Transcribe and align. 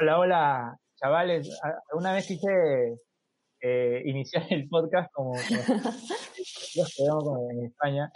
Hola, 0.00 0.18
hola, 0.20 0.78
chavales. 0.94 1.60
Una 1.92 2.12
vez 2.12 2.28
quise 2.28 3.00
eh, 3.60 4.02
iniciar 4.04 4.44
el 4.50 4.68
podcast 4.68 5.10
como, 5.12 5.34
en 7.50 7.64
España. 7.64 8.12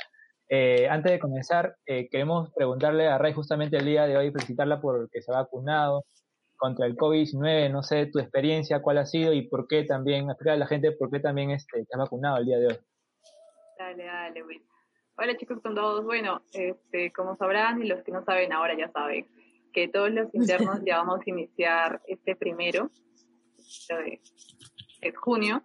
Eh, 0.49 0.87
antes 0.89 1.11
de 1.11 1.19
comenzar, 1.19 1.75
eh, 1.87 2.09
queremos 2.09 2.53
preguntarle 2.55 3.09
a 3.09 3.19
Ray 3.19 3.33
justamente 3.33 3.79
el 3.79 3.85
día 3.85 4.07
de 4.07 4.17
hoy, 4.17 4.31
felicitarla 4.31 4.81
porque 4.81 5.23
se 5.23 5.33
ha 5.33 5.39
vacunado 5.39 6.05
contra 6.57 6.87
el 6.87 6.95
COVID-19. 6.95 7.73
No 7.73 7.83
sé 7.83 8.07
tu 8.07 8.21
experiencia, 8.21 8.81
cuál 8.81 8.99
ha 8.99 9.07
sido 9.07 9.33
y 9.33 9.49
por 9.49 9.67
qué 9.67 9.83
también, 9.83 10.31
explicar 10.31 10.55
a 10.55 10.59
la 10.59 10.69
gente 10.69 10.93
por 10.93 11.11
qué 11.11 11.19
también 11.19 11.51
este, 11.51 11.85
te 11.85 11.97
ha 11.97 11.99
vacunado 11.99 12.37
el 12.37 12.47
día 12.47 12.59
de 12.59 12.67
hoy. 12.69 12.79
Dale, 13.77 14.05
dale, 14.05 14.43
bueno. 14.45 14.63
Hola 15.17 15.37
chicos 15.37 15.59
con 15.61 15.75
todos. 15.75 16.05
Bueno, 16.05 16.43
este, 16.53 17.13
como 17.13 17.37
sabrán 17.37 17.83
y 17.83 17.89
los 17.89 18.05
que 18.05 18.13
no 18.13 18.25
saben 18.25 18.53
ahora 18.53 18.77
ya 18.79 18.89
saben 18.93 19.27
que 19.73 19.89
todos 19.89 20.11
los 20.11 20.29
internos 20.35 20.81
ya 20.85 20.99
vamos 20.99 21.21
a 21.21 21.31
iniciar 21.31 22.01
este 22.07 22.37
primero 22.37 22.91
de, 23.89 24.21
junio. 25.15 25.63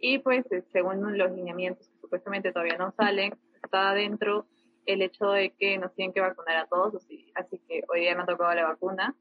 Y 0.00 0.18
pues 0.18 0.44
eh, 0.50 0.64
según 0.72 1.16
los 1.16 1.30
lineamientos 1.32 1.86
que 1.88 2.00
supuestamente 2.00 2.52
todavía 2.52 2.76
no 2.76 2.92
salen, 2.96 3.34
está 3.62 3.90
adentro 3.90 4.46
el 4.84 5.02
hecho 5.02 5.30
de 5.30 5.50
que 5.50 5.78
nos 5.78 5.94
tienen 5.94 6.12
que 6.12 6.20
vacunar 6.20 6.56
a 6.56 6.66
todos, 6.66 7.06
así, 7.34 7.58
que 7.68 7.82
hoy 7.88 8.00
día 8.00 8.16
me 8.16 8.22
ha 8.22 8.26
tocado 8.26 8.52
la 8.52 8.64
vacuna, 8.64 9.14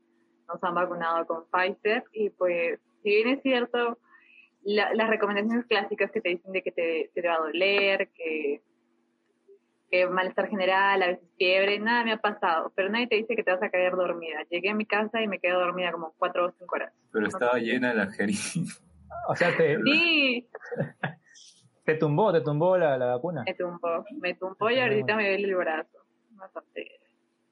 nos 0.47 0.63
han 0.63 0.73
vacunado 0.73 1.27
con 1.27 1.45
Pfizer 1.51 2.03
y 2.13 2.31
pues 2.31 2.79
si 3.03 3.09
bien 3.09 3.27
es 3.29 3.41
cierto, 3.43 3.99
las 4.63 5.09
recomendaciones 5.09 5.65
clásicas 5.65 6.11
que 6.11 6.21
te 6.21 6.29
dicen 6.29 6.51
de 6.51 6.63
que 6.63 6.71
te, 6.71 7.11
te 7.13 7.27
va 7.27 7.35
a 7.35 7.39
doler, 7.39 8.09
que 8.09 8.61
que 9.91 10.07
malestar 10.07 10.47
general, 10.47 11.03
a 11.03 11.07
veces 11.07 11.27
fiebre, 11.37 11.77
nada 11.79 12.05
me 12.05 12.13
ha 12.13 12.17
pasado, 12.17 12.71
pero 12.75 12.89
nadie 12.89 13.07
te 13.07 13.15
dice 13.17 13.35
que 13.35 13.43
te 13.43 13.51
vas 13.51 13.61
a 13.61 13.69
caer 13.69 13.93
dormida. 13.93 14.37
Llegué 14.49 14.69
a 14.69 14.73
mi 14.73 14.85
casa 14.85 15.21
y 15.21 15.27
me 15.27 15.39
quedé 15.39 15.51
dormida 15.51 15.91
como 15.91 16.13
cuatro 16.17 16.47
o 16.47 16.51
cinco 16.57 16.75
horas. 16.75 16.93
Pero 17.11 17.27
estaba 17.27 17.59
llena 17.59 17.93
la 17.93 18.07
jeringa. 18.07 18.39
O 19.27 19.35
sea, 19.35 19.55
te... 19.55 19.77
Sí. 19.83 20.49
¿Te 21.85 21.95
tumbó, 21.95 22.31
te 22.31 22.41
tumbó 22.41 22.77
la, 22.77 22.97
la 22.97 23.07
vacuna? 23.07 23.43
Me 23.45 23.53
tumbó, 23.53 24.05
me 24.19 24.33
tumbó 24.35 24.69
y 24.71 24.79
ahorita 24.79 25.15
me 25.15 25.29
duele 25.29 25.47
el 25.47 25.55
brazo. 25.55 25.99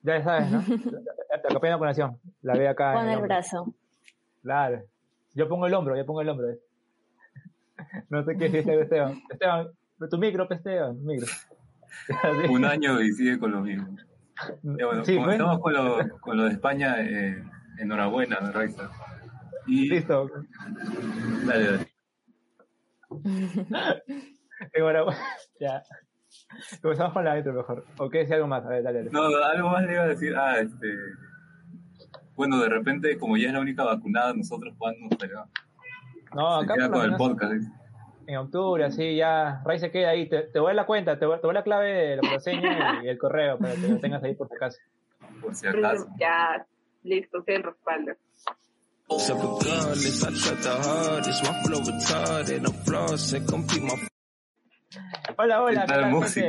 Ya 0.02 0.24
sabes, 0.24 0.50
¿no? 0.50 0.62
Te 1.42 1.48
acopé 1.50 1.68
la 1.68 1.76
vacunación. 1.76 2.18
La 2.42 2.54
ve 2.54 2.68
acá. 2.68 2.94
Con 2.94 3.10
el, 3.10 3.22
brazo. 3.22 3.74
Claro. 4.42 4.84
Yo 5.36 5.50
pongo 5.50 5.68
el 5.68 5.74
hombro, 5.74 5.96
yo 5.96 6.06
pongo 6.06 6.22
el 6.22 6.30
hombro. 6.30 6.48
No 8.10 8.24
sé 8.24 8.38
qué 8.38 8.50
dice 8.50 8.82
Esteban. 8.82 9.22
Esteban, 9.30 9.70
tu 10.10 10.18
micro, 10.18 10.48
Esteban, 10.50 11.04
micro. 11.06 11.28
Un 12.50 12.66
año 12.66 13.02
y 13.02 13.12
sigue 13.12 13.40
con 13.40 13.52
lo 13.52 13.62
mismo. 13.62 13.96
bueno, 14.62 15.06
sí, 15.06 15.16
comenzamos 15.16 15.60
con, 15.60 15.74
lo, 15.74 16.20
con 16.20 16.38
lo 16.38 16.44
de 16.44 16.52
España, 16.52 16.96
eh, 17.00 17.44
enhorabuena, 17.78 18.38
Raiza. 18.52 18.90
Y... 19.68 19.90
Listo. 19.90 20.30
Dale, 21.46 21.66
dale. 21.72 21.88
enhorabuena. 24.74 25.20
ya. 25.60 25.84
Comenzamos 26.82 27.14
con 27.14 27.26
la 27.26 27.38
intro 27.38 27.54
mejor. 27.54 27.86
¿O 27.98 28.10
qué 28.10 28.20
decía 28.20 28.36
algo 28.36 28.48
más? 28.48 28.66
A 28.66 28.70
ver, 28.70 28.84
dale, 28.84 29.00
dale. 29.00 29.12
No, 29.12 29.26
algo 29.44 29.70
más 29.70 29.84
le 29.86 29.94
iba 29.94 30.04
a 30.04 30.08
decir. 30.08 30.36
Ah, 30.36 30.60
este. 30.60 30.88
Bueno, 32.36 32.60
de 32.62 32.70
repente, 32.70 33.18
como 33.18 33.38
ya 33.38 33.48
es 33.48 33.54
la 33.54 33.60
única 33.60 33.84
vacunada, 33.84 34.34
nosotros 34.34 34.74
pero. 35.20 35.46
No, 36.34 36.58
acá 36.58 36.76
se 36.76 36.80
queda 36.80 36.92
con 36.92 37.06
el 37.06 37.16
podcast. 37.16 37.79
En 38.30 38.38
octubre, 38.38 38.86
así 38.86 39.16
ya, 39.16 39.60
Ray 39.66 39.80
se 39.80 39.90
queda 39.90 40.10
ahí, 40.10 40.30
te, 40.30 40.44
te 40.44 40.60
voy 40.60 40.70
a 40.70 40.76
la 40.76 40.86
cuenta, 40.86 41.18
te 41.18 41.26
voy, 41.26 41.38
te 41.42 41.48
voy 41.48 41.50
a 41.50 41.60
la 41.60 41.64
clave 41.64 41.92
de 41.92 42.16
la 42.18 42.22
contraseña 42.22 43.04
y, 43.04 43.08
el 43.08 43.18
correo 43.18 43.58
para 43.58 43.74
que 43.74 43.88
lo 43.88 43.98
tengas 44.00 44.24
ahí 44.24 44.36
por 44.36 44.48
si 44.48 44.54
acaso. 44.54 44.78
Por 45.42 45.56
si 45.56 45.66
acaso. 45.66 46.08
Ya, 46.20 46.64
listo, 47.02 47.44
el 47.48 47.64
respaldo. 47.64 48.12
Hola, 55.36 55.64
hola, 55.64 55.82
¿qué 55.88 55.88
tal, 55.88 56.28
Sí, 56.28 56.44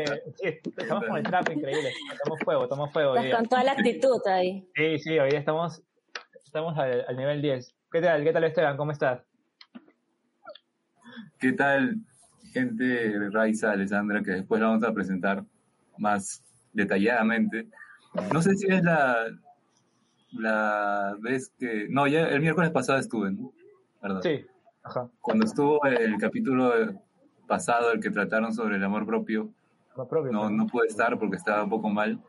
estamos 0.76 1.04
con 1.06 1.16
el 1.16 1.22
trap 1.22 1.48
increíble, 1.48 1.92
tomamos 2.22 2.44
fuego, 2.44 2.68
tomamos 2.68 2.92
fuego. 2.92 3.16
Estás 3.16 3.38
con 3.38 3.48
toda 3.48 3.64
la 3.64 3.72
actitud 3.72 4.20
ahí. 4.26 4.68
Sí, 4.74 4.98
sí, 4.98 5.18
hoy 5.18 5.30
estamos, 5.30 5.82
estamos 6.44 6.76
al, 6.76 7.06
al 7.08 7.16
nivel 7.16 7.40
10. 7.40 7.74
¿Qué 7.90 8.02
tal, 8.02 8.22
qué 8.22 8.34
tal 8.34 8.44
Esteban, 8.44 8.76
cómo 8.76 8.92
estás? 8.92 9.29
¿Qué 11.40 11.52
tal, 11.52 11.96
gente 12.52 13.30
Raiza, 13.30 13.72
Alessandra, 13.72 14.22
que 14.22 14.32
después 14.32 14.60
la 14.60 14.68
vamos 14.68 14.84
a 14.84 14.92
presentar 14.92 15.42
más 15.96 16.44
detalladamente? 16.74 17.66
No 18.30 18.42
sé 18.42 18.56
si 18.56 18.66
es 18.66 18.82
la, 18.82 19.26
la 20.32 21.16
vez 21.18 21.50
que... 21.58 21.88
No, 21.88 22.06
ya 22.06 22.28
el 22.28 22.42
miércoles 22.42 22.70
pasado 22.72 22.98
estuve, 22.98 23.32
¿no? 23.32 23.52
¿Verdad? 24.02 24.20
Sí, 24.22 24.44
ajá. 24.82 25.08
Cuando 25.22 25.46
estuvo 25.46 25.82
el 25.86 26.18
capítulo 26.18 26.74
pasado, 27.46 27.92
el 27.92 28.00
que 28.00 28.10
trataron 28.10 28.52
sobre 28.52 28.76
el 28.76 28.84
amor 28.84 29.06
propio, 29.06 29.48
no, 30.30 30.50
no 30.50 30.66
pude 30.66 30.88
estar 30.88 31.18
porque 31.18 31.36
estaba 31.36 31.64
un 31.64 31.70
poco 31.70 31.88
mal. 31.88 32.20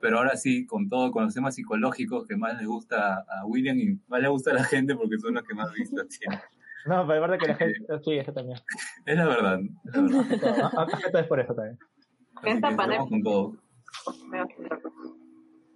Pero 0.00 0.18
ahora 0.18 0.36
sí, 0.36 0.66
con 0.66 0.90
todo, 0.90 1.10
con 1.12 1.24
los 1.24 1.34
temas 1.34 1.54
psicológicos 1.54 2.26
que 2.26 2.36
más 2.36 2.58
les 2.58 2.66
gusta 2.66 3.24
a 3.26 3.46
William 3.46 3.78
y 3.78 3.98
más 4.06 4.20
le 4.20 4.28
gusta 4.28 4.50
a 4.50 4.54
la 4.54 4.64
gente 4.64 4.94
porque 4.94 5.18
son 5.18 5.32
los 5.32 5.44
que 5.44 5.54
más 5.54 5.72
vistas 5.72 6.08
tienen. 6.08 6.40
No, 6.86 7.06
pero 7.06 7.14
es 7.14 7.20
verdad 7.20 7.38
que 7.38 7.48
la 7.48 7.54
gente. 7.56 7.78
Sí, 8.04 8.18
eso 8.18 8.32
también. 8.32 8.58
Es 9.06 9.16
la 9.16 9.26
verdad. 9.26 9.60
Es 9.84 9.96
la 9.96 10.22
verdad. 10.22 10.70
Ah, 10.76 10.86
es 11.20 11.26
por 11.26 11.40
eso 11.40 11.54
también. 11.54 11.78
con 13.08 13.22
todo. 13.22 13.52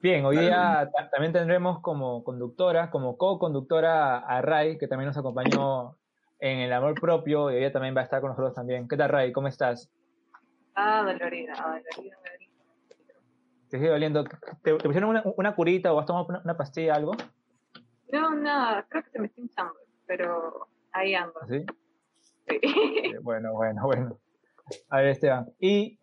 Bien, 0.00 0.24
hoy 0.24 0.36
día 0.36 0.90
también 1.10 1.32
tendremos 1.32 1.80
como 1.80 2.22
conductora, 2.24 2.90
como 2.90 3.16
co-conductora 3.16 4.18
a 4.18 4.42
Ray, 4.42 4.76
que 4.76 4.86
también 4.86 5.06
nos 5.06 5.16
acompañó 5.16 5.96
en 6.40 6.58
el 6.58 6.72
amor 6.72 6.94
propio, 7.00 7.50
y 7.50 7.56
ella 7.56 7.72
también 7.72 7.96
va 7.96 8.02
a 8.02 8.04
estar 8.04 8.20
con 8.20 8.30
nosotros 8.30 8.54
también. 8.54 8.86
¿Qué 8.86 8.96
tal, 8.96 9.08
Ray? 9.08 9.32
¿Cómo 9.32 9.48
estás? 9.48 9.90
Ah, 10.74 11.02
dolorida, 11.04 11.54
ah, 11.56 11.80
dolorida, 11.94 12.16
dolorida. 12.16 12.48
¿Te 13.70 13.78
sigue 13.78 13.88
doliendo? 13.88 14.24
¿Te, 14.62 14.74
pusieron 14.74 15.10
una, 15.10 15.22
una, 15.36 15.54
curita 15.54 15.92
o 15.92 15.98
has 15.98 16.06
tomado 16.06 16.26
una, 16.28 16.40
una 16.44 16.56
pastilla, 16.56 16.94
algo? 16.94 17.12
No, 18.12 18.34
nada, 18.34 18.84
creo 18.88 19.02
que 19.04 19.10
se 19.10 19.18
me 19.18 19.26
está 19.26 19.40
hinchando, 19.40 19.74
pero 20.06 20.68
ahí 20.94 21.14
ando. 21.14 21.34
¿Sí? 21.48 21.64
Sí. 22.48 23.14
bueno, 23.22 23.52
bueno, 23.52 23.82
bueno. 23.84 24.18
A 24.88 24.98
ver, 24.98 25.08
Esteban. 25.08 25.52
Y, 25.58 25.98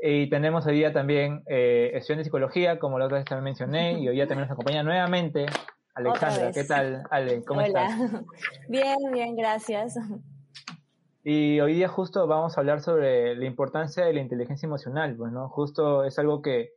y 0.00 0.28
tenemos 0.28 0.66
hoy 0.66 0.74
día 0.74 0.92
también 0.92 1.42
eh, 1.46 1.90
sesión 1.94 2.18
de 2.18 2.24
psicología, 2.24 2.78
como 2.78 2.98
la 2.98 3.04
otra 3.04 3.18
vez 3.18 3.26
también 3.26 3.44
mencioné, 3.44 4.00
y 4.00 4.08
hoy 4.08 4.16
día 4.16 4.26
también 4.26 4.48
nos 4.48 4.52
acompaña 4.52 4.82
nuevamente 4.82 5.46
Alexandra. 5.94 6.50
¿Qué 6.52 6.64
tal, 6.64 7.04
Ale? 7.10 7.44
¿Cómo 7.44 7.60
Hola. 7.60 7.86
estás? 7.86 8.22
Bien, 8.68 8.98
bien, 9.12 9.36
gracias. 9.36 9.96
Y 11.24 11.60
hoy 11.60 11.74
día 11.74 11.86
justo 11.86 12.26
vamos 12.26 12.56
a 12.56 12.60
hablar 12.60 12.80
sobre 12.80 13.36
la 13.36 13.44
importancia 13.44 14.04
de 14.04 14.12
la 14.12 14.20
inteligencia 14.20 14.66
emocional, 14.66 15.14
pues, 15.16 15.30
¿no? 15.30 15.48
Justo 15.48 16.02
es 16.02 16.18
algo 16.18 16.42
que, 16.42 16.70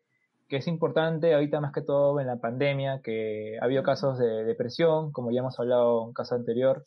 que 0.48 0.58
es 0.58 0.68
importante 0.68 1.34
ahorita 1.34 1.60
más 1.62 1.72
que 1.72 1.82
todo 1.82 2.20
en 2.20 2.28
la 2.28 2.38
pandemia, 2.38 3.02
que 3.02 3.58
ha 3.60 3.66
habido 3.66 3.82
casos 3.82 4.20
de 4.20 4.44
depresión, 4.44 5.12
como 5.12 5.32
ya 5.32 5.40
hemos 5.40 5.60
hablado 5.60 6.02
en 6.02 6.08
un 6.10 6.14
caso 6.14 6.36
anterior, 6.36 6.84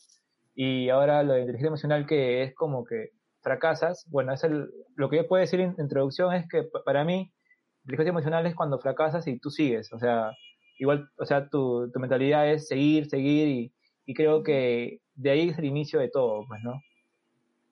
y 0.61 0.89
ahora 0.89 1.23
lo 1.23 1.35
de 1.35 1.43
inteligencia 1.43 1.69
emocional 1.69 2.05
que 2.05 2.43
es 2.43 2.53
como 2.53 2.85
que 2.85 3.11
fracasas, 3.43 4.05
bueno, 4.11 4.33
es 4.33 4.43
el, 4.43 4.69
lo 4.97 5.09
que 5.09 5.19
yo 5.19 5.29
puedo 5.29 5.41
decir 5.41 5.61
en 5.61 5.77
introducción 5.79 6.35
es 6.35 6.49
que 6.49 6.65
para 6.85 7.05
mí, 7.05 7.33
inteligencia 7.85 8.11
emocional 8.11 8.45
es 8.45 8.57
cuando 8.57 8.81
fracasas 8.81 9.29
y 9.29 9.39
tú 9.39 9.51
sigues, 9.51 9.93
o 9.93 10.01
sea, 10.01 10.33
igual, 10.81 11.09
o 11.17 11.25
sea, 11.25 11.49
tu, 11.49 11.89
tu 11.93 12.01
mentalidad 12.01 12.51
es 12.51 12.67
seguir, 12.67 13.09
seguir 13.09 13.47
y, 13.47 13.73
y 14.05 14.15
creo 14.15 14.43
que 14.43 15.01
de 15.15 15.31
ahí 15.31 15.49
es 15.49 15.59
el 15.59 15.67
inicio 15.67 16.01
de 16.01 16.09
todo, 16.09 16.45
pues, 16.49 16.61
¿no? 16.65 16.83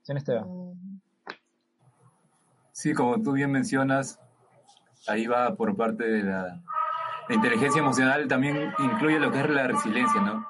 ¿Sí, 0.03 0.12
Esteban? 0.12 0.47
Sí, 2.70 2.94
como 2.94 3.20
tú 3.20 3.32
bien 3.32 3.50
mencionas, 3.50 4.20
ahí 5.08 5.26
va 5.26 5.56
por 5.56 5.76
parte 5.76 6.04
de 6.04 6.22
la, 6.22 6.62
la 7.28 7.34
inteligencia 7.34 7.80
emocional, 7.80 8.28
también 8.28 8.72
incluye 8.78 9.18
lo 9.18 9.32
que 9.32 9.41
es 9.41 9.50
la 9.50 9.66
resiliencia, 9.66 10.20
¿no? 10.20 10.47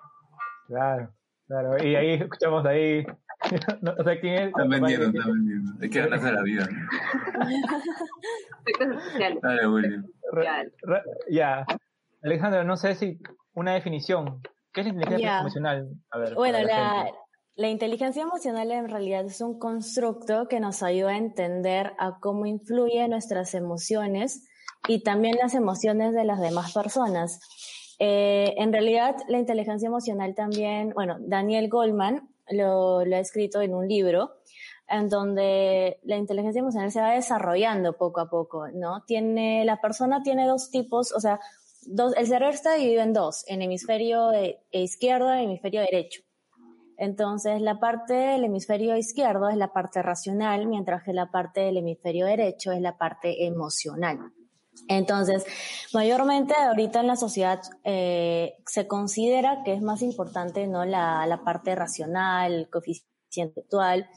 Claro. 0.66 1.16
Claro, 1.47 1.83
y 1.83 1.95
ahí 1.95 2.15
escuchamos 2.15 2.66
ahí, 2.66 3.07
no, 3.83 3.95
sé 4.04 4.21
quién 4.21 4.34
es. 4.34 4.48
Están 4.48 4.69
vendiendo, 4.69 5.07
están 5.07 5.33
vendiendo. 5.33 5.72
Hay 5.81 5.91
que 5.91 6.01
ganarse 6.01 6.33
la 6.33 6.43
vida. 6.43 6.69
Dale, 9.43 9.69
William. 9.69 10.07
Ya. 11.31 11.66
Alejandra, 12.22 12.65
no 12.65 12.77
sé 12.77 12.95
si 12.97 13.21
una 13.54 13.75
definición. 13.75 14.43
¿Qué 14.72 14.81
es 14.81 14.87
la 14.89 14.93
inteligencia 14.95 15.41
emocional? 15.41 15.89
A 16.10 16.19
ver, 16.19 16.34
bueno, 16.34 16.63
la, 16.63 17.10
la 17.54 17.69
inteligencia 17.69 18.22
emocional 18.22 18.71
en 18.72 18.89
realidad 18.89 19.25
es 19.25 19.41
un 19.41 19.59
constructo 19.59 20.49
que 20.49 20.60
nos 20.60 20.83
ayuda 20.83 21.13
a 21.13 21.16
entender 21.16 21.92
a 21.99 22.19
cómo 22.21 22.45
influyen 22.47 23.10
nuestras 23.10 23.54
emociones 23.54 24.47
y 24.89 25.03
también 25.03 25.37
las 25.41 25.54
emociones 25.54 26.13
de 26.13 26.25
las 26.25 26.41
demás 26.41 26.72
personas. 26.72 27.41
Eh, 27.98 28.54
en 28.59 28.72
realidad, 28.72 29.16
la 29.28 29.39
inteligencia 29.39 29.87
emocional 29.87 30.34
también, 30.34 30.91
bueno, 30.91 31.16
Daniel 31.21 31.69
Goldman 31.69 32.28
lo, 32.51 33.04
lo, 33.04 33.16
ha 33.16 33.21
escrito 33.21 33.60
en 33.63 33.75
un 33.75 33.89
libro, 33.89 34.33
en 34.89 35.09
donde 35.09 35.98
la 36.04 36.16
inteligencia 36.16 36.60
emocional 36.60 36.93
se 36.93 37.01
va 37.01 37.13
desarrollando 37.13 37.97
poco 37.97 38.21
a 38.21 38.28
poco, 38.28 38.69
¿no? 38.69 39.03
Tiene, 39.07 39.65
la 39.65 39.81
persona 39.81 40.22
tiene 40.22 40.47
dos 40.47 40.71
tipos, 40.71 41.13
o 41.13 41.21
sea, 41.21 41.41
dos, 41.87 42.15
el 42.16 42.27
cerebro 42.27 42.54
está 42.54 42.75
dividido 42.75 43.03
en 43.03 43.13
dos, 43.13 43.45
en 43.48 43.63
hemisferio 43.63 44.31
izquierdo 44.71 45.34
y 45.34 45.45
hemisferio 45.45 45.81
derecho. 45.81 46.22
Entonces, 46.99 47.60
la 47.60 47.78
parte 47.78 48.15
del 48.15 48.45
hemisferio 48.45 48.97
izquierdo 48.97 49.49
es 49.49 49.57
la 49.57 49.72
parte 49.72 50.03
racional, 50.03 50.66
mientras 50.66 51.03
que 51.03 51.13
la 51.13 51.31
parte 51.31 51.60
del 51.60 51.77
hemisferio 51.77 52.27
derecho 52.27 52.72
es 52.72 52.81
la 52.81 52.97
parte 52.97 53.47
emocional. 53.47 54.33
Entonces, 54.89 55.45
mayormente 55.93 56.55
ahorita 56.55 57.01
en 57.01 57.07
la 57.07 57.17
sociedad 57.17 57.61
eh, 57.84 58.55
se 58.67 58.87
considera 58.87 59.63
que 59.65 59.73
es 59.73 59.83
más 59.83 60.03
importante 60.03 60.67
no 60.67 60.84
la, 60.84 61.27
la 61.27 61.43
parte 61.43 61.75
racional, 61.75 62.53
el 62.53 62.71
coeficiente 62.71 63.61
actual, 63.61 64.09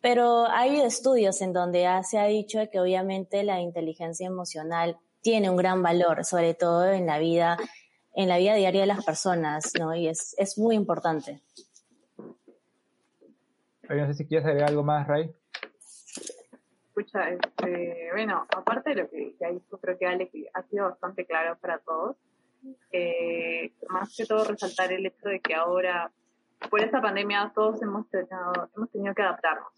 pero 0.00 0.46
hay 0.46 0.80
estudios 0.80 1.40
en 1.42 1.52
donde 1.52 1.86
se 2.08 2.18
ha 2.18 2.24
dicho 2.24 2.58
que 2.70 2.80
obviamente 2.80 3.42
la 3.42 3.60
inteligencia 3.60 4.26
emocional 4.26 4.98
tiene 5.20 5.50
un 5.50 5.56
gran 5.56 5.82
valor, 5.82 6.24
sobre 6.24 6.54
todo 6.54 6.90
en 6.90 7.06
la 7.06 7.18
vida, 7.18 7.58
en 8.14 8.28
la 8.28 8.38
vida 8.38 8.54
diaria 8.54 8.82
de 8.82 8.86
las 8.86 9.04
personas, 9.04 9.72
¿no? 9.78 9.94
Y 9.94 10.08
es, 10.08 10.34
es 10.38 10.56
muy 10.58 10.74
importante. 10.74 11.42
No 13.88 14.06
sé 14.06 14.14
si 14.14 14.26
quieres 14.26 14.46
agregar 14.46 14.70
algo 14.70 14.84
más, 14.84 15.06
Ray. 15.06 15.30
Escucha, 16.90 17.30
este, 17.30 18.08
bueno, 18.12 18.46
aparte 18.50 18.90
de 18.90 19.02
lo 19.02 19.08
que 19.08 19.36
ya 19.38 19.48
hizo, 19.48 19.78
creo 19.78 19.96
que 19.96 20.06
Ale 20.06 20.28
ha 20.52 20.62
sido 20.64 20.90
bastante 20.90 21.24
claro 21.24 21.56
para 21.60 21.78
todos. 21.78 22.16
Eh, 22.90 23.72
más 23.88 24.14
que 24.16 24.26
todo 24.26 24.44
resaltar 24.44 24.92
el 24.92 25.06
hecho 25.06 25.28
de 25.28 25.38
que 25.38 25.54
ahora, 25.54 26.10
por 26.68 26.82
esta 26.82 27.00
pandemia, 27.00 27.52
todos 27.54 27.80
hemos 27.80 28.10
tenido, 28.10 28.68
hemos 28.74 28.90
tenido 28.90 29.14
que 29.14 29.22
adaptarnos. 29.22 29.72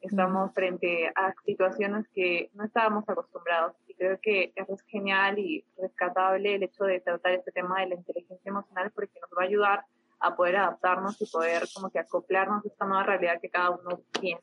Estamos 0.00 0.54
frente 0.54 1.08
a 1.08 1.34
situaciones 1.44 2.06
que 2.14 2.50
no 2.54 2.64
estábamos 2.64 3.08
acostumbrados 3.08 3.74
y 3.88 3.94
creo 3.94 4.16
que 4.22 4.52
es 4.54 4.82
genial 4.86 5.40
y 5.40 5.64
rescatable 5.76 6.54
el 6.54 6.62
hecho 6.62 6.84
de 6.84 7.00
tratar 7.00 7.32
este 7.32 7.50
tema 7.50 7.80
de 7.80 7.88
la 7.88 7.94
inteligencia 7.96 8.48
emocional 8.48 8.92
porque 8.92 9.18
nos 9.20 9.30
va 9.36 9.42
a 9.42 9.46
ayudar 9.46 9.84
a 10.20 10.36
poder 10.36 10.56
adaptarnos 10.56 11.20
y 11.20 11.26
poder 11.26 11.64
como 11.74 11.90
que 11.90 11.98
acoplarnos 11.98 12.64
a 12.64 12.68
esta 12.68 12.86
nueva 12.86 13.02
realidad 13.02 13.40
que 13.40 13.50
cada 13.50 13.70
uno 13.70 14.00
tiene 14.20 14.40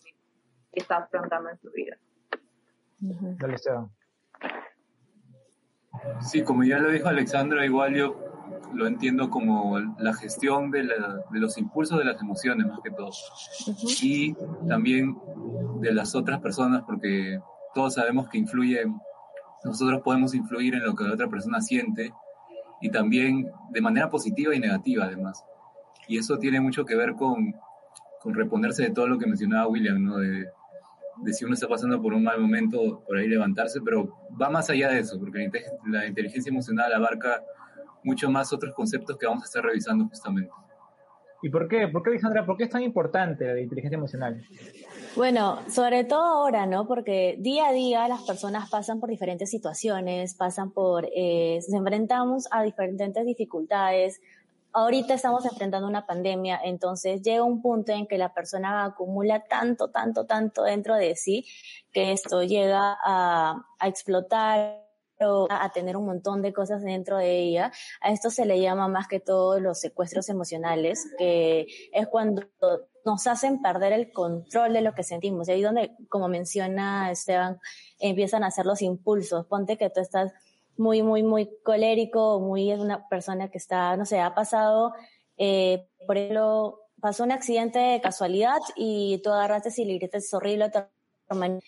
y 0.76 0.82
está 0.82 0.98
afrontando 0.98 1.50
en 1.50 1.58
su 1.58 1.72
vida. 1.72 1.98
Dale, 3.00 3.58
Sí, 6.20 6.44
como 6.44 6.64
ya 6.64 6.80
lo 6.80 6.92
dijo 6.92 7.08
Alexandra, 7.08 7.66
igual 7.66 7.96
yo 7.96 8.16
lo 8.74 8.88
entiendo 8.88 9.30
como 9.30 9.80
la 9.80 10.14
gestión 10.14 10.70
de, 10.72 10.88
los 11.32 11.58
impulsos 11.58 11.98
de 11.98 12.06
las 12.06 12.22
emociones 12.22 12.68
más 12.68 12.80
que 12.84 12.92
todo. 12.92 13.12
Y 14.02 14.36
también 14.68 15.18
de 15.80 15.94
las 15.94 16.16
otras 16.16 16.42
personas, 16.42 16.84
porque 16.84 17.40
todos 17.74 17.96
sabemos 17.96 18.30
que 18.30 18.38
influye, 18.38 18.86
nosotros 19.64 20.02
podemos 20.04 20.36
influir 20.36 20.76
en 20.76 20.84
lo 20.86 20.96
que 20.96 21.06
la 21.06 21.14
otra 21.14 21.28
persona 21.28 21.62
siente 21.62 22.14
y 22.82 22.90
también 22.92 23.50
de 23.70 23.82
manera 23.82 24.10
positiva 24.10 24.54
y 24.54 24.60
negativa 24.60 25.06
además. 25.06 25.44
Y 26.08 26.18
eso 26.18 26.38
tiene 26.38 26.60
mucho 26.60 26.86
que 26.86 26.96
ver 26.96 27.16
con, 27.16 27.56
con 28.22 28.34
reponerse 28.34 28.84
de 28.84 28.92
todo 28.92 29.08
lo 29.08 29.18
que 29.18 29.26
mencionaba 29.26 29.68
William, 29.68 30.04
¿no? 30.04 30.18
De, 30.18 30.50
de 31.18 31.34
si 31.34 31.46
uno 31.46 31.54
está 31.54 31.68
pasando 31.68 32.02
por 32.02 32.14
un 32.14 32.24
mal 32.24 32.40
momento, 32.40 33.04
por 33.06 33.18
ahí 33.18 33.28
levantarse, 33.28 33.80
pero 33.82 34.10
va 34.40 34.50
más 34.50 34.70
allá 34.70 34.90
de 34.90 35.00
eso, 35.00 35.20
porque 35.20 35.50
la 35.88 36.06
inteligencia 36.06 36.50
emocional 36.50 36.94
abarca 36.94 37.44
mucho 38.04 38.30
más 38.30 38.54
otros 38.54 38.74
conceptos 38.74 39.18
que 39.18 39.26
vamos 39.26 39.44
a 39.44 39.46
estar 39.46 39.64
revisando 39.64 40.08
justamente. 40.08 40.52
¿Y 41.42 41.50
por 41.50 41.68
qué? 41.68 41.88
¿Por 41.88 42.02
qué, 42.02 42.10
Alejandra? 42.10 42.46
¿Por 42.46 42.58
qué 42.58 42.64
es 42.64 42.70
tan 42.70 42.82
importante 42.82 43.46
la 43.46 43.60
inteligencia 43.60 43.98
emocional? 43.98 44.42
Bueno, 45.16 45.60
sobre 45.70 46.04
todo 46.04 46.24
ahora, 46.24 46.66
¿no? 46.66 46.88
Porque 46.88 47.36
día 47.40 47.68
a 47.68 47.72
día 47.72 48.08
las 48.08 48.24
personas 48.24 48.70
pasan 48.70 49.00
por 49.00 49.10
diferentes 49.10 49.50
situaciones, 49.50 50.34
pasan 50.34 50.72
por, 50.72 51.08
eh, 51.16 51.60
nos 51.68 51.74
enfrentamos 51.74 52.48
a 52.50 52.64
diferentes 52.64 53.26
dificultades, 53.26 54.22
ahorita 54.76 55.14
estamos 55.14 55.46
enfrentando 55.46 55.88
una 55.88 56.06
pandemia, 56.06 56.60
entonces 56.62 57.22
llega 57.22 57.44
un 57.44 57.62
punto 57.62 57.94
en 57.94 58.08
que 58.08 58.18
la 58.18 58.34
persona 58.34 58.84
acumula 58.84 59.46
tanto, 59.48 59.90
tanto, 59.90 60.26
tanto 60.26 60.64
dentro 60.64 60.96
de 60.96 61.16
sí 61.16 61.46
que 61.94 62.12
esto 62.12 62.44
llega 62.44 62.98
a, 63.04 63.66
explotar 63.86 64.84
o 65.22 65.48
a 65.50 65.72
tener 65.72 65.96
un 65.96 66.06
montón 66.06 66.42
de 66.42 66.52
cosas 66.52 66.84
dentro 66.84 67.18
de 67.18 67.40
ella. 67.40 67.72
A 68.02 68.12
esto 68.12 68.30
se 68.30 68.46
le 68.46 68.60
llama 68.60 68.90
más 68.90 69.08
que 69.08 69.22
todo 69.22 69.62
los 69.62 69.80
secuestros 69.80 70.28
emocionales, 70.28 71.08
que 71.18 71.68
es 71.94 72.08
cuando 72.08 72.42
nos 73.06 73.26
hacen 73.28 73.62
perder 73.62 73.94
el 73.94 74.12
control 74.12 74.74
de 74.74 74.82
lo 74.82 74.94
que 74.94 75.04
sentimos. 75.04 75.48
Y 75.48 75.54
ahí 75.54 75.62
donde, 75.62 75.96
como 76.10 76.28
menciona 76.28 77.12
Esteban, 77.12 77.60
empiezan 77.98 78.44
a 78.44 78.48
hacer 78.48 78.66
los 78.66 78.82
impulsos. 78.82 79.46
Ponte 79.46 79.78
que 79.78 79.90
tú 79.90 80.02
estás 80.02 80.34
muy, 80.78 81.04
muy, 81.04 81.24
muy 81.24 81.50
colérico, 81.64 82.40
muy 82.40 82.72
es 82.72 82.80
una 82.80 83.08
persona 83.08 83.50
que 83.50 83.58
está, 83.58 83.96
no 83.98 84.06
sé, 84.06 84.20
ha 84.20 84.34
pasado, 84.34 84.94
eh, 85.38 85.88
por 86.06 86.18
ejemplo, 86.18 86.80
pasó 87.00 87.24
un 87.24 87.32
accidente 87.32 87.80
de 87.80 88.02
casualidad 88.02 88.60
y 88.76 89.22
tú 89.24 89.32
agarraste 89.32 89.70
y 89.78 89.86
le 89.86 89.96
gritaste 89.96 90.18
es 90.18 90.34
horrible, 90.34 90.72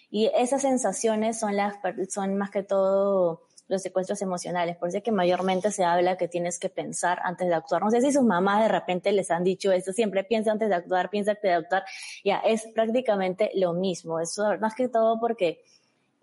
y 0.09 0.30
esas 0.36 0.62
sensaciones 0.62 1.39
son 1.39 1.56
las, 1.56 1.75
son 2.09 2.38
más 2.38 2.51
que 2.51 2.63
todo 2.63 3.48
los 3.68 3.81
secuestros 3.81 4.21
emocionales, 4.21 4.77
por 4.77 4.88
eso 4.88 5.00
es 5.00 5.04
que 5.04 5.12
mayormente 5.12 5.71
se 5.71 5.83
habla 5.83 6.18
que 6.18 6.30
tienes 6.30 6.57
que 6.57 6.69
pensar 6.69 7.19
antes 7.24 7.48
de 7.48 7.53
actuar. 7.53 7.83
No 7.83 7.92
sé 7.92 8.00
si 8.01 8.13
sus 8.13 8.24
mamás 8.24 8.62
de 8.62 8.69
repente 8.69 9.12
les 9.12 9.30
han 9.30 9.44
dicho 9.44 9.71
esto, 9.74 9.92
siempre 9.92 10.24
piensa 10.24 10.51
antes 10.51 10.69
de 10.69 10.75
actuar, 10.75 11.10
piensa 11.10 11.31
antes 11.31 11.44
de 11.44 11.53
actuar, 11.53 11.83
ya, 12.24 12.38
es 12.39 12.65
prácticamente 12.74 13.51
lo 13.56 13.74
mismo, 13.74 14.19
eso 14.21 14.57
más 14.62 14.74
que 14.74 14.88
todo 14.88 15.19
porque 15.19 15.63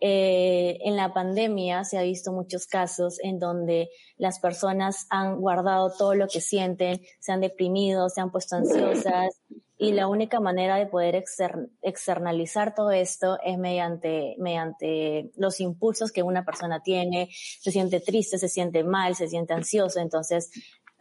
eh, 0.01 0.79
en 0.83 0.97
la 0.97 1.13
pandemia 1.13 1.85
se 1.85 1.99
ha 1.99 2.03
visto 2.03 2.33
muchos 2.33 2.67
casos 2.67 3.19
en 3.23 3.39
donde 3.39 3.89
las 4.17 4.41
personas 4.41 5.07
han 5.11 5.41
guardado 5.41 5.93
todo 5.97 6.15
lo 6.15 6.27
que 6.29 6.41
sienten, 6.41 7.01
se 7.21 7.33
han 7.33 7.41
deprimido, 7.41 8.09
se 8.09 8.21
han 8.21 8.31
puesto 8.31 8.57
ansiosas 8.57 9.41
y 9.77 9.93
la 9.93 10.07
única 10.07 10.41
manera 10.41 10.77
de 10.77 10.87
poder 10.87 11.25
externalizar 11.83 12.75
todo 12.75 12.93
esto 12.93 13.39
es 13.45 13.59
mediante, 13.59 14.37
mediante 14.39 15.33
los 15.37 15.61
impulsos 15.61 16.13
que 16.13 16.23
una 16.23 16.45
persona 16.45 16.81
tiene, 16.83 17.29
se 17.33 17.71
siente 17.71 18.01
triste, 18.01 18.39
se 18.39 18.49
siente 18.49 18.85
mal, 18.85 19.15
se 19.15 19.29
siente 19.29 19.53
ansioso, 19.53 20.01
entonces 20.01 20.51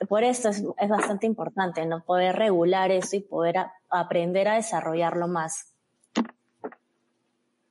por 0.08 0.24
esto 0.24 0.50
es, 0.50 0.64
bastante 0.90 1.28
importante, 1.28 1.86
¿no? 1.86 2.04
Poder 2.04 2.36
regular 2.36 2.92
eso 2.92 3.16
y 3.16 3.22
poder 3.22 3.56
aprender 3.90 4.48
a 4.48 4.56
desarrollarlo 4.56 5.28
más. 5.28 5.73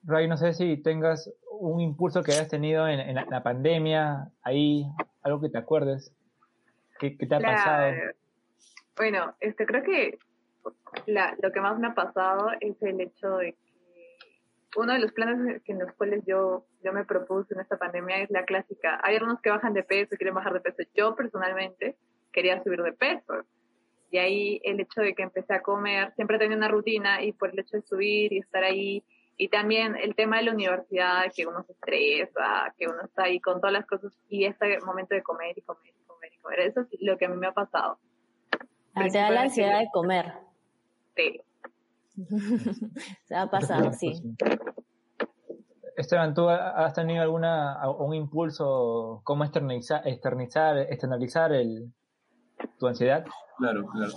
Ray, 0.04 0.28
no 0.28 0.36
sé 0.36 0.52
si 0.52 0.76
tengas 0.76 1.32
un 1.50 1.80
impulso 1.80 2.22
que 2.22 2.32
hayas 2.32 2.48
tenido 2.48 2.88
en, 2.88 3.14
la, 3.14 3.42
pandemia, 3.42 4.30
ahí, 4.42 4.84
algo 5.22 5.40
que 5.40 5.48
te 5.48 5.58
acuerdes, 5.58 6.12
que, 6.98 7.10
te 7.10 7.34
ha 7.34 7.40
pasado. 7.40 7.92
Bueno, 8.96 9.34
este, 9.40 9.64
creo 9.64 9.82
que 9.82 10.18
lo 11.06 11.52
que 11.52 11.60
más 11.60 11.78
me 11.78 11.88
ha 11.88 11.94
pasado 11.94 12.50
es 12.60 12.80
el 12.82 13.00
hecho 13.00 13.36
de 13.36 13.52
que 13.52 14.80
uno 14.80 14.92
de 14.92 14.98
los 15.00 15.12
planes 15.12 15.62
en 15.66 15.78
los 15.78 15.92
cuales 15.92 16.24
yo, 16.26 16.64
yo 16.82 16.92
me 16.92 17.04
propuse 17.04 17.54
en 17.54 17.60
esta 17.60 17.76
pandemia 17.76 18.22
es 18.22 18.30
la 18.30 18.44
clásica. 18.44 19.00
Hay 19.02 19.16
algunos 19.16 19.40
que 19.40 19.50
bajan 19.50 19.74
de 19.74 19.82
peso, 19.82 20.16
quieren 20.16 20.34
bajar 20.34 20.54
de 20.54 20.60
peso. 20.60 20.88
Yo 20.94 21.14
personalmente 21.14 21.96
quería 22.32 22.62
subir 22.62 22.82
de 22.82 22.92
peso. 22.92 23.44
Y 24.10 24.18
ahí 24.18 24.60
el 24.64 24.80
hecho 24.80 25.00
de 25.00 25.14
que 25.14 25.22
empecé 25.22 25.54
a 25.54 25.62
comer, 25.62 26.12
siempre 26.14 26.38
tenía 26.38 26.56
una 26.56 26.68
rutina 26.68 27.22
y 27.22 27.32
por 27.32 27.50
el 27.50 27.58
hecho 27.60 27.76
de 27.76 27.82
subir 27.82 28.32
y 28.32 28.38
estar 28.38 28.64
ahí 28.64 29.04
y 29.42 29.48
también 29.48 29.96
el 29.96 30.14
tema 30.14 30.36
de 30.36 30.44
la 30.44 30.52
universidad, 30.52 31.24
que 31.34 31.48
uno 31.48 31.64
se 31.64 31.72
estresa, 31.72 32.72
que 32.78 32.86
uno 32.86 33.02
está 33.02 33.24
ahí 33.24 33.40
con 33.40 33.60
todas 33.60 33.72
las 33.72 33.84
cosas 33.86 34.12
y 34.28 34.44
este 34.44 34.78
momento 34.86 35.16
de 35.16 35.22
comer 35.24 35.58
y 35.58 35.62
comer 35.62 35.92
y 36.00 36.04
comer 36.06 36.32
y 36.32 36.38
comer. 36.38 36.60
Eso 36.60 36.82
es 36.82 36.86
lo 37.00 37.18
que 37.18 37.24
a 37.24 37.28
mí 37.28 37.36
me 37.36 37.48
ha 37.48 37.52
pasado. 37.52 37.98
Ah, 38.94 39.08
te 39.10 39.18
da 39.18 39.30
la 39.30 39.42
ansiedad 39.42 39.80
de 39.80 39.88
comer. 39.92 40.32
Sí. 41.16 41.40
Se 43.24 43.34
ha 43.34 43.50
pasado, 43.50 43.92
sí. 43.92 44.12
Esteban, 45.96 46.34
¿tú 46.34 46.48
has 46.48 46.94
tenido 46.94 47.22
alguna 47.22 47.80
un 47.98 48.14
impulso 48.14 49.22
cómo 49.24 49.42
externalizar, 49.42 50.06
externalizar, 50.06 50.78
externalizar 50.78 51.52
el, 51.52 51.92
tu 52.78 52.86
ansiedad? 52.86 53.24
Claro, 53.58 53.86
claro. 53.88 54.12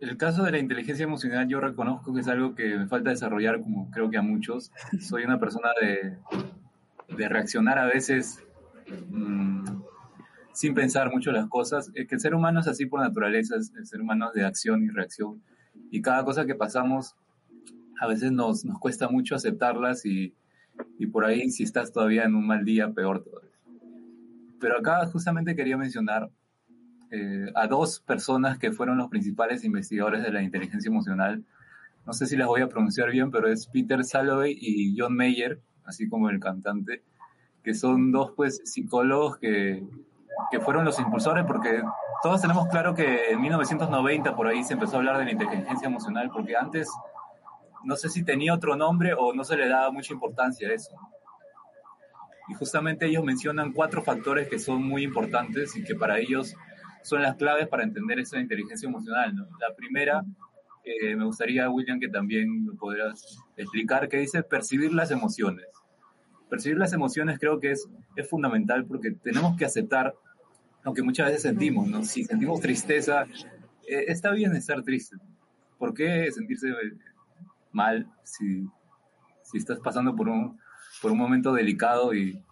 El 0.00 0.16
caso 0.16 0.44
de 0.44 0.52
la 0.52 0.58
inteligencia 0.58 1.04
emocional 1.04 1.46
yo 1.46 1.60
reconozco 1.60 2.14
que 2.14 2.20
es 2.20 2.28
algo 2.28 2.54
que 2.54 2.74
me 2.74 2.86
falta 2.86 3.10
desarrollar, 3.10 3.60
como 3.60 3.90
creo 3.90 4.08
que 4.08 4.16
a 4.16 4.22
muchos. 4.22 4.72
Soy 5.00 5.24
una 5.24 5.38
persona 5.38 5.68
de, 5.80 6.16
de 7.14 7.28
reaccionar 7.28 7.78
a 7.78 7.84
veces 7.84 8.42
mm, 9.10 9.64
sin 10.54 10.74
pensar 10.74 11.12
mucho 11.12 11.32
las 11.32 11.48
cosas. 11.48 11.90
Es 11.94 12.08
que 12.08 12.14
el 12.14 12.20
ser 12.20 12.34
humano 12.34 12.60
es 12.60 12.68
así 12.68 12.86
por 12.86 13.00
naturaleza, 13.00 13.56
es 13.56 13.74
el 13.76 13.86
ser 13.86 14.00
humano 14.00 14.28
es 14.28 14.34
de 14.34 14.44
acción 14.46 14.82
y 14.82 14.88
reacción. 14.88 15.42
Y 15.90 16.00
cada 16.00 16.24
cosa 16.24 16.46
que 16.46 16.54
pasamos 16.54 17.14
a 18.00 18.06
veces 18.06 18.32
nos, 18.32 18.64
nos 18.64 18.78
cuesta 18.78 19.10
mucho 19.10 19.34
aceptarlas 19.34 20.06
y, 20.06 20.34
y 20.98 21.06
por 21.08 21.26
ahí 21.26 21.50
si 21.50 21.64
estás 21.64 21.92
todavía 21.92 22.24
en 22.24 22.34
un 22.34 22.46
mal 22.46 22.64
día, 22.64 22.90
peor 22.90 23.22
todavía. 23.22 23.50
Pero 24.58 24.78
acá 24.78 25.04
justamente 25.06 25.54
quería 25.54 25.76
mencionar 25.76 26.30
eh, 27.10 27.50
a 27.54 27.66
dos 27.66 28.00
personas 28.00 28.58
que 28.58 28.72
fueron 28.72 28.98
los 28.98 29.08
principales 29.08 29.64
investigadores 29.64 30.22
de 30.22 30.32
la 30.32 30.42
inteligencia 30.42 30.88
emocional. 30.88 31.44
No 32.06 32.12
sé 32.12 32.26
si 32.26 32.36
las 32.36 32.46
voy 32.46 32.62
a 32.62 32.68
pronunciar 32.68 33.10
bien, 33.10 33.30
pero 33.30 33.48
es 33.48 33.66
Peter 33.66 34.04
Salovey 34.04 34.56
y 34.60 34.94
John 34.98 35.16
Mayer, 35.16 35.60
así 35.84 36.08
como 36.08 36.30
el 36.30 36.40
cantante, 36.40 37.02
que 37.62 37.74
son 37.74 38.12
dos 38.12 38.32
pues 38.36 38.62
psicólogos 38.64 39.38
que, 39.38 39.82
que 40.50 40.60
fueron 40.60 40.84
los 40.84 40.98
impulsores 40.98 41.44
porque 41.44 41.82
todos 42.22 42.40
tenemos 42.40 42.68
claro 42.68 42.94
que 42.94 43.30
en 43.30 43.40
1990 43.40 44.36
por 44.36 44.46
ahí 44.46 44.62
se 44.64 44.74
empezó 44.74 44.96
a 44.96 44.98
hablar 44.98 45.18
de 45.18 45.24
la 45.24 45.32
inteligencia 45.32 45.88
emocional 45.88 46.30
porque 46.32 46.56
antes 46.56 46.88
no 47.84 47.96
sé 47.96 48.08
si 48.08 48.24
tenía 48.24 48.54
otro 48.54 48.76
nombre 48.76 49.14
o 49.14 49.32
no 49.32 49.44
se 49.44 49.56
le 49.56 49.68
daba 49.68 49.90
mucha 49.90 50.12
importancia 50.12 50.68
a 50.68 50.74
eso. 50.74 50.94
Y 52.48 52.54
justamente 52.54 53.06
ellos 53.06 53.24
mencionan 53.24 53.72
cuatro 53.72 54.02
factores 54.02 54.48
que 54.48 54.58
son 54.58 54.82
muy 54.82 55.04
importantes 55.04 55.76
y 55.76 55.84
que 55.84 55.94
para 55.94 56.18
ellos 56.18 56.56
son 57.02 57.22
las 57.22 57.36
claves 57.36 57.68
para 57.68 57.82
entender 57.82 58.18
esa 58.18 58.38
inteligencia 58.38 58.88
emocional. 58.88 59.34
La 59.34 59.74
primera, 59.74 60.22
eh, 60.84 61.16
me 61.16 61.24
gustaría, 61.24 61.68
William, 61.70 62.00
que 62.00 62.08
también 62.08 62.66
lo 62.66 62.74
podrás 62.74 63.38
explicar, 63.56 64.08
que 64.08 64.18
dice 64.18 64.42
percibir 64.42 64.92
las 64.92 65.10
emociones. 65.10 65.66
Percibir 66.48 66.78
las 66.78 66.92
emociones 66.92 67.38
creo 67.38 67.60
que 67.60 67.72
es, 67.72 67.88
es 68.16 68.28
fundamental 68.28 68.84
porque 68.84 69.12
tenemos 69.12 69.56
que 69.56 69.64
aceptar 69.64 70.14
lo 70.84 70.94
que 70.94 71.02
muchas 71.02 71.26
veces 71.26 71.42
sentimos. 71.42 71.88
¿no? 71.88 72.02
Si 72.04 72.24
sentimos 72.24 72.60
tristeza, 72.60 73.24
eh, 73.88 74.04
está 74.08 74.32
bien 74.32 74.54
estar 74.56 74.82
triste. 74.82 75.16
¿Por 75.78 75.94
qué 75.94 76.30
sentirse 76.32 76.68
mal 77.72 78.10
si, 78.22 78.66
si 79.42 79.58
estás 79.58 79.78
pasando 79.80 80.14
por 80.14 80.28
un, 80.28 80.58
por 81.00 81.12
un 81.12 81.18
momento 81.18 81.52
delicado 81.52 82.12
y, 82.14 82.42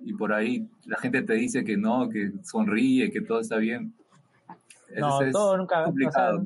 y 0.00 0.12
por 0.14 0.32
ahí 0.32 0.68
la 0.86 0.96
gente 0.98 1.22
te 1.22 1.34
dice 1.34 1.64
que 1.64 1.76
no, 1.76 2.08
que 2.08 2.32
sonríe, 2.42 3.10
que 3.10 3.20
todo 3.20 3.40
está 3.40 3.56
bien. 3.56 3.94
no, 4.96 5.18
todo 5.32 5.56
nunca 5.56 5.84
complicado. 5.84 6.44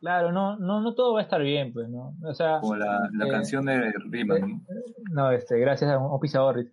claro, 0.00 0.32
no, 0.32 0.56
no, 0.56 0.80
no 0.80 0.94
todo 0.94 1.14
va 1.14 1.20
a 1.20 1.22
estar 1.22 1.42
bien, 1.42 1.72
pues, 1.72 1.88
¿no? 1.88 2.14
O 2.22 2.34
sea, 2.34 2.60
como 2.60 2.76
la, 2.76 3.08
la 3.12 3.26
eh, 3.26 3.30
canción 3.30 3.66
de 3.66 3.92
Riemann. 4.10 4.62
Eh, 4.68 4.92
¿no? 5.10 5.30
este, 5.30 5.58
gracias 5.58 5.90
a 5.90 5.98
un 5.98 6.20
pisador. 6.20 6.66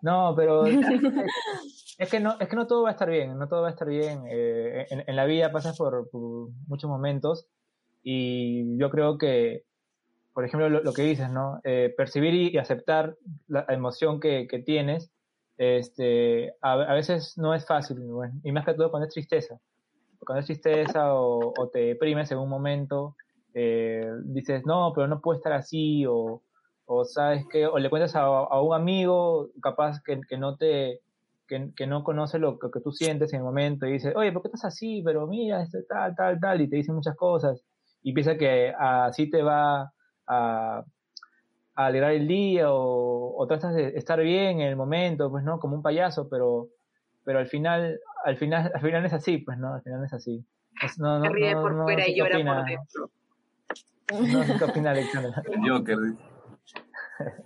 No, 0.00 0.34
pero 0.36 0.64
es 0.66 2.10
que 2.10 2.20
no, 2.20 2.36
es 2.38 2.48
que 2.48 2.56
no 2.56 2.66
todo 2.66 2.82
va 2.84 2.90
a 2.90 2.92
estar 2.92 3.10
bien, 3.10 3.36
no 3.38 3.48
todo 3.48 3.62
va 3.62 3.68
a 3.68 3.72
estar 3.72 3.88
bien. 3.88 4.22
Eh, 4.30 4.86
en, 4.90 5.04
en, 5.06 5.16
la 5.16 5.24
vida 5.24 5.50
pasas 5.50 5.76
por, 5.76 6.08
por, 6.10 6.50
muchos 6.68 6.88
momentos 6.88 7.46
y 8.02 8.78
yo 8.78 8.90
creo 8.90 9.18
que 9.18 9.64
por 10.38 10.44
ejemplo, 10.44 10.68
lo, 10.68 10.92
que 10.92 11.02
dices, 11.02 11.28
¿no? 11.32 11.60
Eh, 11.64 11.92
percibir 11.96 12.32
y, 12.32 12.58
aceptar 12.58 13.16
la 13.48 13.66
emoción 13.70 14.20
que, 14.20 14.46
que 14.46 14.60
tienes, 14.60 15.10
este, 15.58 16.54
a, 16.62 16.94
veces 16.94 17.36
no 17.36 17.52
es 17.52 17.66
fácil, 17.66 17.98
y 18.44 18.52
más 18.52 18.64
que 18.64 18.74
todo 18.74 18.90
cuando 18.90 19.08
es 19.08 19.12
tristeza. 19.12 19.58
Cuando 20.20 20.40
es 20.40 20.46
tristeza 20.46 21.14
o, 21.14 21.52
te 21.72 21.80
deprimes 21.80 22.30
en 22.30 22.38
un 22.38 22.48
momento, 22.48 23.16
eh, 23.54 24.08
dices, 24.24 24.64
no, 24.64 24.92
pero 24.94 25.08
no 25.08 25.20
puede 25.20 25.38
estar 25.38 25.52
así, 25.52 26.06
o, 26.06 26.42
o 26.86 27.04
sabes 27.04 27.44
que, 27.50 27.66
o 27.66 27.78
le 27.78 27.90
cuentas 27.90 28.14
a, 28.14 28.60
un 28.60 28.74
amigo 28.74 29.50
capaz 29.60 30.00
que, 30.02 30.20
que 30.28 30.38
no 30.38 30.56
te, 30.56 31.00
que, 31.48 31.86
no 31.86 32.04
conoce 32.04 32.38
lo 32.38 32.58
que, 32.58 32.80
tú 32.80 32.92
sientes 32.92 33.32
en 33.32 33.38
el 33.38 33.44
momento 33.44 33.86
y 33.86 33.92
dices, 33.92 34.14
oye, 34.14 34.30
¿por 34.32 34.42
qué 34.42 34.48
estás 34.48 34.66
así? 34.66 35.02
Pero 35.04 35.26
mira, 35.26 35.62
este, 35.62 35.82
tal, 35.82 36.14
tal, 36.14 36.38
tal, 36.38 36.60
y 36.60 36.68
te 36.68 36.76
dice 36.76 36.92
muchas 36.92 37.16
cosas. 37.16 37.60
Y 38.02 38.12
piensa 38.12 38.36
que 38.36 38.72
así 38.78 39.28
te 39.30 39.42
va 39.42 39.92
a, 40.26 40.84
alegrar 41.86 42.12
el 42.12 42.26
día 42.26 42.72
o, 42.72 43.36
o, 43.36 43.46
tratas 43.46 43.74
de 43.74 43.88
estar 43.96 44.20
bien 44.20 44.60
en 44.60 44.68
el 44.68 44.76
momento, 44.76 45.30
pues 45.30 45.44
no, 45.44 45.60
como 45.60 45.76
un 45.76 45.82
payaso, 45.82 46.28
pero, 46.28 46.68
pero 47.24 47.38
al 47.38 47.46
final, 47.46 48.00
al 48.24 48.36
final, 48.36 48.72
al 48.74 48.80
final 48.80 49.06
es 49.06 49.12
así, 49.12 49.38
pues 49.38 49.58
no, 49.58 49.74
al 49.74 49.82
final 49.82 50.04
es 50.04 50.12
así. 50.12 50.44
no, 50.98 51.20
no, 51.20 51.28
ríe 51.32 51.54
por 51.54 51.80
fuera 51.84 52.08
y 52.08 52.16
llora 52.16 52.38
por 52.44 52.64
dentro. 52.64 53.10
No, 54.10 54.58
¿qué 54.58 54.64
opina 54.64 54.90
Alexandra? 54.90 55.42
Joker. 55.68 55.98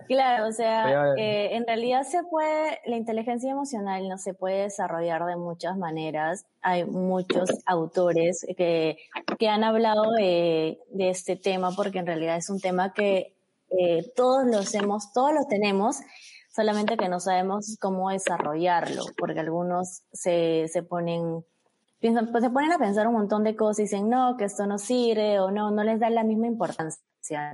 Claro, 0.07 0.47
o 0.47 0.51
sea, 0.51 1.13
eh, 1.17 1.55
en 1.55 1.65
realidad 1.65 2.03
se 2.03 2.23
puede, 2.23 2.79
la 2.85 2.95
inteligencia 2.95 3.51
emocional 3.51 4.07
no 4.07 4.17
se 4.17 4.33
puede 4.33 4.63
desarrollar 4.63 5.25
de 5.25 5.35
muchas 5.35 5.77
maneras. 5.77 6.45
Hay 6.61 6.85
muchos 6.85 7.49
autores 7.65 8.45
que, 8.55 8.97
que 9.39 9.49
han 9.49 9.63
hablado 9.63 10.11
de, 10.11 10.79
de 10.91 11.09
este 11.09 11.35
tema 11.35 11.71
porque 11.75 11.99
en 11.99 12.05
realidad 12.05 12.37
es 12.37 12.49
un 12.49 12.59
tema 12.59 12.93
que 12.93 13.33
eh, 13.79 14.11
todos 14.15 14.45
lo 14.45 14.59
hacemos, 14.59 15.11
todos 15.13 15.33
lo 15.33 15.45
tenemos, 15.47 15.97
solamente 16.53 16.97
que 16.97 17.09
no 17.09 17.19
sabemos 17.19 17.77
cómo 17.79 18.09
desarrollarlo, 18.09 19.03
porque 19.17 19.39
algunos 19.39 20.03
se, 20.11 20.67
se 20.67 20.83
ponen 20.83 21.43
piensan, 22.03 22.33
pues 22.33 22.43
se 22.43 22.49
ponen 22.49 22.73
a 22.73 22.77
pensar 22.77 23.07
un 23.07 23.13
montón 23.13 23.45
de 23.45 23.55
cosas 23.55 23.79
y 23.79 23.83
dicen, 23.83 24.09
no, 24.09 24.35
que 24.35 24.43
esto 24.43 24.67
no 24.67 24.77
sirve 24.77 25.39
o 25.39 25.51
no, 25.51 25.71
no 25.71 25.85
les 25.85 26.01
da 26.01 26.09
la 26.09 26.25
misma 26.25 26.47
importancia. 26.47 27.01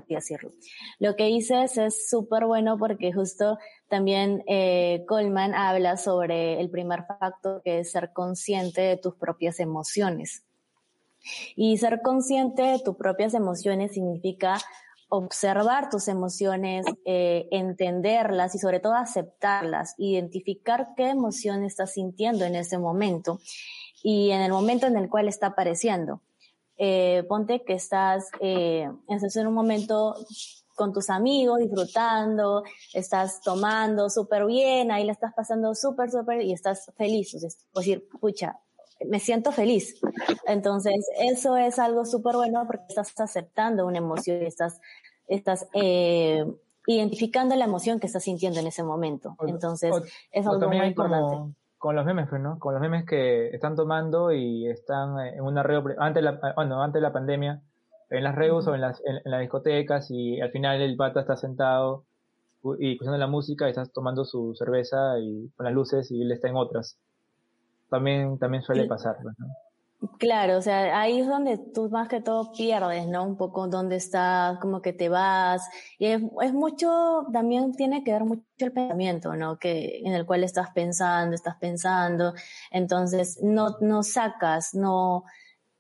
Decirlo. 0.07 0.51
Lo 0.97 1.15
que 1.15 1.25
dices 1.25 1.77
es 1.77 2.09
súper 2.09 2.45
bueno 2.45 2.79
porque 2.79 3.13
justo 3.13 3.59
también 3.87 4.43
eh, 4.47 5.05
Coleman 5.07 5.53
habla 5.53 5.95
sobre 5.95 6.59
el 6.59 6.71
primer 6.71 7.05
factor 7.05 7.61
que 7.61 7.81
es 7.81 7.91
ser 7.91 8.11
consciente 8.11 8.81
de 8.81 8.97
tus 8.97 9.13
propias 9.13 9.59
emociones. 9.59 10.43
Y 11.55 11.77
ser 11.77 12.01
consciente 12.01 12.63
de 12.63 12.79
tus 12.79 12.95
propias 12.95 13.35
emociones 13.35 13.93
significa 13.93 14.57
observar 15.09 15.89
tus 15.89 16.07
emociones, 16.07 16.85
eh, 17.03 17.47
entenderlas 17.51 18.55
y 18.55 18.59
sobre 18.59 18.79
todo 18.79 18.93
aceptarlas, 18.93 19.95
identificar 19.97 20.89
qué 20.95 21.09
emoción 21.09 21.63
estás 21.63 21.93
sintiendo 21.93 22.45
en 22.45 22.55
ese 22.55 22.77
momento 22.77 23.39
y 24.03 24.29
en 24.29 24.41
el 24.41 24.51
momento 24.51 24.85
en 24.87 24.97
el 24.97 25.09
cual 25.09 25.27
está 25.27 25.47
apareciendo. 25.47 26.21
Eh, 26.77 27.23
ponte 27.27 27.63
que 27.65 27.73
estás, 27.73 28.29
eh, 28.39 28.89
estás 29.09 29.35
en 29.35 29.47
un 29.47 29.53
momento 29.53 30.15
con 30.75 30.93
tus 30.93 31.09
amigos, 31.09 31.59
disfrutando, 31.59 32.63
estás 32.93 33.41
tomando 33.41 34.09
súper 34.09 34.45
bien, 34.45 34.91
ahí 34.91 35.03
la 35.03 35.11
estás 35.11 35.33
pasando 35.33 35.75
súper, 35.75 36.09
súper 36.09 36.41
y 36.41 36.53
estás 36.53 36.89
feliz. 36.95 37.33
O 37.35 37.39
sea, 37.39 37.49
decir, 37.75 38.07
pucha, 38.21 38.59
me 39.07 39.19
siento 39.19 39.51
feliz. 39.51 39.99
Entonces, 40.45 41.07
eso 41.19 41.57
es 41.57 41.79
algo 41.79 42.05
súper 42.05 42.35
bueno 42.35 42.65
porque 42.67 42.85
estás 42.89 43.13
aceptando 43.19 43.85
una 43.85 43.99
emoción 43.99 44.43
y 44.43 44.45
estás, 44.45 44.81
estás 45.27 45.67
eh, 45.73 46.45
identificando 46.87 47.55
la 47.55 47.65
emoción 47.65 47.99
que 47.99 48.07
estás 48.07 48.23
sintiendo 48.23 48.59
en 48.59 48.67
ese 48.67 48.83
momento. 48.83 49.35
Entonces, 49.47 49.93
es 50.31 50.47
algo 50.47 50.67
muy 50.67 50.87
importante 50.87 51.53
con 51.79 51.95
los 51.95 52.05
memes, 52.05 52.27
pues, 52.29 52.41
¿no? 52.41 52.59
Con 52.59 52.73
los 52.73 52.81
memes 52.81 53.05
que 53.05 53.47
están 53.47 53.75
tomando 53.75 54.33
y 54.33 54.67
están 54.67 55.17
en 55.19 55.41
una 55.41 55.63
red, 55.63 55.81
antes 55.97 56.21
de 56.23 56.31
la, 56.31 56.53
bueno, 56.55 56.83
antes 56.83 57.01
de 57.01 57.07
la 57.07 57.13
pandemia, 57.13 57.61
en 58.09 58.23
las 58.23 58.35
redes 58.35 58.67
o 58.67 58.75
en 58.75 58.81
las, 58.81 59.01
en, 59.05 59.21
las 59.23 59.39
discotecas 59.39 60.11
y 60.11 60.41
al 60.41 60.51
final 60.51 60.81
el 60.81 60.97
pata 60.97 61.21
está 61.21 61.37
sentado 61.37 62.05
y 62.79 62.93
escuchando 62.93 63.17
la 63.17 63.27
música 63.27 63.65
y 63.67 63.69
está 63.69 63.85
tomando 63.85 64.25
su 64.25 64.53
cerveza 64.55 65.19
y 65.19 65.49
con 65.55 65.65
las 65.65 65.73
luces 65.73 66.11
y 66.11 66.21
él 66.21 66.31
está 66.33 66.49
en 66.49 66.57
otras. 66.57 66.99
También, 67.89 68.37
también 68.37 68.63
suele 68.63 68.85
pasar, 68.85 69.17
pues, 69.21 69.35
¿no? 69.37 69.47
Claro, 70.17 70.57
o 70.57 70.61
sea, 70.61 70.97
ahí 71.01 71.19
es 71.19 71.27
donde 71.27 71.57
tú 71.57 71.89
más 71.89 72.07
que 72.07 72.21
todo 72.21 72.53
pierdes, 72.53 73.05
¿no? 73.07 73.25
Un 73.25 73.35
poco 73.35 73.67
dónde 73.67 73.97
estás, 73.97 74.57
como 74.59 74.81
que 74.81 74.93
te 74.93 75.09
vas. 75.09 75.67
Y 75.97 76.05
es, 76.05 76.21
es, 76.41 76.53
mucho, 76.53 77.25
también 77.33 77.73
tiene 77.73 78.01
que 78.05 78.13
ver 78.13 78.23
mucho 78.23 78.43
el 78.59 78.71
pensamiento, 78.71 79.35
¿no? 79.35 79.59
Que, 79.59 79.99
en 80.05 80.13
el 80.13 80.25
cual 80.25 80.45
estás 80.45 80.69
pensando, 80.73 81.35
estás 81.35 81.57
pensando. 81.57 82.33
Entonces, 82.71 83.39
no, 83.43 83.75
no 83.81 84.01
sacas, 84.03 84.73
no, 84.73 85.25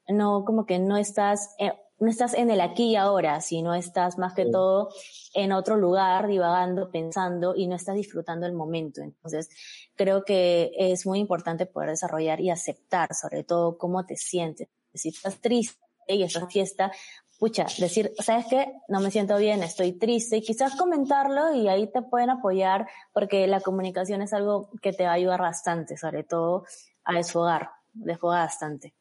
no, 0.09 0.43
como 0.43 0.65
que 0.65 0.79
no 0.79 0.97
estás, 0.97 1.55
eh, 1.57 1.71
no 1.99 2.09
estás 2.09 2.33
en 2.33 2.49
el 2.49 2.61
aquí 2.61 2.91
y 2.91 2.95
ahora, 2.95 3.41
sino 3.41 3.73
estás 3.75 4.17
más 4.17 4.33
que 4.33 4.45
todo 4.45 4.89
en 5.33 5.51
otro 5.51 5.77
lugar, 5.77 6.27
divagando, 6.27 6.91
pensando 6.91 7.55
y 7.55 7.67
no 7.67 7.75
estás 7.75 7.95
disfrutando 7.95 8.45
el 8.45 8.53
momento. 8.53 9.01
Entonces, 9.01 9.49
creo 9.95 10.23
que 10.23 10.71
es 10.77 11.05
muy 11.05 11.19
importante 11.19 11.65
poder 11.65 11.89
desarrollar 11.89 12.39
y 12.41 12.49
aceptar, 12.49 13.13
sobre 13.13 13.43
todo, 13.43 13.77
cómo 13.77 14.05
te 14.05 14.15
sientes. 14.15 14.69
Si 14.93 15.09
estás 15.09 15.39
triste 15.39 15.79
y 16.07 16.23
estás 16.23 16.51
fiesta, 16.51 16.91
pucha, 17.39 17.65
decir, 17.77 18.11
¿sabes 18.19 18.45
qué? 18.49 18.73
No 18.87 18.99
me 18.99 19.11
siento 19.11 19.37
bien, 19.37 19.63
estoy 19.63 19.93
triste, 19.93 20.37
y 20.37 20.41
quizás 20.41 20.75
comentarlo 20.75 21.53
y 21.53 21.67
ahí 21.67 21.87
te 21.87 22.01
pueden 22.01 22.29
apoyar 22.29 22.87
porque 23.13 23.47
la 23.47 23.61
comunicación 23.61 24.21
es 24.21 24.33
algo 24.33 24.69
que 24.81 24.93
te 24.93 25.05
va 25.05 25.11
a 25.11 25.13
ayudar 25.13 25.41
bastante, 25.41 25.97
sobre 25.97 26.23
todo 26.23 26.65
a 27.03 27.13
desfogar, 27.13 27.69
desfogar 27.93 28.45
bastante. 28.45 28.93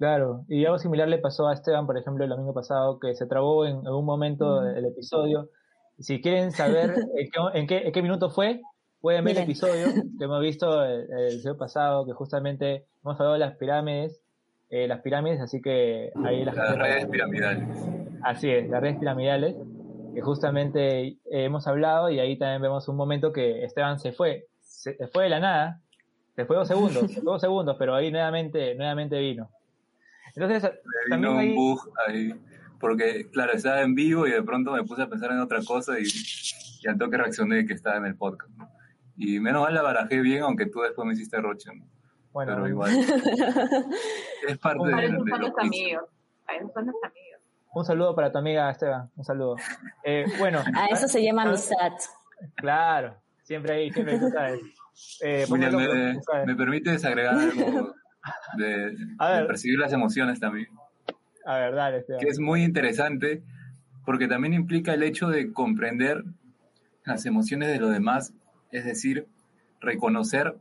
Claro, 0.00 0.46
y 0.48 0.64
algo 0.64 0.78
similar 0.78 1.08
le 1.08 1.18
pasó 1.18 1.46
a 1.46 1.52
Esteban, 1.52 1.84
por 1.84 1.98
ejemplo, 1.98 2.24
el 2.24 2.30
domingo 2.30 2.54
pasado, 2.54 2.98
que 2.98 3.14
se 3.14 3.26
trabó 3.26 3.66
en 3.66 3.86
algún 3.86 4.06
momento 4.06 4.62
del 4.62 4.86
episodio. 4.86 5.50
Si 5.98 6.22
quieren 6.22 6.52
saber 6.52 6.94
en, 7.52 7.66
qué, 7.66 7.76
en, 7.84 7.92
qué, 7.92 8.00
minuto 8.00 8.30
fue, 8.30 8.62
pueden 9.02 9.24
ver 9.24 9.36
el 9.36 9.42
episodio 9.42 9.88
que 10.18 10.24
hemos 10.24 10.40
visto 10.40 10.82
el, 10.86 11.02
episodio 11.28 11.58
pasado, 11.58 12.06
que 12.06 12.14
justamente 12.14 12.86
hemos 13.04 13.20
hablado 13.20 13.34
de 13.34 13.40
las 13.40 13.58
pirámides, 13.58 14.22
eh, 14.70 14.88
las 14.88 15.02
pirámides, 15.02 15.38
así 15.42 15.60
que 15.60 16.10
ahí 16.24 16.46
las, 16.46 16.56
las 16.56 16.78
redes 16.78 17.06
piramidales. 17.06 17.68
Así 18.22 18.48
es, 18.48 18.70
las 18.70 18.80
redes 18.80 18.96
piramidales, 18.96 19.54
que 20.14 20.22
justamente 20.22 21.08
eh, 21.08 21.18
hemos 21.30 21.66
hablado 21.66 22.08
y 22.08 22.20
ahí 22.20 22.38
también 22.38 22.62
vemos 22.62 22.88
un 22.88 22.96
momento 22.96 23.34
que 23.34 23.66
Esteban 23.66 23.98
se 23.98 24.12
fue, 24.12 24.46
se, 24.62 24.96
fue 25.08 25.24
de 25.24 25.28
la 25.28 25.40
nada, 25.40 25.80
se 26.36 26.46
fue 26.46 26.56
dos 26.56 26.68
segundos, 26.68 27.04
dos 27.22 27.42
segundos, 27.42 27.76
pero 27.78 27.94
ahí 27.94 28.10
nuevamente, 28.10 28.74
nuevamente 28.76 29.18
vino. 29.18 29.50
Entonces, 30.34 30.70
también 31.08 31.32
un 31.32 31.54
bug 31.54 31.92
ahí, 32.06 32.34
porque 32.78 33.28
claro, 33.30 33.52
estaba 33.52 33.82
en 33.82 33.94
vivo 33.94 34.26
y 34.26 34.30
de 34.30 34.42
pronto 34.42 34.72
me 34.72 34.84
puse 34.84 35.02
a 35.02 35.08
pensar 35.08 35.30
en 35.32 35.40
otra 35.40 35.60
cosa 35.64 35.98
y, 35.98 36.04
ya 36.82 36.92
al 36.92 36.98
toque 36.98 37.16
reaccioné 37.16 37.66
que 37.66 37.74
estaba 37.74 37.96
en 37.96 38.06
el 38.06 38.16
podcast. 38.16 38.50
Y 39.16 39.38
menos 39.38 39.62
mal 39.62 39.74
la 39.74 39.82
barajé 39.82 40.20
bien, 40.20 40.42
aunque 40.42 40.66
tú 40.66 40.80
después 40.80 41.06
me 41.06 41.12
hiciste 41.12 41.40
roche. 41.40 41.70
Bueno, 42.32 42.54
pero 42.54 42.68
igual. 42.68 42.90
es 44.48 44.58
parte 44.58 44.86
de, 44.86 44.94
de, 44.94 45.08
los 45.10 45.58
amigos. 45.58 46.04
son 46.74 46.86
los 46.86 46.96
amigos. 47.02 47.40
Un 47.72 47.84
saludo 47.84 48.14
para 48.16 48.32
tu 48.32 48.38
amiga 48.38 48.70
Esteban, 48.70 49.10
un 49.14 49.24
saludo. 49.24 49.56
Eh, 50.04 50.24
bueno. 50.38 50.60
A 50.74 50.86
eso 50.86 51.06
se 51.06 51.22
llama 51.22 51.42
amistad. 51.42 51.92
Claro, 52.56 53.16
siempre 53.42 53.74
ahí, 53.74 53.90
siempre 53.90 54.14
ahí, 54.14 54.30
sabes. 54.30 54.60
Eh, 55.22 55.46
me, 55.50 56.46
me, 56.46 56.56
permite 56.56 56.90
desagregar 56.90 57.38
algo 57.38 57.94
de, 58.56 58.96
percibir 59.46 59.78
las 59.78 59.92
emociones 59.92 60.40
también. 60.40 60.68
A 61.44 61.58
ver, 61.58 61.74
dale, 61.74 62.04
Que 62.20 62.28
es 62.28 62.38
muy 62.38 62.62
interesante 62.62 63.42
porque 64.04 64.28
también 64.28 64.54
implica 64.54 64.94
el 64.94 65.02
hecho 65.02 65.28
de 65.28 65.52
comprender 65.52 66.24
las 67.04 67.26
emociones 67.26 67.68
de 67.68 67.78
los 67.78 67.92
demás, 67.92 68.34
es 68.70 68.84
decir, 68.84 69.26
reconocer 69.80 70.54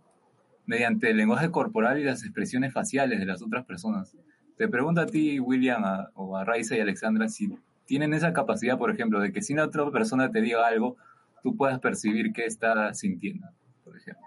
mediante 0.66 1.10
el 1.10 1.18
lenguaje 1.18 1.52
corporal 1.52 2.00
y 2.00 2.04
las 2.04 2.24
expresiones 2.24 2.74
faciales 2.74 3.20
de 3.20 3.26
las 3.26 3.42
otras 3.42 3.66
personas. 3.66 4.16
Te 4.58 4.68
pregunto 4.68 5.02
a 5.02 5.06
ti, 5.06 5.40
William, 5.40 5.84
o 6.14 6.38
a 6.38 6.44
Raiza 6.44 6.76
y 6.76 6.80
Alexandra, 6.80 7.28
si 7.28 7.50
tienen 7.86 8.14
esa 8.14 8.34
capacidad, 8.34 8.78
por 8.78 8.92
ejemplo, 8.92 9.20
de 9.20 9.32
que 9.32 9.42
si 9.42 9.54
una 9.54 9.66
otra 9.66 9.90
persona 9.90 10.30
te 10.30 10.42
diga 10.42 10.68
algo, 10.68 10.98
tú 11.42 11.56
puedas 11.56 11.80
percibir 11.80 12.34
qué 12.34 12.46
está 12.46 12.94
sintiendo, 12.94 13.48
por 13.84 13.98
ejemplo. 13.98 14.24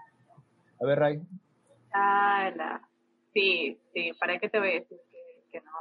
A 0.81 0.85
ver, 0.85 0.99
Ray. 0.99 1.21
Ah, 1.93 2.51
sí, 3.33 3.79
sí, 3.93 4.11
¿para 4.19 4.39
qué 4.39 4.49
te 4.49 4.59
voy 4.59 4.69
a 4.69 4.73
decir 4.73 4.97
que, 5.51 5.61
no? 5.61 5.71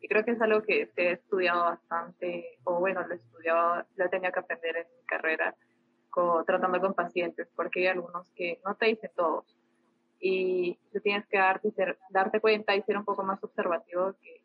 Y 0.00 0.08
creo 0.08 0.24
que 0.24 0.32
es 0.32 0.40
algo 0.40 0.62
que 0.62 0.90
he 0.96 1.12
estudiado 1.12 1.64
bastante, 1.64 2.58
o 2.64 2.78
bueno, 2.78 3.06
lo 3.06 3.14
he 3.14 3.16
estudiado, 3.16 3.84
lo 3.96 4.08
tenía 4.08 4.30
que 4.30 4.40
aprender 4.40 4.76
en 4.76 4.86
mi 4.98 5.06
carrera, 5.06 5.54
tratando 6.46 6.80
con 6.80 6.94
pacientes, 6.94 7.48
porque 7.54 7.80
hay 7.80 7.86
algunos 7.88 8.30
que 8.30 8.60
no 8.64 8.74
te 8.74 8.86
dicen 8.86 9.10
todos. 9.16 9.44
Y 10.18 10.78
tú 10.92 11.00
tienes 11.00 11.26
que 11.26 11.38
darte, 11.38 11.72
darte 12.10 12.40
cuenta 12.40 12.74
y 12.74 12.82
ser 12.82 12.96
un 12.96 13.04
poco 13.04 13.22
más 13.22 13.42
observativo 13.42 14.14
que, 14.22 14.40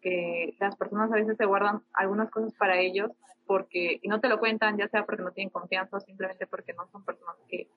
que 0.00 0.56
las 0.58 0.76
personas 0.76 1.12
a 1.12 1.16
veces 1.16 1.36
se 1.36 1.46
guardan 1.46 1.82
algunas 1.92 2.30
cosas 2.30 2.52
para 2.54 2.78
ellos 2.78 3.10
porque 3.46 3.98
y 4.02 4.08
no 4.08 4.20
te 4.20 4.28
lo 4.28 4.38
cuentan, 4.38 4.76
ya 4.76 4.88
sea 4.88 5.04
porque 5.04 5.22
no 5.22 5.32
tienen 5.32 5.50
confianza 5.50 5.96
o 5.96 6.00
simplemente 6.00 6.46
porque 6.46 6.72
no 6.72 6.86
son 6.88 7.04
personas 7.04 7.36
que, 7.48 7.68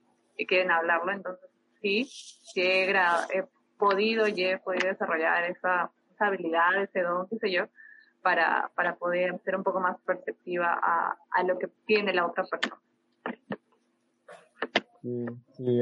quieren 0.47 0.71
hablarlo. 0.71 1.11
Entonces, 1.11 1.49
sí, 1.81 2.05
sí 2.05 2.61
he, 2.61 2.93
podido 3.77 4.27
y 4.27 4.43
he 4.43 4.57
podido 4.57 4.87
desarrollar 4.87 5.43
esa, 5.45 5.91
habilidad, 6.19 6.81
ese 6.81 7.01
don, 7.01 7.27
qué 7.27 7.37
sé 7.37 7.51
yo, 7.51 7.65
para, 8.23 8.71
para 8.75 8.95
poder 8.95 9.39
ser 9.43 9.55
un 9.55 9.63
poco 9.63 9.79
más 9.79 9.97
perceptiva 10.05 10.79
a, 10.81 11.17
a 11.31 11.43
lo 11.43 11.59
que 11.59 11.67
tiene 11.85 12.13
la 12.13 12.25
otra 12.25 12.43
persona. 12.45 12.81
Sí, 15.01 15.25
sí, 15.55 15.79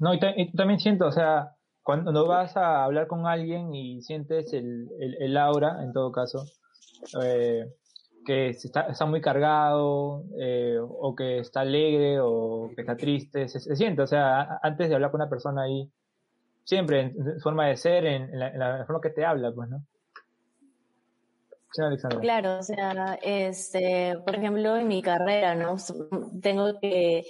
no, 0.00 0.14
y, 0.14 0.52
también 0.52 0.80
siento, 0.80 1.06
o 1.06 1.12
sea, 1.12 1.54
cuando 1.82 2.26
vas 2.26 2.56
a 2.56 2.84
hablar 2.84 3.06
con 3.06 3.26
alguien 3.26 3.74
y 3.74 4.00
sientes 4.02 4.52
el, 4.54 4.88
el, 4.98 5.36
aura, 5.36 5.82
en 5.82 5.92
todo 5.92 6.10
caso, 6.10 6.44
eh, 7.22 7.66
que 8.24 8.50
está, 8.50 9.06
muy 9.06 9.20
cargado, 9.20 10.24
eh, 10.38 10.78
o 10.80 11.14
que 11.14 11.38
está 11.38 11.60
alegre, 11.60 12.20
o 12.20 12.70
que 12.74 12.82
está 12.82 12.96
triste, 12.96 13.48
se, 13.48 13.76
siente, 13.76 14.02
o 14.02 14.06
sea, 14.06 14.58
antes 14.62 14.88
de 14.88 14.94
hablar 14.94 15.10
con 15.10 15.20
una 15.20 15.30
persona 15.30 15.62
ahí, 15.62 15.90
siempre 16.64 17.00
en, 17.00 17.40
forma 17.40 17.68
de 17.68 17.76
ser, 17.76 18.06
en, 18.06 18.38
la, 18.38 18.84
forma 18.86 19.00
que 19.00 19.10
te 19.10 19.24
habla, 19.24 19.52
pues, 19.52 19.68
¿no? 19.68 19.82
Claro, 22.20 22.58
o 22.58 22.62
sea, 22.64 23.16
este, 23.22 24.18
por 24.24 24.34
ejemplo, 24.34 24.76
en 24.76 24.88
mi 24.88 25.02
carrera, 25.02 25.54
¿no? 25.54 25.76
Tengo 26.42 26.80
que, 26.80 27.22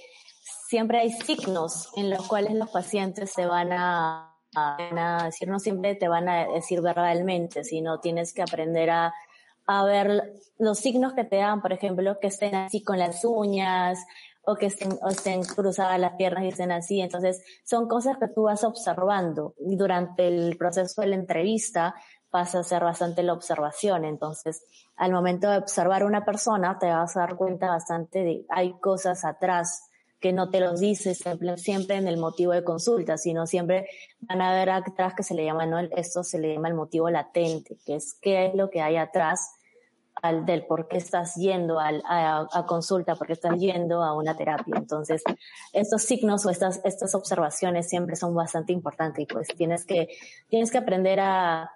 siempre 0.67 1.01
hay 1.01 1.11
signos 1.11 1.91
en 1.97 2.09
los 2.09 2.27
cuales 2.27 2.55
los 2.55 2.71
pacientes 2.71 3.33
se 3.33 3.45
van 3.45 3.71
a, 3.73 4.35
a, 4.57 5.25
decir, 5.25 5.49
no 5.49 5.59
siempre 5.59 5.95
te 5.95 6.09
van 6.09 6.29
a 6.29 6.47
decir 6.47 6.81
verbalmente, 6.81 7.65
sino 7.65 8.01
tienes 8.01 8.33
que 8.33 8.41
aprender 8.43 8.89
a, 8.89 9.13
a 9.73 9.85
ver 9.85 10.35
los 10.59 10.79
signos 10.81 11.13
que 11.13 11.23
te 11.23 11.37
dan, 11.37 11.63
por 11.63 11.73
ejemplo, 11.73 12.19
que 12.21 12.27
estén 12.27 12.57
así 12.57 12.83
con 12.83 12.99
las 12.99 13.25
uñas, 13.25 14.05
o 14.43 14.57
que 14.57 14.67
estén, 14.67 14.99
o 15.03 15.09
estén 15.09 15.45
cruzadas 15.45 16.01
las 16.01 16.15
piernas 16.15 16.45
y 16.45 16.49
estén 16.49 16.73
así. 16.73 17.01
Entonces, 17.01 17.41
son 17.65 17.87
cosas 17.87 18.17
que 18.19 18.27
tú 18.27 18.43
vas 18.45 18.65
observando 18.65 19.55
y 19.61 19.77
durante 19.77 20.27
el 20.27 20.57
proceso 20.57 21.03
de 21.03 21.09
la 21.09 21.17
entrevista 21.17 21.95
vas 22.33 22.55
a 22.57 22.61
hacer 22.61 22.83
bastante 22.83 23.23
la 23.23 23.33
observación. 23.33 24.05
Entonces, 24.05 24.65
al 24.97 25.13
momento 25.13 25.49
de 25.49 25.59
observar 25.59 26.03
a 26.03 26.07
una 26.07 26.25
persona, 26.25 26.77
te 26.81 26.87
vas 26.87 27.17
a 27.17 27.21
dar 27.21 27.37
cuenta 27.37 27.69
bastante 27.69 28.25
de 28.25 28.47
hay 28.49 28.73
cosas 28.81 29.25
atrás 29.25 29.87
que 30.19 30.33
no 30.33 30.51
te 30.51 30.61
los 30.61 30.81
dice 30.81 31.15
siempre, 31.15 31.57
siempre 31.59 31.97
en 31.97 32.09
el 32.09 32.19
motivo 32.19 32.53
de 32.53 32.65
consulta, 32.65 33.17
sino 33.17 33.47
siempre 33.47 33.89
van 34.21 34.43
a 34.43 34.53
ver 34.53 34.69
atrás 34.71 35.15
que 35.15 35.23
se 35.23 35.35
le 35.35 35.45
llama, 35.45 35.65
¿no? 35.65 35.79
Esto 35.79 36.25
se 36.25 36.39
le 36.39 36.55
llama 36.55 36.69
el 36.69 36.75
motivo 36.75 37.09
latente, 37.09 37.79
que 37.87 37.95
es 37.95 38.19
qué 38.21 38.47
es 38.47 38.55
lo 38.55 38.69
que 38.69 38.83
hay 38.83 38.97
atrás 38.97 39.60
al, 40.23 40.47
del 40.47 40.67
por 40.67 40.89
qué 40.89 40.99
estás 40.99 41.35
yendo 41.35 41.79
a, 41.79 41.91
a, 42.53 42.67
consulta, 42.67 43.15
por 43.17 43.27
qué 43.27 43.35
estás 43.35 43.59
yendo 43.59 44.03
a 44.03 44.15
una 44.15 44.37
terapia. 44.37 44.75
Entonces, 44.77 45.23
estos 45.73 46.03
signos 46.03 46.45
o 46.47 46.51
estas, 46.51 46.81
estas 46.85 47.15
observaciones 47.15 47.89
siempre 47.89 48.17
son 48.17 48.35
bastante 48.35 48.73
importantes 48.73 49.23
y 49.23 49.27
pues 49.27 49.49
tienes 49.49 49.85
que, 49.85 50.09
tienes 50.49 50.71
que 50.71 50.79
aprender 50.79 51.21
a, 51.21 51.71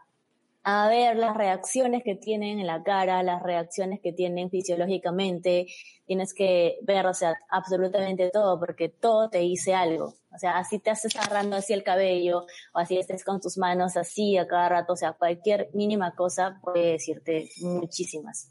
a 0.66 0.88
ver 0.88 1.16
las 1.16 1.36
reacciones 1.36 2.02
que 2.02 2.14
tienen 2.14 2.58
en 2.58 2.66
la 2.66 2.82
cara, 2.82 3.22
las 3.22 3.42
reacciones 3.42 4.00
que 4.00 4.14
tienen 4.14 4.48
fisiológicamente, 4.48 5.66
tienes 6.06 6.32
que 6.32 6.78
ver, 6.82 7.06
o 7.06 7.12
sea, 7.12 7.34
absolutamente 7.50 8.30
todo, 8.32 8.58
porque 8.58 8.88
todo 8.88 9.28
te 9.28 9.40
dice 9.40 9.74
algo. 9.74 10.14
O 10.34 10.38
sea, 10.38 10.56
así 10.56 10.78
te 10.78 10.90
haces 10.90 11.14
agarrando 11.16 11.56
así 11.56 11.74
el 11.74 11.84
cabello, 11.84 12.46
o 12.72 12.78
así 12.78 12.96
estés 12.96 13.24
con 13.24 13.42
tus 13.42 13.58
manos 13.58 13.98
así 13.98 14.38
a 14.38 14.48
cada 14.48 14.70
rato, 14.70 14.94
o 14.94 14.96
sea, 14.96 15.12
cualquier 15.12 15.68
mínima 15.74 16.14
cosa 16.14 16.58
puede 16.62 16.92
decirte 16.92 17.50
muchísimas. 17.60 18.50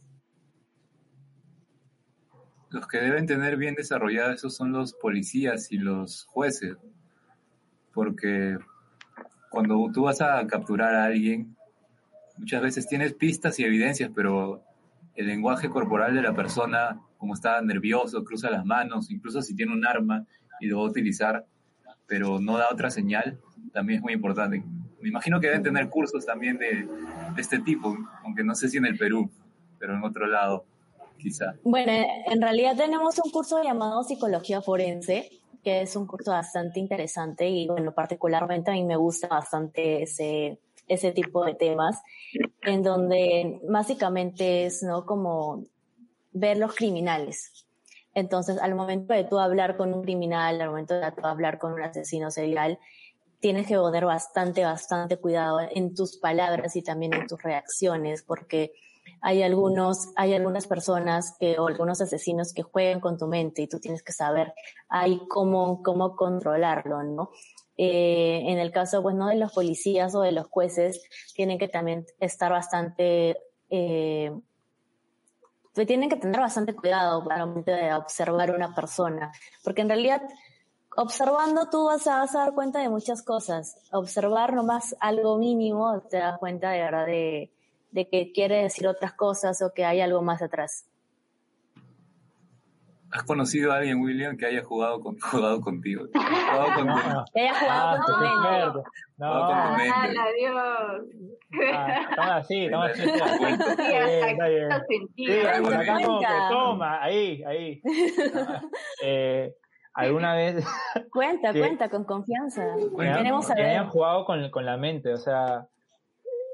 Los 2.69 2.87
que 2.87 2.99
deben 2.99 3.25
tener 3.25 3.57
bien 3.57 3.73
desarrollado 3.73 4.33
eso 4.33 4.51
son 4.51 4.71
los 4.71 4.93
policías 4.93 5.71
y 5.71 5.77
los 5.77 6.25
jueces, 6.25 6.77
porque 7.91 8.55
cuando 9.49 9.89
tú 9.91 10.03
vas 10.03 10.21
a 10.21 10.45
capturar 10.45 10.93
a 10.93 11.05
alguien, 11.05 11.55
muchas 12.37 12.61
veces 12.61 12.87
tienes 12.87 13.13
pistas 13.13 13.59
y 13.59 13.63
evidencias, 13.63 14.11
pero 14.13 14.63
el 15.15 15.27
lenguaje 15.27 15.69
corporal 15.69 16.15
de 16.15 16.21
la 16.21 16.33
persona, 16.33 16.99
como 17.17 17.33
está 17.33 17.61
nervioso, 17.61 18.23
cruza 18.23 18.49
las 18.49 18.65
manos, 18.65 19.11
incluso 19.11 19.41
si 19.41 19.55
tiene 19.55 19.73
un 19.73 19.85
arma 19.85 20.25
y 20.59 20.67
lo 20.67 20.79
va 20.79 20.83
a 20.83 20.89
utilizar, 20.89 21.45
pero 22.07 22.39
no 22.39 22.57
da 22.57 22.67
otra 22.71 22.89
señal, 22.89 23.39
también 23.71 23.97
es 23.97 24.03
muy 24.03 24.13
importante. 24.13 24.63
Me 25.01 25.09
imagino 25.09 25.39
que 25.39 25.47
deben 25.47 25.63
tener 25.63 25.89
cursos 25.89 26.25
también 26.25 26.57
de, 26.57 26.87
este 27.37 27.59
tipo, 27.59 27.95
aunque 28.23 28.43
no 28.43 28.55
sé 28.55 28.69
si 28.69 28.77
en 28.77 28.85
el 28.85 28.97
Perú, 28.97 29.29
pero 29.77 29.95
en 29.95 30.03
otro 30.03 30.27
lado, 30.27 30.65
quizá. 31.17 31.55
Bueno, 31.63 31.91
en 31.91 32.41
realidad 32.41 32.75
tenemos 32.77 33.19
un 33.23 33.29
curso 33.31 33.61
llamado 33.61 34.03
Psicología 34.03 34.61
Forense, 34.61 35.29
que 35.63 35.81
es 35.81 35.95
un 35.95 36.07
curso 36.07 36.31
bastante 36.31 36.79
interesante 36.79 37.49
y 37.49 37.67
bueno, 37.67 37.93
particularmente 37.93 38.71
a 38.71 38.73
mí 38.73 38.83
me 38.83 38.97
gusta 38.97 39.27
bastante 39.27 40.03
ese, 40.03 40.59
ese 40.87 41.11
tipo 41.11 41.45
de 41.45 41.55
temas, 41.55 42.01
en 42.61 42.83
donde 42.83 43.59
básicamente 43.67 44.65
es, 44.65 44.83
¿no? 44.83 45.05
Como 45.05 45.63
ver 46.31 46.57
los 46.57 46.75
criminales. 46.75 47.65
Entonces, 48.13 48.59
al 48.59 48.75
momento 48.75 49.13
de 49.13 49.23
tú 49.23 49.39
hablar 49.39 49.75
con 49.77 49.93
un 49.93 50.03
criminal, 50.03 50.61
al 50.61 50.69
momento 50.69 50.93
de 50.93 51.11
tú 51.11 51.25
hablar 51.25 51.57
con 51.57 51.73
un 51.73 51.81
asesino 51.81 52.29
serial, 52.29 52.79
tienes 53.39 53.67
que 53.67 53.75
poner 53.75 54.05
bastante, 54.05 54.63
bastante 54.63 55.17
cuidado 55.17 55.59
en 55.69 55.95
tus 55.95 56.17
palabras 56.17 56.75
y 56.75 56.81
también 56.81 57.13
en 57.13 57.27
tus 57.27 57.41
reacciones, 57.41 58.23
porque 58.23 58.71
hay 59.21 59.41
algunos, 59.41 60.09
hay 60.15 60.33
algunas 60.33 60.67
personas 60.67 61.35
que, 61.39 61.57
o 61.59 61.67
algunos 61.67 62.01
asesinos 62.01 62.53
que 62.53 62.61
juegan 62.61 62.99
con 62.99 63.17
tu 63.17 63.27
mente 63.27 63.61
y 63.61 63.67
tú 63.67 63.79
tienes 63.79 64.03
que 64.03 64.13
saber 64.13 64.53
ahí 64.89 65.21
cómo, 65.27 65.81
cómo 65.83 66.15
controlarlo, 66.15 67.03
¿no? 67.03 67.31
Eh, 67.77 68.43
en 68.45 68.59
el 68.59 68.71
caso, 68.71 69.01
pues, 69.01 69.15
no 69.15 69.27
de 69.27 69.35
los 69.35 69.51
policías 69.51 70.13
o 70.15 70.21
de 70.21 70.31
los 70.31 70.47
jueces, 70.47 71.01
tienen 71.33 71.57
que 71.57 71.67
también 71.67 72.05
estar 72.19 72.51
bastante, 72.51 73.37
eh, 73.69 74.31
pues, 75.73 75.87
tienen 75.87 76.09
que 76.09 76.17
tener 76.17 76.39
bastante 76.39 76.75
cuidado 76.75 77.23
para 77.23 77.45
observar 77.97 78.51
una 78.51 78.75
persona, 78.75 79.31
porque 79.63 79.81
en 79.81 79.89
realidad, 79.89 80.21
observando 80.95 81.69
tú 81.69 81.85
vas 81.85 82.05
a, 82.05 82.21
a 82.21 82.27
dar 82.27 82.53
cuenta 82.53 82.79
de 82.79 82.89
muchas 82.89 83.23
cosas. 83.23 83.75
Observar 83.91 84.53
nomás 84.53 84.95
algo 84.99 85.37
mínimo 85.37 86.01
te 86.01 86.17
das 86.17 86.37
cuenta 86.37 86.71
de 86.71 86.79
verdad 86.81 87.07
de 87.07 88.09
que 88.09 88.31
quiere 88.31 88.63
decir 88.63 88.87
otras 88.87 89.13
cosas 89.13 89.61
o 89.61 89.73
que 89.73 89.85
hay 89.85 90.01
algo 90.01 90.21
más 90.21 90.41
atrás. 90.41 90.85
¿Has 93.13 93.23
conocido 93.23 93.71
a 93.71 93.75
alguien, 93.77 94.01
William, 94.01 94.35
que 94.35 94.47
haya 94.47 94.63
jugado, 94.63 94.99
con, 94.99 95.17
jugado 95.31 95.61
contigo? 95.61 96.05
Jugado 96.13 96.73
contigo. 96.73 97.25
Que 97.31 97.41
haya 97.41 97.59
jugado 97.59 97.89
ah, 97.89 97.99
con 98.03 98.05
tu 98.05 98.21
mente. 98.21 98.89
No, 99.17 99.27
jugado 99.27 99.47
con 99.47 99.69
tu 99.69 99.83
mente. 99.83 100.19
Adiós. 100.19 101.01
Ah, 101.75 102.09
toma 102.15 102.35
así, 102.37 102.69
toma 102.71 102.85
así. 102.87 103.01
Sí, 103.01 103.09
está 103.09 104.47
bien. 104.47 104.69
Sí, 105.15 105.27
toma, 106.49 107.03
ahí, 107.03 107.43
ahí. 107.43 107.81
eh, 109.03 109.53
alguna 109.93 110.33
vez... 110.33 110.65
Cuenta, 111.11 111.51
cuenta, 111.53 111.89
con 111.89 112.05
confianza. 112.05 112.65
Queremos 112.97 113.45
saber. 113.45 113.65
Que 113.65 113.69
hayan 113.69 113.89
jugado 113.89 114.25
con, 114.25 114.49
con 114.49 114.65
la 114.65 114.77
mente, 114.77 115.13
o 115.13 115.17
sea, 115.17 115.67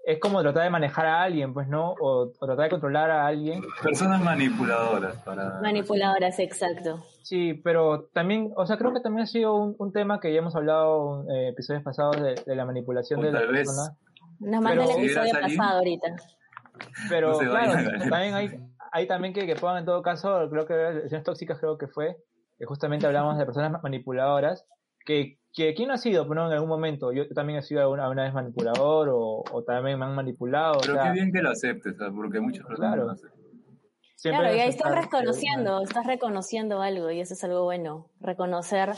es 0.10 0.20
como 0.20 0.42
tratar 0.42 0.64
de 0.64 0.72
manejar 0.72 1.06
a 1.06 1.22
alguien, 1.22 1.54
pues, 1.54 1.68
¿no? 1.68 1.94
O, 2.02 2.32
tratar 2.32 2.64
de 2.64 2.70
controlar 2.70 3.12
a 3.12 3.28
alguien. 3.28 3.62
Personas 3.84 4.20
manipuladoras. 4.20 5.16
Para... 5.18 5.62
Manipuladoras, 5.62 6.40
exacto. 6.40 7.06
Sí, 7.22 7.54
pero 7.64 8.10
también, 8.12 8.52
o 8.56 8.66
sea, 8.66 8.78
creo 8.78 8.92
que 8.92 9.02
también 9.02 9.26
ha 9.26 9.28
sido 9.28 9.54
un, 9.56 9.94
tema 9.94 10.20
que 10.20 10.34
ya 10.34 10.40
hemos 10.40 10.56
hablado 10.56 11.26
en 11.30 11.36
eh, 11.36 11.50
episodios 11.50 11.84
pasados 11.84 12.16
de, 12.20 12.56
la 12.56 12.66
manipulación 12.66 13.22
de 13.22 13.32
la 13.32 13.42
persona. 13.42 13.96
Nos 14.40 14.62
manda 14.64 14.84
el 14.84 14.90
episodio 14.90 15.32
pasado 15.40 15.78
ahorita. 15.78 16.08
Pero 17.08 17.38
claro, 17.38 17.74
también 18.10 18.34
hay, 18.34 18.50
hay 18.92 19.08
también 19.08 19.32
que, 19.36 19.46
que 19.46 19.56
puedan 19.58 19.78
en 19.78 19.86
todo 19.86 20.02
caso, 20.02 20.50
creo 20.50 20.66
que 20.66 20.74
relaciones 20.74 21.24
tóxicas 21.24 21.60
creo 21.60 21.78
que 21.78 21.88
fue, 21.88 22.18
que 22.58 22.66
justamente 22.66 23.06
hablamos 23.06 23.38
de 23.38 23.46
personas 23.46 23.84
manipuladoras, 23.84 24.66
que 25.06 25.40
que 25.54 25.74
quién 25.74 25.92
ha 25.92 25.98
sido, 25.98 26.28
pero 26.28 26.48
en 26.48 26.54
algún 26.54 26.70
momento. 26.70 27.12
Yo 27.12 27.28
también 27.30 27.60
he 27.60 27.62
sido 27.62 27.82
alguna, 27.82 28.24
vez 28.24 28.34
manipulador 28.34 29.10
o, 29.10 29.44
o, 29.52 29.64
también 29.64 29.98
me 29.98 30.06
han 30.06 30.16
manipulado. 30.16 30.80
Pero 30.82 31.02
qué 31.02 31.12
bien 31.12 31.32
que 31.32 31.42
lo 31.42 31.50
aceptes, 31.50 31.96
porque 32.16 32.40
muchas 32.40 32.66
personas 32.66 32.94
claro. 32.94 33.06
lo 33.06 33.12
aceptan. 33.12 33.40
claro, 34.22 34.56
y 34.56 34.60
ahí 34.60 34.70
estás 34.70 34.96
reconociendo, 34.96 35.82
estás 35.82 36.06
reconociendo 36.06 36.82
algo 36.82 37.10
y 37.12 37.20
eso 37.20 37.34
es 37.34 37.44
algo 37.44 37.64
bueno. 37.64 38.08
Reconocer 38.20 38.92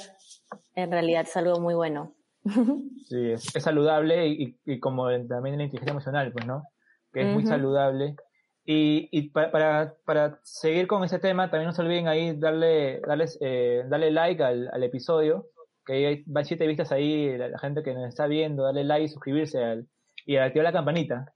en 0.76 0.92
realidad 0.92 1.24
es 1.24 1.36
algo 1.38 1.60
muy 1.60 1.74
bueno. 1.74 2.14
Sí, 3.08 3.32
es, 3.32 3.44
saludable 3.60 4.26
y, 4.26 4.58
y, 4.66 4.80
como 4.80 5.10
también 5.28 5.56
en 5.56 5.58
la 5.58 5.64
inteligencia 5.66 5.92
emocional, 5.92 6.32
pues, 6.32 6.46
¿no? 6.46 6.64
Que 7.12 7.24
es 7.24 7.34
muy 7.34 7.46
saludable. 7.46 8.16
Y, 8.64 9.10
y 9.12 9.32
para, 9.32 9.96
para, 10.06 10.40
seguir 10.44 10.88
con 10.88 11.04
ese 11.04 11.20
tema, 11.20 11.52
también 11.52 11.68
no 11.68 11.74
se 11.74 11.82
olviden 11.82 12.08
ahí 12.08 12.34
darle, 12.40 13.02
darles, 13.02 13.38
eh, 13.42 13.84
darle 13.90 14.12
like 14.12 14.42
al, 14.42 14.70
al 14.72 14.84
episodio 14.84 15.51
que 15.86 15.94
hay 15.94 16.24
siete 16.44 16.68
vistas 16.68 16.92
ahí, 16.92 17.38
la, 17.38 17.58
gente 17.60 17.84
que 17.84 17.94
nos 17.94 18.08
está 18.08 18.28
viendo, 18.28 18.64
darle 18.64 18.84
like, 18.84 19.10
suscribirse 19.10 19.64
al, 19.64 19.88
y 20.26 20.38
activar 20.38 20.66
la 20.66 20.74
campanita. 20.74 21.34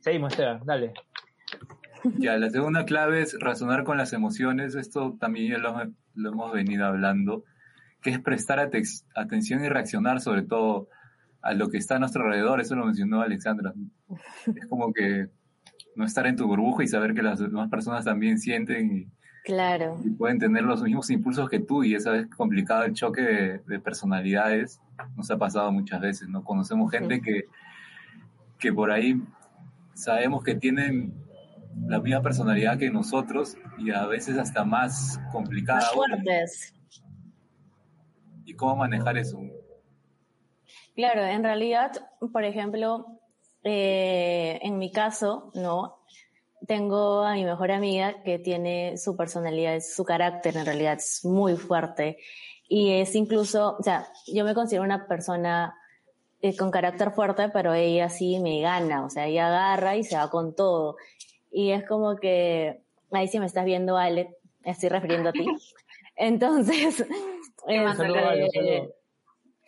Seguimos, 0.00 0.32
Esteban, 0.32 0.60
dale. 0.64 0.92
Ya, 2.18 2.36
la 2.36 2.50
segunda 2.50 2.84
clave 2.84 3.22
es 3.22 3.38
razonar 3.38 3.84
con 3.84 3.96
las 3.96 4.12
emociones. 4.12 4.74
Esto 4.74 5.16
también 5.20 5.52
ya 5.52 5.58
lo, 5.58 6.30
hemos 6.30 6.52
venido 6.52 6.86
hablando, 6.86 7.44
que 8.00 8.10
es 8.10 8.18
prestar 8.18 8.58
atención 8.58 9.64
y 9.64 9.68
reaccionar 9.68 10.20
sobre 10.20 10.42
todo 10.42 10.88
a 11.42 11.54
lo 11.54 11.68
que 11.68 11.78
está 11.78 11.96
a 11.96 11.98
nuestro 12.00 12.24
alrededor. 12.24 12.60
Eso 12.60 12.74
lo 12.74 12.86
mencionó 12.86 13.20
Alexandra. 13.20 13.72
Es 14.56 14.66
como 14.66 14.92
que 14.92 15.28
no 15.94 16.04
estar 16.04 16.26
en 16.26 16.36
tu 16.36 16.46
burbuja 16.46 16.82
y 16.82 16.88
saber 16.88 17.14
que 17.14 17.22
las 17.22 17.38
demás 17.38 17.70
personas 17.70 18.04
también 18.04 18.38
sienten 18.38 18.96
y, 18.96 19.21
Claro. 19.44 19.98
Y 20.04 20.10
pueden 20.10 20.38
tener 20.38 20.62
los 20.62 20.82
mismos 20.82 21.10
impulsos 21.10 21.48
que 21.48 21.58
tú 21.58 21.82
y 21.82 21.94
esa 21.94 22.16
es 22.16 22.26
complicado 22.28 22.84
el 22.84 22.94
choque 22.94 23.60
de, 23.66 23.80
personalidades. 23.80 24.80
Nos 25.16 25.30
ha 25.30 25.36
pasado 25.36 25.72
muchas 25.72 26.00
veces, 26.00 26.28
¿no? 26.28 26.44
Conocemos 26.44 26.90
gente 26.92 27.20
que, 27.20 27.46
que 28.58 28.72
por 28.72 28.92
ahí 28.92 29.20
sabemos 29.94 30.44
que 30.44 30.54
tienen 30.54 31.12
la 31.86 32.00
misma 32.00 32.22
personalidad 32.22 32.78
que 32.78 32.90
nosotros 32.90 33.56
y 33.78 33.90
a 33.90 34.06
veces 34.06 34.38
hasta 34.38 34.64
más 34.64 35.20
complicada. 35.32 35.80
Más 35.80 35.92
fuertes. 35.92 36.74
¿Y 38.44 38.54
cómo 38.54 38.76
manejar 38.76 39.18
eso? 39.18 39.40
Claro, 40.94 41.24
en 41.24 41.42
realidad, 41.42 41.92
por 42.32 42.44
ejemplo, 42.44 43.18
eh, 43.64 44.60
en 44.62 44.78
mi 44.78 44.92
caso, 44.92 45.50
¿no? 45.54 46.01
Tengo 46.66 47.22
a 47.22 47.34
mi 47.34 47.44
mejor 47.44 47.70
amiga 47.70 48.22
que 48.22 48.38
tiene 48.38 48.96
su 48.98 49.16
personalidad, 49.16 49.80
su 49.80 50.04
carácter 50.04 50.56
en 50.56 50.66
realidad 50.66 50.94
es 50.98 51.24
muy 51.24 51.56
fuerte 51.56 52.18
y 52.68 52.92
es 52.92 53.14
incluso, 53.14 53.76
o 53.78 53.82
sea, 53.82 54.06
yo 54.26 54.44
me 54.44 54.54
considero 54.54 54.84
una 54.84 55.06
persona 55.06 55.74
eh, 56.40 56.56
con 56.56 56.70
carácter 56.70 57.12
fuerte, 57.12 57.50
pero 57.50 57.74
ella 57.74 58.08
sí 58.08 58.38
me 58.40 58.60
gana, 58.60 59.04
o 59.04 59.10
sea, 59.10 59.26
ella 59.26 59.48
agarra 59.48 59.96
y 59.96 60.04
se 60.04 60.16
va 60.16 60.30
con 60.30 60.54
todo. 60.54 60.96
Y 61.50 61.70
es 61.70 61.86
como 61.86 62.16
que, 62.16 62.80
ahí 63.10 63.28
si 63.28 63.38
me 63.38 63.46
estás 63.46 63.64
viendo, 63.64 63.96
Ale, 63.96 64.36
estoy 64.64 64.88
refiriendo 64.88 65.28
a 65.28 65.32
ti. 65.32 65.46
Entonces, 66.16 67.06
este, 67.66 68.90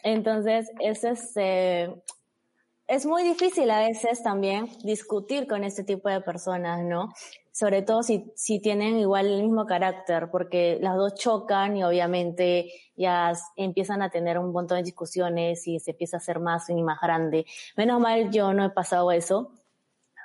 entonces 0.02 0.70
es 0.80 1.04
este, 1.04 1.94
es 2.86 3.06
muy 3.06 3.22
difícil 3.22 3.70
a 3.70 3.78
veces 3.80 4.22
también 4.22 4.68
discutir 4.82 5.46
con 5.46 5.64
este 5.64 5.84
tipo 5.84 6.08
de 6.08 6.20
personas, 6.20 6.84
¿no? 6.84 7.12
Sobre 7.50 7.82
todo 7.82 8.02
si, 8.02 8.32
si 8.34 8.60
tienen 8.60 8.98
igual 8.98 9.26
el 9.26 9.42
mismo 9.42 9.64
carácter, 9.64 10.28
porque 10.30 10.78
las 10.80 10.96
dos 10.96 11.14
chocan 11.14 11.76
y 11.76 11.84
obviamente 11.84 12.70
ya 12.96 13.32
empiezan 13.56 14.02
a 14.02 14.10
tener 14.10 14.38
un 14.38 14.52
montón 14.52 14.78
de 14.78 14.84
discusiones 14.84 15.66
y 15.66 15.78
se 15.78 15.92
empieza 15.92 16.16
a 16.16 16.18
hacer 16.18 16.40
más 16.40 16.68
y 16.68 16.82
más 16.82 17.00
grande. 17.00 17.46
Menos 17.76 18.00
mal 18.00 18.30
yo 18.30 18.52
no 18.52 18.64
he 18.64 18.70
pasado 18.70 19.12
eso, 19.12 19.52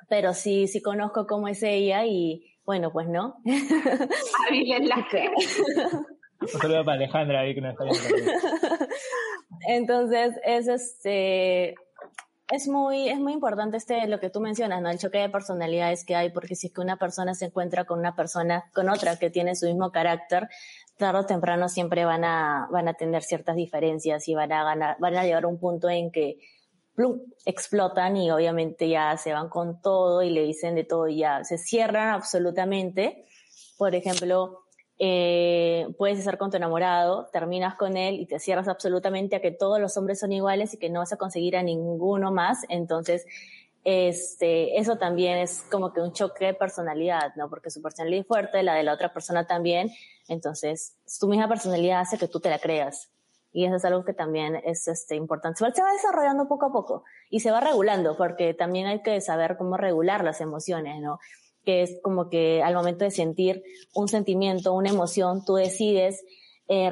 pero 0.10 0.34
sí, 0.34 0.68
sí 0.68 0.82
conozco 0.82 1.28
cómo 1.28 1.48
es 1.48 1.62
ella 1.64 2.04
y 2.06 2.46
bueno, 2.66 2.92
pues 2.92 3.08
no. 3.08 3.42
la 3.46 4.96
Un 6.42 6.48
saludo 6.48 6.86
para 6.86 6.96
Alejandra 6.96 7.42
ahí 7.42 7.54
que 7.54 7.62
nos 7.62 7.72
está 7.72 7.84
viendo. 7.84 8.32
Entonces, 9.68 10.36
es 10.46 10.68
este, 10.68 11.76
es 12.52 12.68
muy, 12.68 13.10
es 13.10 13.20
muy 13.20 13.34
importante 13.34 13.78
este, 13.78 14.08
lo 14.08 14.20
que 14.20 14.30
tú 14.30 14.42
mencionas, 14.42 14.82
¿no? 14.82 14.90
El 14.90 14.98
choque 14.98 15.20
de 15.20 15.30
personalidades 15.30 16.04
que 16.04 16.16
hay, 16.16 16.32
porque 16.32 16.56
si 16.56 16.68
es 16.68 16.74
que 16.74 16.82
una 16.82 16.98
persona 16.98 17.36
se 17.36 17.46
encuentra 17.46 17.86
con 17.86 18.00
una 18.00 18.16
persona, 18.16 18.70
con 18.74 18.90
otra 18.90 19.18
que 19.18 19.30
tiene 19.30 19.56
su 19.56 19.68
mismo 19.68 19.92
carácter, 19.92 20.50
tarde 20.98 21.20
o 21.20 21.26
temprano 21.26 21.70
siempre 21.70 22.06
van 22.06 22.24
a, 22.24 22.68
van 22.72 22.88
a 22.88 22.94
tener 22.96 23.22
ciertas 23.22 23.56
diferencias 23.56 24.28
y 24.28 24.34
van 24.34 24.52
a 24.52 24.64
ganar, 24.64 24.98
van 25.00 25.16
a 25.16 25.24
llegar 25.24 25.44
a 25.44 25.48
un 25.48 25.60
punto 25.60 25.90
en 25.90 26.12
que 26.12 26.40
explotan 27.46 28.18
y 28.18 28.30
obviamente 28.32 28.90
ya 28.90 29.16
se 29.16 29.32
van 29.32 29.48
con 29.48 29.82
todo 29.82 30.22
y 30.22 30.32
le 30.32 30.42
dicen 30.42 30.76
de 30.76 30.84
todo 30.84 31.08
y 31.08 31.20
ya 31.20 31.44
se 31.44 31.58
cierran 31.58 32.10
absolutamente. 32.10 33.26
Por 33.78 33.96
ejemplo, 33.96 34.66
eh, 35.02 35.88
puedes 35.98 36.20
estar 36.20 36.38
con 36.38 36.52
tu 36.52 36.58
enamorado, 36.58 37.30
terminas 37.32 37.76
con 37.76 37.96
él 37.96 38.20
y 38.20 38.26
te 38.26 38.38
cierras 38.38 38.68
absolutamente 38.68 39.38
a 39.38 39.42
que 39.42 39.52
todos 39.52 39.80
los 39.80 39.96
hombres 39.96 40.20
son 40.20 40.34
iguales 40.34 40.74
y 40.74 40.78
que 40.78 40.90
no 40.90 41.00
vas 41.00 41.14
a 41.14 41.18
conseguir 41.18 41.56
a 41.56 41.64
ninguno 41.64 42.32
más. 42.32 42.66
Entonces, 42.68 43.26
este, 43.86 44.78
eso 44.78 44.98
también 44.98 45.38
es 45.38 45.62
como 45.72 45.94
que 45.94 46.02
un 46.02 46.12
choque 46.12 46.48
de 46.48 46.54
personalidad, 46.54 47.34
¿no? 47.38 47.50
Porque 47.50 47.72
su 47.72 47.82
personalidad 47.82 48.22
es 48.22 48.28
fuerte, 48.28 48.62
la 48.62 48.76
de 48.76 48.84
la 48.84 48.94
otra 48.94 49.14
persona 49.14 49.48
también. 49.48 49.90
Entonces, 50.28 50.98
tu 51.18 51.30
misma 51.30 51.48
personalidad 51.48 52.02
hace 52.02 52.18
que 52.18 52.28
tú 52.28 52.42
te 52.42 52.50
la 52.50 52.60
creas. 52.60 53.10
Y 53.54 53.66
eso 53.66 53.78
es 53.78 53.86
algo 53.86 54.04
que 54.04 54.14
también 54.14 54.58
es 54.64 54.88
este, 54.90 55.16
importante. 55.16 55.60
Se 55.74 55.82
va 55.82 55.94
desarrollando 55.94 56.48
poco 56.48 56.68
a 56.68 56.72
poco 56.74 57.04
y 57.30 57.40
se 57.40 57.52
va 57.52 57.62
regulando, 57.62 58.18
porque 58.18 58.54
también 58.54 58.86
hay 58.86 59.02
que 59.02 59.22
saber 59.22 59.56
cómo 59.58 59.78
regular 59.78 60.24
las 60.26 60.42
emociones, 60.42 61.02
¿no? 61.02 61.20
Que 61.66 61.84
es 61.84 62.00
como 62.02 62.30
que 62.30 62.64
al 62.64 62.74
momento 62.74 63.06
de 63.06 63.12
sentir 63.12 63.64
un 63.94 64.08
sentimiento, 64.08 64.74
una 64.74 64.90
emoción, 64.90 65.44
tú 65.46 65.56
decides 65.56 66.24
eh, 66.68 66.90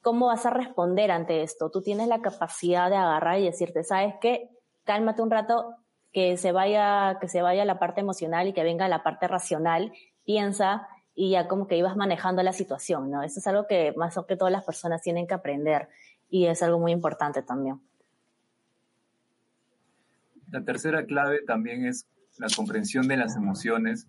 cómo 0.00 0.26
vas 0.26 0.46
a 0.46 0.50
responder 0.50 1.10
ante 1.10 1.42
esto. 1.42 1.70
Tú 1.70 1.82
tienes 1.82 2.08
la 2.08 2.20
capacidad 2.20 2.90
de 2.90 2.96
agarrar 2.96 3.38
y 3.38 3.44
decirte, 3.44 3.84
¿sabes 3.84 4.14
qué? 4.20 4.50
Cálmate 4.84 5.22
un 5.22 5.30
rato, 5.30 5.74
que 6.12 6.36
se 6.36 6.52
vaya, 6.52 7.18
que 7.20 7.28
se 7.28 7.42
vaya 7.42 7.64
la 7.64 7.78
parte 7.78 8.00
emocional 8.00 8.48
y 8.48 8.52
que 8.52 8.62
venga 8.62 8.88
la 8.88 9.02
parte 9.02 9.28
racional, 9.28 9.92
piensa 10.24 10.88
y 11.14 11.30
ya 11.30 11.48
como 11.48 11.66
que 11.66 11.76
ibas 11.76 11.96
manejando 11.96 12.42
la 12.42 12.52
situación, 12.52 13.10
¿no? 13.10 13.22
Eso 13.22 13.40
es 13.40 13.46
algo 13.46 13.66
que 13.66 13.92
más 13.96 14.18
que 14.26 14.36
todas 14.36 14.52
las 14.52 14.64
personas 14.64 15.02
tienen 15.02 15.26
que 15.26 15.34
aprender 15.34 15.88
y 16.30 16.46
es 16.46 16.62
algo 16.62 16.78
muy 16.78 16.92
importante 16.92 17.42
también. 17.42 17.80
La 20.50 20.64
tercera 20.64 21.04
clave 21.04 21.42
también 21.46 21.84
es 21.84 22.06
la 22.38 22.48
comprensión 22.54 23.08
de 23.08 23.16
las 23.16 23.36
emociones. 23.36 24.06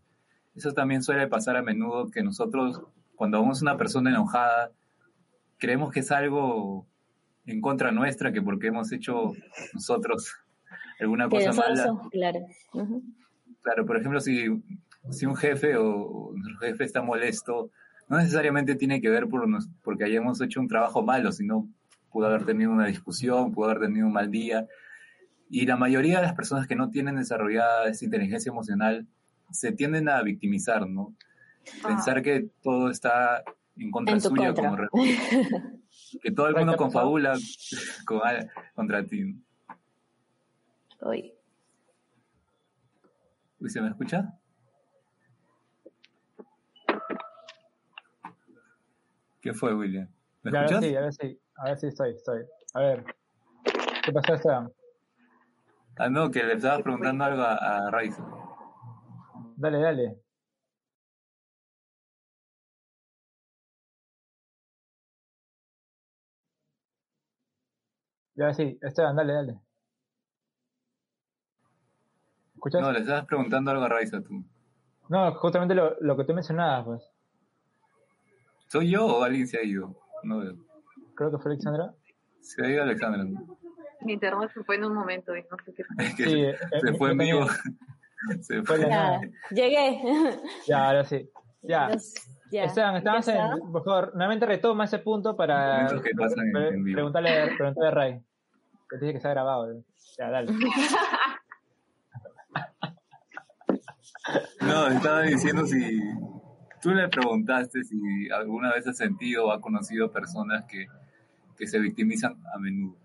Eso 0.55 0.73
también 0.73 1.03
suele 1.03 1.27
pasar 1.27 1.55
a 1.57 1.61
menudo 1.61 2.09
que 2.09 2.23
nosotros, 2.23 2.81
cuando 3.15 3.39
vemos 3.39 3.61
una 3.61 3.77
persona 3.77 4.09
enojada, 4.09 4.71
creemos 5.57 5.91
que 5.91 5.99
es 6.01 6.11
algo 6.11 6.87
en 7.45 7.61
contra 7.61 7.91
nuestra, 7.91 8.31
que 8.31 8.41
porque 8.41 8.67
hemos 8.67 8.91
hecho 8.91 9.33
nosotros 9.73 10.33
alguna 10.99 11.29
cosa 11.29 11.51
mala. 11.51 11.91
Claro. 12.11 12.39
Claro, 13.61 13.85
por 13.85 13.97
ejemplo, 13.97 14.19
si, 14.19 14.47
si 15.11 15.25
un 15.25 15.35
jefe 15.35 15.75
o, 15.75 16.31
nuestro 16.33 16.57
jefe 16.59 16.83
está 16.83 17.01
molesto, 17.01 17.71
no 18.07 18.17
necesariamente 18.17 18.75
tiene 18.75 19.01
que 19.01 19.09
ver 19.09 19.27
por 19.27 19.47
porque 19.83 20.05
hayamos 20.05 20.41
hecho 20.41 20.59
un 20.59 20.67
trabajo 20.67 21.03
malo, 21.03 21.31
sino 21.31 21.67
pudo 22.11 22.27
haber 22.27 22.45
tenido 22.45 22.71
una 22.71 22.87
discusión, 22.87 23.51
pudo 23.51 23.69
haber 23.69 23.81
tenido 23.81 24.07
un 24.07 24.13
mal 24.13 24.31
día. 24.31 24.67
Y 25.49 25.65
la 25.65 25.77
mayoría 25.77 26.17
de 26.17 26.23
las 26.23 26.35
personas 26.35 26.67
que 26.67 26.75
no 26.75 26.91
tienen 26.91 27.15
desarrollada 27.15 27.89
esa 27.89 28.05
inteligencia 28.05 28.51
emocional 28.51 29.07
se 29.51 29.71
tienden 29.71 30.07
a 30.07 30.21
victimizar, 30.21 30.87
¿no? 30.87 31.15
Pensar 31.83 32.19
ah. 32.19 32.21
que 32.21 32.49
todo 32.61 32.89
está 32.89 33.43
en 33.75 33.91
contra 33.91 34.19
suyo, 34.19 34.53
como 34.53 34.77
que 36.21 36.31
todo 36.31 36.47
el 36.47 36.55
mundo 36.55 36.75
confabula 36.75 37.35
contra 38.75 39.05
ti. 39.05 39.35
Uy. 41.01 41.33
Uy, 43.59 43.69
¿se 43.69 43.81
me 43.81 43.89
escucha? 43.89 44.37
¿Qué 49.41 49.53
fue, 49.53 49.73
William? 49.73 50.07
¿Me 50.43 50.51
escuchas? 50.51 50.77
A 50.77 50.79
ver, 50.79 50.89
sí, 50.89 50.95
a 50.95 51.01
ver 51.01 51.13
si, 51.13 51.39
a 51.55 51.63
ver 51.65 51.77
si 51.77 51.87
estoy, 51.87 52.11
estoy. 52.11 52.41
A 52.73 52.79
ver. 52.81 53.05
¿Qué 54.03 54.11
pasó, 54.11 54.33
Esteban? 54.33 54.71
Ah, 55.99 56.09
no, 56.09 56.31
que 56.31 56.41
le 56.41 56.53
estabas 56.53 56.81
preguntando 56.81 57.25
algo 57.25 57.41
a, 57.43 57.55
a 57.55 57.91
Raiza. 57.91 58.25
Dale, 59.57 59.79
dale. 59.79 60.21
Ya, 68.35 68.53
sí, 68.53 68.79
Esteban, 68.81 69.17
dale, 69.17 69.33
dale. 69.33 69.59
¿Escuchas? 72.53 72.81
No, 72.81 72.93
le 72.93 72.99
estabas 72.99 73.25
preguntando 73.25 73.71
algo 73.71 73.83
a 73.83 73.89
Raiza 73.89 74.21
tú. 74.21 74.45
No, 75.09 75.33
justamente 75.35 75.75
lo, 75.75 75.99
lo 75.99 76.15
que 76.15 76.23
tú 76.23 76.33
mencionabas, 76.33 76.85
pues. 76.85 77.11
¿Soy 78.67 78.89
yo 78.91 79.05
o 79.05 79.23
alguien 79.23 79.47
se 79.47 79.57
ha 79.57 79.63
ido? 79.63 79.99
No 80.23 80.39
veo. 80.39 80.55
Creo 81.15 81.31
que 81.31 81.39
fue 81.39 81.51
Alexandra. 81.51 81.93
Se 82.39 82.65
ha 82.65 82.69
ido 82.69 82.83
Alexandra. 82.83 83.25
Mi 84.01 84.13
internet 84.13 84.51
se 84.53 84.63
fue 84.63 84.75
en 84.75 84.85
un 84.85 84.93
momento 84.93 85.35
y 85.35 85.41
no 85.43 85.57
sé 85.65 85.73
qué 85.73 85.83
fue. 85.83 86.05
sí, 86.05 86.41
eh, 86.43 86.55
se, 86.81 86.93
fue 86.93 87.11
en 87.11 87.17
vivo. 87.17 87.45
se 88.41 88.63
fue. 88.63 88.79
Ya, 88.79 89.21
llegué. 89.51 90.01
Ya, 90.67 90.87
ahora 90.87 91.03
sí. 91.03 91.29
Ya. 91.61 91.89
ya. 92.51 92.63
Esteban, 92.63 92.95
estabas 92.95 93.27
en. 93.27 93.71
Por 93.71 93.83
favor, 93.83 94.11
nuevamente 94.13 94.45
retoma 94.45 94.85
ese 94.85 94.99
punto 94.99 95.35
para. 95.35 95.87
Que 96.01 96.11
pasan 96.15 96.47
en, 96.47 96.57
en 96.57 96.83
vivo. 96.83 96.95
Preguntarle, 96.95 97.55
preguntarle 97.57 97.87
a 97.87 97.91
Ray. 97.91 98.21
Que 98.89 98.97
dije 98.97 99.13
que 99.13 99.19
se 99.19 99.27
ha 99.27 99.31
grabado. 99.31 99.71
Eh. 99.71 99.83
Ya, 100.17 100.29
dale. 100.29 100.51
No, 104.61 104.87
estaba 104.87 105.23
diciendo 105.23 105.65
si 105.65 105.99
tú 106.81 106.91
le 106.91 107.07
preguntaste 107.07 107.83
si 107.83 108.29
alguna 108.29 108.73
vez 108.73 108.85
has 108.87 108.97
sentido 108.97 109.47
o 109.47 109.51
ha 109.51 109.61
conocido 109.61 110.11
personas 110.11 110.65
que, 110.65 110.85
que 111.57 111.67
se 111.67 111.79
victimizan 111.79 112.35
a 112.53 112.59
menudo. 112.59 112.97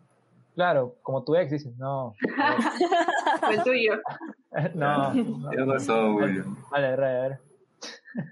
Claro, 0.54 0.96
como 1.02 1.24
tu 1.24 1.34
ex 1.34 1.50
dices, 1.50 1.76
no. 1.76 2.14
el 3.50 3.62
tuyo. 3.62 4.00
No. 4.74 5.12
¿Qué 5.50 5.64
pasó, 5.64 6.14
William? 6.14 6.56
Vale, 6.70 6.86
a 6.86 6.96
ver. 6.96 7.40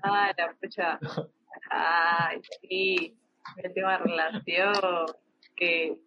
Ay, 0.04 0.32
la 0.38 0.54
pucha. 0.54 1.00
Ay, 1.68 2.40
sí. 2.60 3.18
Mi 3.56 3.62
última 3.66 3.98
relación. 3.98 4.72
Que, 5.56 5.98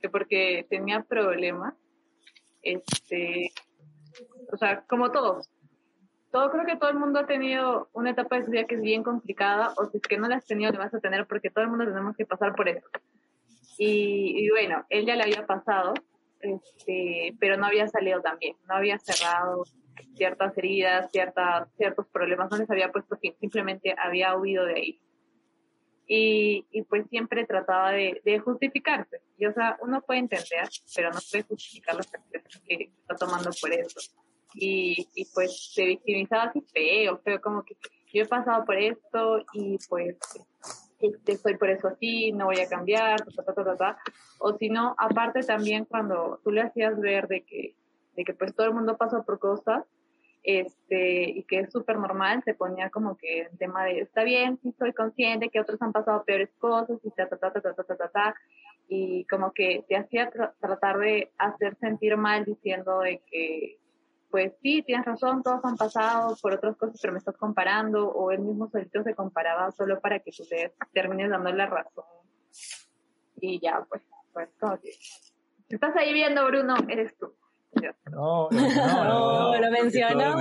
que 0.00 0.08
porque 0.08 0.64
tenía 0.70 1.02
problemas. 1.02 1.74
Este. 2.62 3.50
O 4.52 4.56
sea, 4.56 4.84
como 4.86 5.10
todos 5.10 5.50
todo, 6.34 6.50
creo 6.50 6.66
que 6.66 6.74
todo 6.74 6.90
el 6.90 6.98
mundo 6.98 7.20
ha 7.20 7.26
tenido 7.26 7.88
una 7.92 8.10
etapa 8.10 8.36
de 8.36 8.44
su 8.44 8.50
vida 8.50 8.64
que 8.64 8.74
es 8.74 8.80
bien 8.80 9.04
complicada, 9.04 9.72
o 9.76 9.84
si 9.86 9.98
es 9.98 10.02
que 10.02 10.18
no 10.18 10.26
la 10.26 10.34
has 10.34 10.44
tenido, 10.44 10.72
le 10.72 10.78
vas 10.78 10.92
a 10.92 10.98
tener, 10.98 11.28
porque 11.28 11.48
todo 11.48 11.62
el 11.62 11.70
mundo 11.70 11.84
tenemos 11.84 12.16
que 12.16 12.26
pasar 12.26 12.56
por 12.56 12.68
eso. 12.68 12.84
Y, 13.78 14.48
bueno, 14.50 14.84
él 14.88 15.06
ya 15.06 15.16
le 15.16 15.24
había 15.24 15.46
pasado, 15.46 15.94
este, 16.40 17.34
pero 17.38 17.56
no 17.56 17.66
había 17.66 17.88
salido 17.88 18.20
también, 18.20 18.56
no 18.68 18.76
había 18.76 18.98
cerrado 18.98 19.64
ciertas 20.16 20.56
heridas, 20.58 21.10
ciertas, 21.10 21.68
ciertos 21.76 22.06
problemas, 22.08 22.50
no 22.50 22.58
les 22.58 22.70
había 22.70 22.92
puesto 22.92 23.16
fin, 23.16 23.34
simplemente 23.40 23.94
había 23.96 24.36
huido 24.36 24.64
de 24.64 24.74
ahí. 24.74 25.00
Y, 26.06 26.66
y 26.70 26.82
pues 26.82 27.06
siempre 27.08 27.46
trataba 27.46 27.92
de, 27.92 28.20
de, 28.24 28.38
justificarse. 28.38 29.22
Y 29.38 29.46
o 29.46 29.54
sea, 29.54 29.78
uno 29.80 30.02
puede 30.02 30.20
entender, 30.20 30.68
pero 30.94 31.10
no 31.10 31.18
puede 31.30 31.44
justificar 31.44 31.96
las 31.96 32.12
acciones 32.14 32.62
que 32.66 32.90
está 33.00 33.16
tomando 33.16 33.50
por 33.58 33.72
eso 33.72 34.00
y, 34.54 35.08
y 35.14 35.24
pues 35.34 35.72
se 35.72 35.84
victimizaba 35.84 36.44
así 36.44 36.60
feo, 36.72 37.18
feo, 37.18 37.40
como 37.40 37.64
que 37.64 37.76
yo 38.12 38.22
he 38.22 38.26
pasado 38.26 38.64
por 38.64 38.76
esto 38.76 39.44
y 39.52 39.76
pues 39.88 40.16
este, 41.06 41.32
estoy 41.32 41.56
por 41.56 41.70
eso 41.70 41.88
así, 41.88 42.32
no 42.32 42.46
voy 42.46 42.60
a 42.60 42.68
cambiar, 42.68 43.20
ta, 43.24 43.42
ta, 43.42 43.76
ta, 43.76 43.98
o 44.38 44.56
si 44.56 44.68
no, 44.68 44.94
aparte 44.98 45.42
también 45.42 45.84
cuando 45.84 46.40
tú 46.42 46.50
le 46.50 46.62
hacías 46.62 46.98
ver 47.00 47.28
de 47.28 47.42
que, 47.42 47.74
de 48.16 48.24
que 48.24 48.34
pues 48.34 48.54
todo 48.54 48.66
el 48.66 48.74
mundo 48.74 48.96
pasa 48.96 49.22
por 49.22 49.38
cosas, 49.38 49.84
este, 50.42 51.30
y 51.30 51.42
que 51.44 51.60
es 51.60 51.72
súper 51.72 51.98
normal, 51.98 52.42
se 52.44 52.54
ponía 52.54 52.90
como 52.90 53.16
que 53.16 53.42
el 53.42 53.58
tema 53.58 53.84
de, 53.84 54.00
está 54.00 54.24
bien, 54.24 54.58
sí 54.62 54.74
soy 54.78 54.92
consciente 54.92 55.48
que 55.48 55.60
otros 55.60 55.80
han 55.80 55.92
pasado 55.92 56.22
peores 56.24 56.50
cosas 56.58 56.98
y 57.02 57.10
ta, 57.10 57.28
ta, 57.28 57.38
ta, 57.38 57.50
ta, 57.50 57.60
ta, 57.60 57.82
ta, 57.82 57.96
ta, 57.96 58.08
ta, 58.08 58.34
y 58.88 59.24
como 59.24 59.52
que 59.52 59.84
te 59.88 59.96
hacía 59.96 60.30
tratar 60.60 60.98
de 60.98 61.30
hacer 61.38 61.76
sentir 61.76 62.16
mal 62.18 62.44
diciendo 62.44 63.00
de 63.00 63.22
que 63.30 63.78
pues 64.34 64.52
sí, 64.60 64.82
tienes 64.82 65.06
razón, 65.06 65.44
todos 65.44 65.64
han 65.64 65.76
pasado 65.76 66.34
por 66.42 66.54
otras 66.54 66.76
cosas, 66.76 66.98
pero 67.00 67.12
me 67.12 67.20
estás 67.20 67.36
comparando, 67.36 68.10
o 68.10 68.32
él 68.32 68.40
mismo 68.40 68.68
solito 68.68 69.00
se 69.04 69.14
comparaba 69.14 69.70
solo 69.70 70.00
para 70.00 70.18
que 70.18 70.32
tú 70.32 70.42
te 70.44 70.74
termines 70.92 71.30
dando 71.30 71.52
la 71.52 71.66
razón. 71.66 72.04
Y 73.40 73.60
ya, 73.60 73.86
pues, 73.88 74.02
pues, 74.32 74.48
como 74.58 74.76
que... 74.80 74.90
estás 75.68 75.94
ahí 75.94 76.12
viendo, 76.12 76.44
Bruno, 76.48 76.74
eres 76.88 77.16
tú. 77.16 77.32
No, 78.10 78.48
no, 78.50 79.04
no, 79.04 79.56
lo 79.56 79.70
mencionó. 79.70 80.34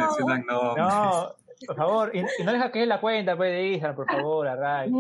No. 0.48 0.76
no, 0.76 1.36
por 1.68 1.76
favor, 1.76 2.16
y, 2.16 2.24
no 2.44 2.52
deja 2.52 2.72
que 2.72 2.82
él 2.82 2.90
la 2.90 3.00
cuenta 3.00 3.38
pues, 3.38 3.52
de 3.52 3.74
Instagram, 3.74 3.96
por 3.96 4.12
favor, 4.12 4.48
a 4.48 4.56
Ray. 4.56 4.92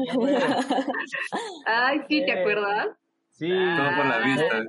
Ay, 1.66 2.00
sí, 2.08 2.24
¿te 2.24 2.42
acuerdas? 2.42 2.90
Sí. 3.32 3.50
Todo 3.50 3.96
por 3.96 4.06
la 4.06 4.20
vista 4.20 4.64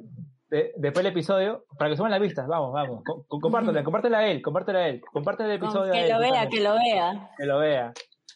después 0.76 1.04
del 1.04 1.12
episodio, 1.12 1.64
para 1.78 1.90
que 1.90 1.96
suban 1.96 2.10
las 2.10 2.20
vistas, 2.20 2.46
vamos, 2.46 2.72
vamos, 2.72 3.02
compártela, 3.28 3.82
compártela 3.84 4.18
a 4.18 4.26
él, 4.26 4.42
compártela 4.42 4.78
a 4.80 4.88
él, 4.88 5.00
comparte 5.12 5.44
el 5.44 5.52
episodio 5.52 5.92
que 5.92 6.08
lo 6.08 6.20
vea, 6.20 6.48
que 6.48 6.60
lo 6.60 6.74
vea. 6.74 7.30
Que 7.36 7.46
lo 7.46 7.58
vea. 7.58 7.92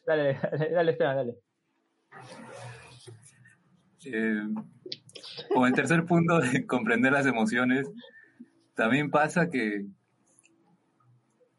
Dale, 0.06 0.38
dale, 0.50 0.70
dale 0.70 0.90
Esteban, 0.92 1.16
dale. 1.16 1.34
Eh, 4.04 4.42
como 5.52 5.66
el 5.66 5.72
tercer 5.74 6.04
punto 6.04 6.40
de 6.40 6.66
comprender 6.66 7.12
las 7.12 7.26
emociones, 7.26 7.88
también 8.74 9.10
pasa 9.10 9.50
que, 9.50 9.86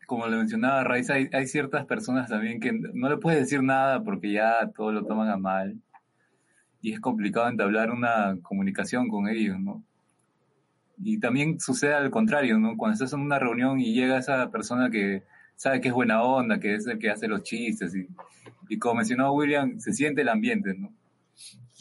como 0.07 0.27
le 0.27 0.37
mencionaba 0.37 0.83
Raiza, 0.83 1.13
hay, 1.13 1.29
hay 1.31 1.47
ciertas 1.47 1.85
personas 1.85 2.29
también 2.29 2.59
que 2.59 2.71
no 2.73 3.09
le 3.09 3.17
puedes 3.17 3.39
decir 3.39 3.61
nada 3.61 4.03
porque 4.03 4.31
ya 4.31 4.71
todo 4.75 4.91
lo 4.91 5.05
toman 5.05 5.29
a 5.29 5.37
mal 5.37 5.79
y 6.81 6.93
es 6.93 6.99
complicado 6.99 7.47
entablar 7.49 7.91
una 7.91 8.37
comunicación 8.41 9.09
con 9.09 9.27
ellos, 9.27 9.59
¿no? 9.59 9.83
Y 11.01 11.19
también 11.19 11.59
sucede 11.59 11.93
al 11.93 12.11
contrario, 12.11 12.59
¿no? 12.59 12.75
Cuando 12.75 12.93
estás 12.93 13.13
en 13.13 13.21
una 13.21 13.39
reunión 13.39 13.79
y 13.79 13.93
llega 13.93 14.17
esa 14.17 14.51
persona 14.51 14.89
que 14.89 15.23
sabe 15.55 15.81
que 15.81 15.89
es 15.89 15.93
buena 15.93 16.23
onda, 16.23 16.59
que 16.59 16.75
es 16.75 16.87
el 16.87 16.99
que 16.99 17.09
hace 17.09 17.27
los 17.27 17.43
chistes 17.43 17.95
y, 17.95 18.07
y 18.69 18.77
como 18.77 18.95
mencionó 18.95 19.33
William, 19.33 19.79
se 19.79 19.93
siente 19.93 20.21
el 20.21 20.29
ambiente, 20.29 20.73
¿no? 20.73 20.93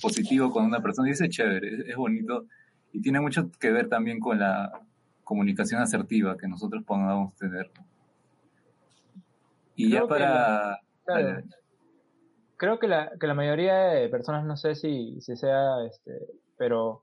Positivo 0.01 0.51
con 0.51 0.65
una 0.65 0.81
persona 0.81 1.09
y 1.09 1.13
es 1.13 1.29
chévere, 1.29 1.91
es, 1.91 1.97
bonito 1.97 2.47
y 2.93 3.01
tiene 3.01 3.21
mucho 3.21 3.51
que 3.61 3.71
ver 3.71 3.89
también 3.89 4.21
con 4.21 4.39
la 4.39 4.81
comunicación 5.25 5.83
asertiva 5.83 6.37
que 6.37 6.49
nosotros 6.49 6.83
podamos 6.85 7.35
tener. 7.37 7.71
Y 9.77 9.91
ya 9.91 10.07
para... 10.07 10.81
creo 12.57 12.79
que 12.79 12.89
la, 12.89 13.13
que 13.21 13.27
la 13.27 13.35
mayoría 13.35 13.75
de 13.75 14.09
personas, 14.09 14.45
no 14.45 14.57
sé 14.57 14.75
si, 14.75 15.21
si 15.21 15.37
sea, 15.37 15.85
este, 15.85 16.19
pero 16.57 17.03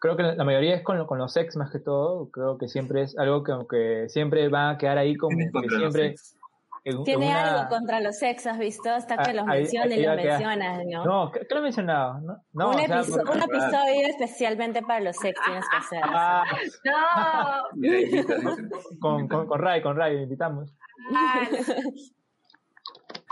creo 0.00 0.16
que 0.16 0.22
la 0.22 0.44
mayoría 0.44 0.74
es 0.74 0.82
con, 0.82 1.06
con 1.06 1.18
los 1.18 1.36
ex 1.36 1.56
más 1.56 1.70
que 1.70 1.78
todo. 1.78 2.30
Creo 2.30 2.58
que 2.58 2.66
siempre 2.66 3.02
es 3.02 3.16
algo 3.16 3.44
que, 3.44 3.52
que 3.70 4.08
siempre 4.08 4.48
va 4.48 4.70
a 4.70 4.78
quedar 4.78 4.98
ahí 4.98 5.14
como 5.14 5.36
que 5.38 5.68
siempre. 5.68 6.16
Tiene 7.04 7.30
algo 7.34 7.68
contra 7.68 8.00
los 8.00 8.22
ex, 8.22 8.46
¿has 8.46 8.58
visto? 8.58 8.88
Hasta 8.88 9.18
que 9.18 9.34
los 9.34 9.44
menciona 9.44 9.94
y 9.94 10.02
los 10.02 10.16
mencionas, 10.16 10.82
¿no? 10.86 11.04
No, 11.04 11.30
¿qué, 11.30 11.46
lo 11.50 11.58
he 11.58 11.62
mencionado? 11.62 12.20
No, 12.20 12.42
no 12.54 12.70
un, 12.70 12.80
episodio 12.80 14.06
especial 14.08 14.56
para 14.86 15.00
los 15.00 15.22
ex 15.22 15.38
tienes 15.44 15.68
que 15.68 15.76
hacer. 15.76 16.00
Ah, 16.04 16.44
¡No! 17.74 17.78
con, 19.00 19.28
con, 19.28 19.46
con 19.46 19.60
Ray, 19.60 19.82
con 19.82 19.94
Ray, 19.94 20.22
invitamos. 20.22 20.74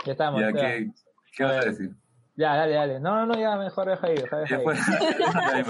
ya 0.05 0.11
estamos. 0.11 0.41
Ya, 0.41 0.53
¿qué, 0.53 0.91
¿Qué 1.35 1.43
vas 1.43 1.65
a 1.65 1.69
decir? 1.69 1.95
Ya, 2.39 2.55
dale, 2.55 2.73
dale. 2.73 2.99
No, 3.01 3.25
no, 3.25 3.37
ya 3.37 3.57
mejor 3.57 3.89
deja 3.89 4.07
ahí, 4.07 4.15
deja, 4.15 4.37
ahí. 4.37 4.45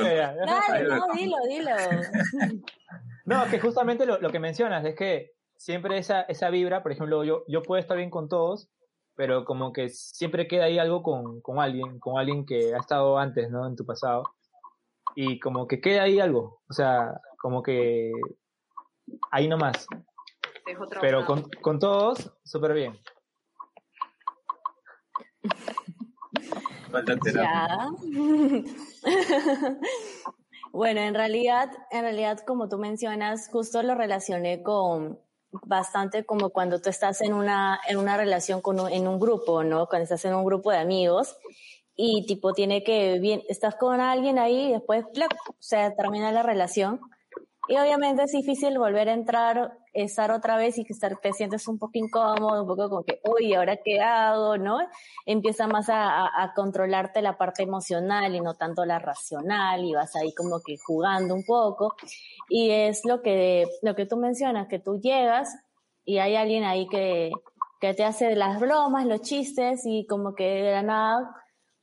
dale, 0.45 0.83
no, 0.87 1.07
dilo, 1.15 1.37
dilo. 1.47 1.71
No, 3.25 3.43
que 3.49 3.59
justamente 3.59 4.05
lo, 4.05 4.19
lo, 4.19 4.29
que 4.29 4.37
mencionas 4.37 4.85
es 4.85 4.95
que 4.95 5.31
siempre 5.57 5.97
esa, 5.97 6.21
esa 6.21 6.51
vibra, 6.51 6.83
por 6.83 6.91
ejemplo, 6.91 7.23
yo, 7.23 7.43
yo 7.47 7.63
puedo 7.63 7.81
estar 7.81 7.97
bien 7.97 8.11
con 8.11 8.29
todos, 8.29 8.69
pero 9.15 9.45
como 9.45 9.73
que 9.73 9.89
siempre 9.89 10.47
queda 10.47 10.65
ahí 10.65 10.77
algo 10.77 11.01
con, 11.01 11.41
con 11.41 11.57
alguien, 11.57 11.99
con 11.99 12.19
alguien 12.19 12.45
que 12.45 12.75
ha 12.75 12.77
estado 12.77 13.17
antes, 13.17 13.49
¿no? 13.49 13.65
En 13.65 13.75
tu 13.75 13.83
pasado. 13.83 14.21
Y 15.15 15.39
como 15.39 15.67
que 15.67 15.81
queda 15.81 16.03
ahí 16.03 16.19
algo. 16.19 16.61
O 16.69 16.73
sea, 16.73 17.19
como 17.39 17.63
que 17.63 18.11
ahí 19.31 19.47
nomás. 19.47 19.87
Pero 21.01 21.25
con, 21.25 21.49
con 21.63 21.79
todos, 21.79 22.31
súper 22.43 22.73
bien. 22.73 22.99
bueno, 30.71 31.01
en 31.01 31.13
realidad, 31.13 31.69
en 31.91 32.01
realidad, 32.01 32.39
como 32.39 32.69
tú 32.69 32.77
mencionas, 32.77 33.49
justo 33.49 33.83
lo 33.83 33.95
relacioné 33.95 34.63
con 34.63 35.19
bastante 35.51 36.25
como 36.25 36.51
cuando 36.51 36.79
tú 36.79 36.89
estás 36.89 37.21
en 37.21 37.33
una, 37.33 37.79
en 37.87 37.97
una 37.97 38.17
relación 38.17 38.61
con 38.61 38.79
en 38.91 39.07
un 39.07 39.19
grupo, 39.19 39.63
¿no? 39.63 39.87
Cuando 39.87 40.03
estás 40.03 40.23
en 40.25 40.35
un 40.35 40.45
grupo 40.45 40.71
de 40.71 40.77
amigos 40.77 41.35
y 41.95 42.25
tipo 42.25 42.53
tiene 42.53 42.83
que, 42.83 43.19
bien, 43.19 43.41
estás 43.49 43.75
con 43.75 43.99
alguien 43.99 44.39
ahí 44.39 44.67
y 44.67 44.71
después 44.71 45.05
se 45.59 45.91
termina 45.97 46.31
la 46.31 46.43
relación. 46.43 47.01
Y 47.69 47.77
obviamente 47.77 48.23
es 48.23 48.31
difícil 48.31 48.79
volver 48.79 49.09
a 49.09 49.13
entrar, 49.13 49.77
estar 49.93 50.31
otra 50.31 50.57
vez 50.57 50.79
y 50.79 50.87
estar, 50.89 51.19
te 51.19 51.33
sientes 51.33 51.67
un 51.67 51.77
poco 51.77 51.91
incómodo, 51.93 52.63
un 52.63 52.67
poco 52.67 52.89
como 52.89 53.03
que, 53.03 53.21
uy, 53.23 53.53
¿ahora 53.53 53.77
qué 53.85 54.01
hago? 54.01 54.57
¿No? 54.57 54.79
Empieza 55.27 55.67
más 55.67 55.87
a, 55.87 56.25
a, 56.25 56.53
controlarte 56.55 57.21
la 57.21 57.37
parte 57.37 57.61
emocional 57.61 58.33
y 58.33 58.41
no 58.41 58.55
tanto 58.55 58.85
la 58.85 58.97
racional 58.97 59.85
y 59.85 59.93
vas 59.93 60.15
ahí 60.15 60.33
como 60.33 60.61
que 60.65 60.77
jugando 60.83 61.35
un 61.35 61.45
poco. 61.45 61.93
Y 62.49 62.71
es 62.71 63.05
lo 63.05 63.21
que, 63.21 63.67
lo 63.83 63.93
que 63.93 64.07
tú 64.07 64.17
mencionas, 64.17 64.67
que 64.67 64.79
tú 64.79 64.99
llegas 64.99 65.55
y 66.05 66.17
hay 66.17 66.37
alguien 66.37 66.63
ahí 66.63 66.87
que, 66.87 67.29
que 67.79 67.93
te 67.93 68.03
hace 68.03 68.35
las 68.35 68.59
bromas, 68.59 69.05
los 69.05 69.21
chistes 69.21 69.81
y 69.85 70.07
como 70.07 70.33
que 70.33 70.45
de 70.45 70.71
la 70.71 70.81
nada 70.81 71.35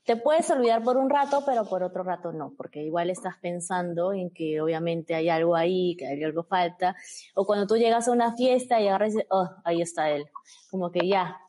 te 0.07 0.16
puedes 0.16 0.49
olvidar 0.51 0.85
por 0.85 0.97
un 0.97 1.11
rato, 1.11 1.42
pero 1.45 1.69
por 1.69 1.83
otro 1.83 2.05
rato 2.05 2.33
no, 2.33 2.55
porque 2.57 2.81
igual 2.81 3.11
estás 3.11 3.35
pensando 3.42 4.12
en 4.12 4.31
que 4.31 4.61
obviamente 4.61 5.16
hay 5.16 5.29
algo 5.29 5.57
ahí, 5.57 5.97
que 5.97 6.07
hay 6.07 6.23
algo 6.23 6.45
falta. 6.45 6.95
O 7.35 7.45
cuando 7.45 7.66
tú 7.66 7.77
llegas 7.77 8.07
a 8.07 8.12
una 8.12 8.37
fiesta 8.37 8.81
y 8.81 8.87
agarras 8.87 9.14
oh, 9.31 9.51
ahí 9.64 9.83
está 9.83 10.11
él. 10.11 10.25
Como 10.71 10.92
que 10.92 11.09
ya, 11.09 11.40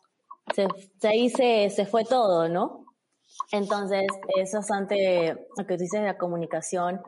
se, 0.55 0.67
ahí 1.07 1.29
se, 1.29 1.69
se 1.69 1.85
fue 1.85 2.03
todo, 2.03 2.49
¿no? 2.49 2.85
Entonces, 3.51 4.07
es 4.35 4.51
bastante, 4.51 5.37
lo 5.55 5.67
que 5.67 5.75
tú 5.75 5.83
dices 5.83 6.01
de 6.01 6.07
la 6.07 6.17
comunicación, 6.17 7.01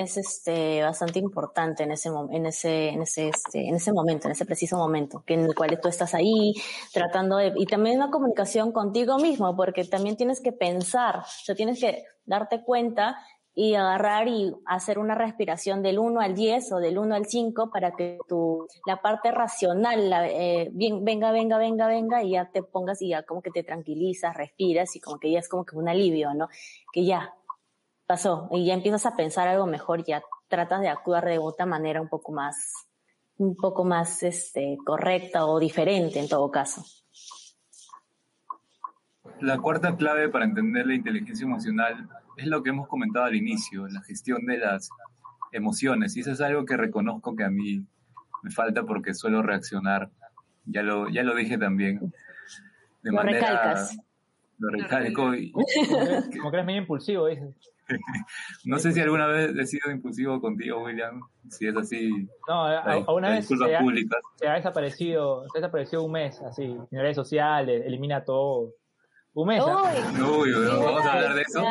es 0.00 0.16
este 0.16 0.82
bastante 0.82 1.18
importante 1.18 1.84
en 1.84 1.92
ese 1.92 2.08
en 2.08 2.46
ese 2.46 2.88
en 2.88 3.02
ese 3.02 3.28
este, 3.28 3.68
en 3.68 3.74
ese 3.74 3.92
momento 3.92 4.28
en 4.28 4.32
ese 4.32 4.44
preciso 4.44 4.76
momento 4.76 5.22
que 5.26 5.34
en 5.34 5.44
el 5.44 5.54
cual 5.54 5.78
tú 5.80 5.88
estás 5.88 6.14
ahí 6.14 6.54
tratando 6.92 7.36
de 7.36 7.52
y 7.56 7.66
también 7.66 7.96
una 7.96 8.10
comunicación 8.10 8.72
contigo 8.72 9.18
mismo 9.18 9.54
porque 9.56 9.84
también 9.84 10.16
tienes 10.16 10.40
que 10.40 10.52
pensar 10.52 11.18
o 11.18 11.24
sea 11.44 11.54
tienes 11.54 11.80
que 11.80 12.04
darte 12.24 12.62
cuenta 12.62 13.16
y 13.58 13.74
agarrar 13.74 14.28
y 14.28 14.52
hacer 14.66 14.98
una 14.98 15.14
respiración 15.14 15.82
del 15.82 15.98
1 15.98 16.20
al 16.20 16.34
10 16.34 16.72
o 16.72 16.76
del 16.76 16.98
1 16.98 17.14
al 17.14 17.24
5 17.24 17.70
para 17.70 17.92
que 17.92 18.18
tu 18.28 18.68
la 18.86 19.00
parte 19.00 19.30
racional 19.30 20.10
la, 20.10 20.28
eh, 20.28 20.68
bien, 20.72 21.04
venga 21.04 21.32
venga 21.32 21.56
venga 21.56 21.86
venga 21.88 22.22
y 22.22 22.32
ya 22.32 22.50
te 22.50 22.62
pongas 22.62 23.00
y 23.00 23.08
ya 23.08 23.22
como 23.22 23.40
que 23.40 23.50
te 23.50 23.62
tranquilizas 23.62 24.36
respiras 24.36 24.94
y 24.94 25.00
como 25.00 25.18
que 25.18 25.30
ya 25.30 25.38
es 25.38 25.48
como 25.48 25.64
que 25.64 25.74
un 25.74 25.88
alivio 25.88 26.34
no 26.34 26.48
que 26.92 27.06
ya 27.06 27.34
pasó 28.06 28.48
y 28.52 28.66
ya 28.66 28.74
empiezas 28.74 29.06
a 29.06 29.16
pensar 29.16 29.48
algo 29.48 29.66
mejor, 29.66 30.04
ya 30.04 30.22
tratas 30.48 30.80
de 30.80 30.88
actuar 30.88 31.24
de 31.24 31.38
otra 31.38 31.66
manera 31.66 32.00
un 32.00 32.08
poco 32.08 32.32
más, 32.32 32.86
un 33.38 33.56
poco 33.56 33.84
más 33.84 34.22
este, 34.22 34.78
correcta 34.84 35.46
o 35.46 35.58
diferente 35.58 36.20
en 36.20 36.28
todo 36.28 36.50
caso. 36.50 36.84
La 39.40 39.58
cuarta 39.58 39.96
clave 39.96 40.28
para 40.28 40.44
entender 40.44 40.86
la 40.86 40.94
inteligencia 40.94 41.44
emocional 41.44 42.08
es 42.36 42.46
lo 42.46 42.62
que 42.62 42.70
hemos 42.70 42.88
comentado 42.88 43.26
al 43.26 43.34
inicio, 43.34 43.86
la 43.88 44.00
gestión 44.02 44.46
de 44.46 44.58
las 44.58 44.88
emociones. 45.52 46.16
Y 46.16 46.20
eso 46.20 46.32
es 46.32 46.40
algo 46.40 46.64
que 46.64 46.76
reconozco 46.76 47.34
que 47.34 47.44
a 47.44 47.50
mí 47.50 47.84
me 48.42 48.50
falta 48.50 48.84
porque 48.84 49.14
suelo 49.14 49.42
reaccionar. 49.42 50.10
Ya 50.64 50.82
lo, 50.82 51.08
ya 51.10 51.22
lo 51.22 51.34
dije 51.34 51.58
también. 51.58 52.12
De 53.02 53.10
lo 53.10 53.16
manera, 53.16 53.40
recalcas. 53.40 53.98
Lo 54.58 54.70
recalco. 54.70 55.34
Y, 55.34 55.52
como 55.52 56.50
que 56.50 56.56
eres 56.56 56.66
medio 56.66 56.80
impulsivo, 56.80 57.26
dices. 57.26 57.54
No 58.64 58.78
sé 58.78 58.92
si 58.92 59.00
alguna 59.00 59.26
vez 59.26 59.56
he 59.56 59.66
sido 59.66 59.90
impulsivo 59.90 60.40
contigo, 60.40 60.82
William. 60.82 61.20
Si 61.48 61.66
es 61.66 61.76
así. 61.76 62.28
No, 62.48 62.66
a, 62.66 63.12
una 63.12 63.30
vez 63.30 63.46
se 63.46 63.54
ha, 63.54 63.82
se 64.36 64.48
ha, 64.48 64.54
desaparecido, 64.54 65.44
se 65.48 65.58
ha 65.58 65.60
desaparecido 65.60 66.02
un 66.02 66.12
mes, 66.12 66.40
así, 66.42 66.64
en 66.64 67.00
redes 67.00 67.16
sociales, 67.16 67.84
elimina 67.86 68.24
todo. 68.24 68.72
Un 69.34 69.48
mes. 69.48 69.62
¿ah? 69.66 69.92
Uy, 70.14 70.52
vamos 70.52 71.04
a 71.04 71.12
hablar 71.12 71.34
de 71.34 71.42
eso. 71.42 71.62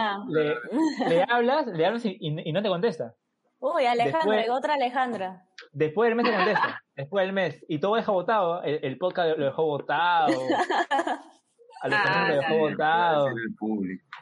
Le, 1.10 1.26
hablas, 1.28 1.68
le 1.68 1.86
hablas 1.86 2.06
y, 2.06 2.52
no 2.52 2.62
te 2.62 2.70
contesta. 2.70 3.16
Uy, 3.60 3.86
Alejandra, 3.86 4.46
otra 4.54 4.76
Alejandra. 4.76 5.46
Después 5.72 6.10
del 6.10 6.16
mes 6.16 6.26
te 6.30 6.36
contesta. 6.36 6.82
Después 6.96 7.26
del 7.26 7.34
mes. 7.34 7.66
Y 7.68 7.80
todo 7.80 7.96
deja 7.96 8.12
votado. 8.12 8.62
El, 8.62 8.80
el 8.84 8.98
podcast 8.98 9.38
lo 9.38 9.46
dejó 9.46 9.66
votado. 9.66 10.28
Alejandro 11.82 12.14
ah, 12.16 12.30
lo 12.30 12.36
dejó 12.36 12.58
votado. 12.58 13.30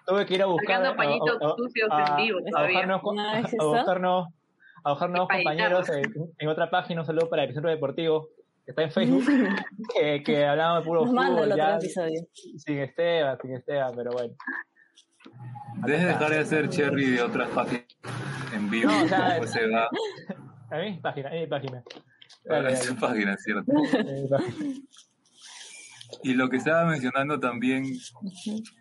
Tuve 0.05 0.25
que 0.25 0.33
ir 0.33 0.41
a 0.41 0.45
buscar. 0.45 0.85
A, 0.85 0.95
pañitos 0.95 1.37
sucios 1.57 1.89
en 1.91 2.15
vivo, 2.17 2.39
a, 2.55 2.63
buscarnos, 2.63 4.27
a 4.83 4.91
buscar 4.91 5.27
compañeros 5.27 5.89
en, 6.39 6.47
otra 6.49 6.69
página, 6.69 7.01
un 7.01 7.07
saludo 7.07 7.29
para 7.29 7.43
el 7.43 7.53
Centro 7.53 7.69
Deportivo, 7.69 8.27
que 8.65 8.71
está 8.71 8.83
en 8.83 8.91
Facebook, 8.91 9.23
que, 9.95 10.23
que 10.23 10.45
hablamos 10.45 10.83
de 10.83 10.87
puro 10.87 11.05
fútbol. 11.05 11.55
Ya, 11.55 11.79
sin 11.79 12.79
Esteban, 12.79 13.37
sin 13.41 13.53
Esteban, 13.55 13.93
pero 13.95 14.11
bueno. 14.11 14.33
Deje 15.85 16.01
de 16.01 16.07
dejar 16.07 16.31
de 16.31 16.39
hacer 16.39 16.69
cherry 16.69 17.11
de 17.11 17.21
otras 17.21 17.49
páginas 17.49 17.85
en 18.53 18.69
vivo. 18.69 18.91
No, 18.91 19.03
o 19.03 19.07
sea, 19.07 19.47
se 19.47 19.67
va. 19.67 19.89
A 20.69 20.77
mi 20.79 20.97
página, 20.97 21.29
a 21.29 21.33
mi 21.33 21.45
página. 21.45 21.83
A 22.49 22.59
mi 22.61 22.99
página, 22.99 23.37
cierto. 23.37 23.71
Y 26.21 26.33
lo 26.33 26.49
que 26.49 26.57
estaba 26.57 26.85
mencionando 26.85 27.39
también, 27.39 27.85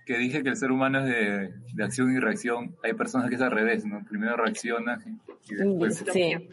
que 0.07 0.19
dije 0.19 0.43
que 0.43 0.51
el 0.51 0.57
ser 0.57 0.71
humano 0.71 1.01
es 1.01 1.07
de, 1.07 1.55
de 1.75 1.85
acción 1.85 2.15
y 2.15 2.19
reacción, 2.19 2.77
hay 2.83 2.93
personas 2.95 3.29
que 3.29 3.37
es 3.37 3.41
al 3.41 3.51
revés, 3.51 3.85
¿no? 3.85 4.05
Primero 4.09 4.37
reacciona 4.37 5.03
y 5.49 5.55
después... 5.55 6.05
Sí. 6.13 6.49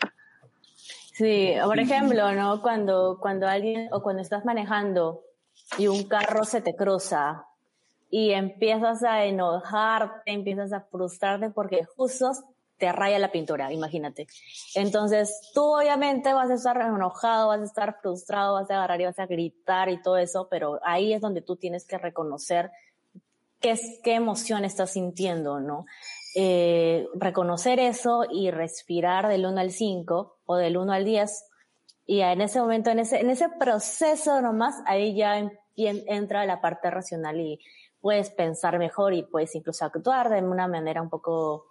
Sí, 1.20 1.54
por 1.62 1.78
ejemplo, 1.78 2.32
¿no? 2.32 2.62
Cuando, 2.62 3.18
cuando 3.20 3.46
alguien, 3.46 3.90
o 3.92 4.02
cuando 4.02 4.22
estás 4.22 4.46
manejando 4.46 5.22
y 5.78 5.88
un 5.88 6.04
carro 6.08 6.46
se 6.46 6.62
te 6.62 6.78
cruza 6.78 7.46
y 8.10 8.32
empiezas 8.32 9.04
a 9.04 9.26
enojarte, 9.26 10.32
empiezas 10.32 10.72
a 10.72 10.80
frustrarte 10.80 11.50
porque 11.50 11.84
justo 11.98 12.32
te 12.80 12.92
raya 12.92 13.20
la 13.20 13.32
pintura, 13.32 13.72
imagínate. 13.72 14.28
Entonces, 14.74 15.52
tú 15.54 15.62
obviamente 15.62 16.34
vas 16.34 16.50
a 16.50 16.56
estar 16.56 16.78
enojado, 16.82 17.50
vas 17.50 17.62
a 17.62 17.66
estar 17.66 18.00
frustrado, 18.02 18.54
vas 18.56 18.72
a 18.72 18.76
agarrar 18.76 19.02
y 19.02 19.06
vas 19.06 19.20
a 19.20 19.28
gritar 19.28 19.90
y 19.90 20.02
todo 20.02 20.18
eso, 20.18 20.48
pero 20.50 20.80
ahí 20.84 21.14
es 21.14 21.22
donde 21.22 21.42
tú 21.42 21.58
tienes 21.58 21.86
que 21.86 21.98
reconocer 21.98 22.72
qué, 23.60 23.78
emoción 24.06 24.66
estás 24.66 24.92
sintiendo, 24.92 25.60
¿no? 25.60 25.86
Eh, 26.36 27.08
reconocer 27.16 27.80
eso 27.80 28.24
y 28.32 28.50
respirar 28.52 29.28
del 29.28 29.46
1 29.46 29.60
al 29.60 29.72
5 29.72 30.38
o 30.46 30.56
del 30.56 30.78
1 30.78 30.94
al 30.94 31.06
10 31.06 31.46
y 32.10 32.22
en 32.22 32.42
ese 32.42 32.60
momento, 32.60 32.90
en 32.90 32.98
ese, 32.98 33.20
en 33.20 33.30
ese 33.30 33.50
proceso 33.50 34.42
nomás, 34.42 34.82
ahí 34.88 35.16
ya 35.16 35.48
entra 35.76 36.44
la 36.48 36.60
parte 36.60 36.90
racional 36.90 37.40
y 37.40 37.60
puedes 38.02 38.32
pensar 38.32 38.80
mejor 38.80 39.14
y 39.14 39.22
puedes 39.22 39.54
incluso 39.54 39.86
actuar 39.86 40.30
de 40.30 40.42
una 40.42 40.68
manera 40.68 41.04
un 41.04 41.10
poco 41.12 41.68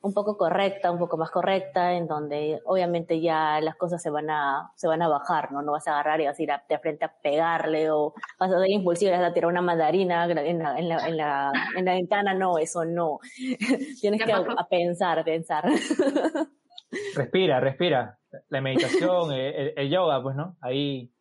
un 0.00 0.14
poco 0.14 0.36
correcta, 0.36 0.92
un 0.92 0.98
poco 0.98 1.16
más 1.16 1.30
correcta, 1.30 1.94
en 1.94 2.06
donde 2.06 2.60
obviamente 2.64 3.20
ya 3.20 3.60
las 3.60 3.74
cosas 3.76 4.00
se 4.00 4.10
van 4.10 4.30
a, 4.30 4.70
se 4.76 4.86
van 4.86 5.02
a 5.02 5.08
bajar, 5.08 5.50
¿no? 5.50 5.62
No 5.62 5.72
vas 5.72 5.88
a 5.88 5.92
agarrar 5.92 6.20
y 6.20 6.26
vas 6.26 6.38
a 6.38 6.42
ir 6.42 6.50
de 6.68 6.78
frente 6.78 7.04
a 7.04 7.12
pegarle 7.20 7.90
o 7.90 8.14
vas 8.38 8.52
a 8.52 8.58
ser 8.60 8.70
impulsivo 8.70 9.10
y 9.10 9.18
vas 9.18 9.28
a 9.28 9.32
tirar 9.34 9.50
una 9.50 9.62
mandarina 9.62 10.24
en 10.24 10.34
la, 10.34 10.46
en 10.46 10.58
la, 10.58 10.78
en 10.78 11.16
la, 11.16 11.52
en 11.76 11.84
la 11.84 11.94
ventana, 11.94 12.34
no, 12.34 12.58
eso 12.58 12.84
no. 12.84 13.18
Tienes 14.00 14.22
que 14.22 14.32
a, 14.32 14.44
pensar, 14.68 15.24
pensar. 15.24 15.64
Respira, 17.14 17.60
respira. 17.60 18.18
La 18.48 18.62
meditación, 18.62 19.30
el, 19.32 19.90
yoga, 19.90 20.22
pues, 20.22 20.36
¿no? 20.36 20.56
Ahí. 20.62 21.12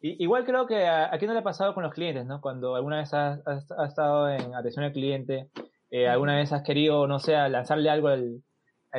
igual 0.00 0.44
creo 0.44 0.66
que 0.66 0.88
a, 0.88 1.10
quién 1.18 1.28
no 1.28 1.34
le 1.34 1.40
ha 1.40 1.44
pasado 1.44 1.74
con 1.74 1.84
los 1.84 1.92
clientes, 1.92 2.26
¿no? 2.26 2.40
Cuando 2.40 2.74
alguna 2.74 2.96
vez 2.96 3.14
has, 3.14 3.40
has 3.46 3.88
estado 3.88 4.28
en 4.30 4.54
atención 4.54 4.84
al 4.84 4.92
cliente 4.92 5.48
eh, 5.92 6.08
¿Alguna 6.08 6.36
vez 6.36 6.50
has 6.54 6.62
querido, 6.62 7.06
no 7.06 7.18
sé, 7.18 7.32
lanzarle 7.50 7.90
algo 7.90 8.08
al, 8.08 8.42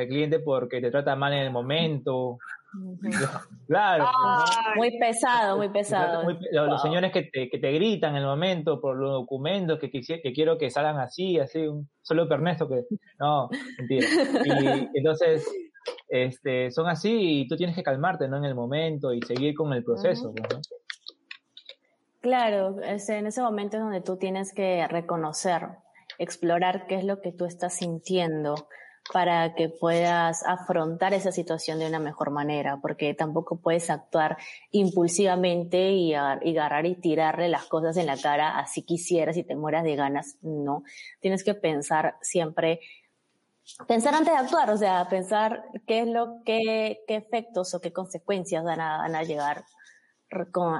cliente 0.08 0.38
porque 0.38 0.80
te 0.80 0.92
trata 0.92 1.16
mal 1.16 1.32
en 1.32 1.40
el 1.40 1.50
momento? 1.50 2.38
Claro. 3.68 4.04
Muy 4.74 4.98
pesado, 4.98 5.56
muy 5.56 5.68
pesado. 5.68 6.24
los, 6.50 6.82
señores 6.82 7.12
que 7.12 7.22
te, 7.22 7.48
que 7.48 7.58
te 7.60 7.70
gritan 7.70 8.16
en 8.16 8.22
el 8.22 8.26
momento 8.26 8.80
por 8.80 8.96
los 8.96 9.12
documentos 9.12 9.78
que, 9.78 9.92
que, 9.92 10.32
quiero 10.32 10.58
que 10.58 10.70
salgan 10.70 10.98
así, 10.98 11.38
así, 11.38 11.68
un 11.68 11.88
solo 12.02 12.28
Ernesto 12.28 12.68
que... 12.68 12.82
No, 13.20 13.48
mentira. 13.78 14.08
Y 14.44 14.88
entonces, 14.98 15.48
este, 16.08 16.72
son 16.72 16.88
así 16.88 17.42
y 17.42 17.48
tú 17.48 17.56
tienes 17.56 17.76
que 17.76 17.84
calmarte, 17.84 18.26
¿no? 18.26 18.38
En 18.38 18.44
el 18.44 18.56
momento 18.56 19.14
y 19.14 19.22
seguir 19.22 19.54
con 19.54 19.72
el 19.72 19.84
proceso. 19.84 20.34
Pues, 20.34 20.68
claro, 22.20 22.76
en 22.82 23.26
ese 23.26 23.40
momento 23.40 23.76
es 23.76 23.84
donde 23.84 24.00
tú 24.00 24.16
tienes 24.16 24.52
que 24.52 24.86
reconocer 24.88 25.83
explorar 26.18 26.86
qué 26.86 26.96
es 26.96 27.04
lo 27.04 27.20
que 27.20 27.32
tú 27.32 27.44
estás 27.44 27.74
sintiendo 27.74 28.68
para 29.12 29.54
que 29.54 29.68
puedas 29.68 30.42
afrontar 30.46 31.12
esa 31.12 31.30
situación 31.30 31.78
de 31.78 31.86
una 31.86 31.98
mejor 31.98 32.30
manera, 32.30 32.78
porque 32.80 33.12
tampoco 33.14 33.56
puedes 33.56 33.90
actuar 33.90 34.38
impulsivamente 34.70 35.92
y, 35.92 36.14
agarrar 36.14 36.86
y 36.86 36.94
tirarle 36.94 37.48
las 37.48 37.66
cosas 37.66 37.96
en 37.98 38.06
la 38.06 38.16
cara 38.16 38.58
así 38.58 38.82
quisieras 38.82 39.36
y 39.36 39.44
te 39.44 39.56
mueras 39.56 39.84
de 39.84 39.96
ganas, 39.96 40.36
no. 40.40 40.84
Tienes 41.20 41.44
que 41.44 41.54
pensar 41.54 42.16
siempre, 42.22 42.80
pensar 43.86 44.14
antes 44.14 44.32
de 44.32 44.38
actuar, 44.38 44.70
o 44.70 44.76
sea, 44.78 45.06
pensar 45.08 45.64
qué 45.86 46.00
es 46.00 46.08
lo 46.08 46.42
qué 46.44 47.04
efectos 47.08 47.74
o 47.74 47.80
qué 47.80 47.92
consecuencias 47.92 48.64
van 48.64 48.80
a, 48.80 48.98
van 48.98 49.24
llegar 49.26 49.64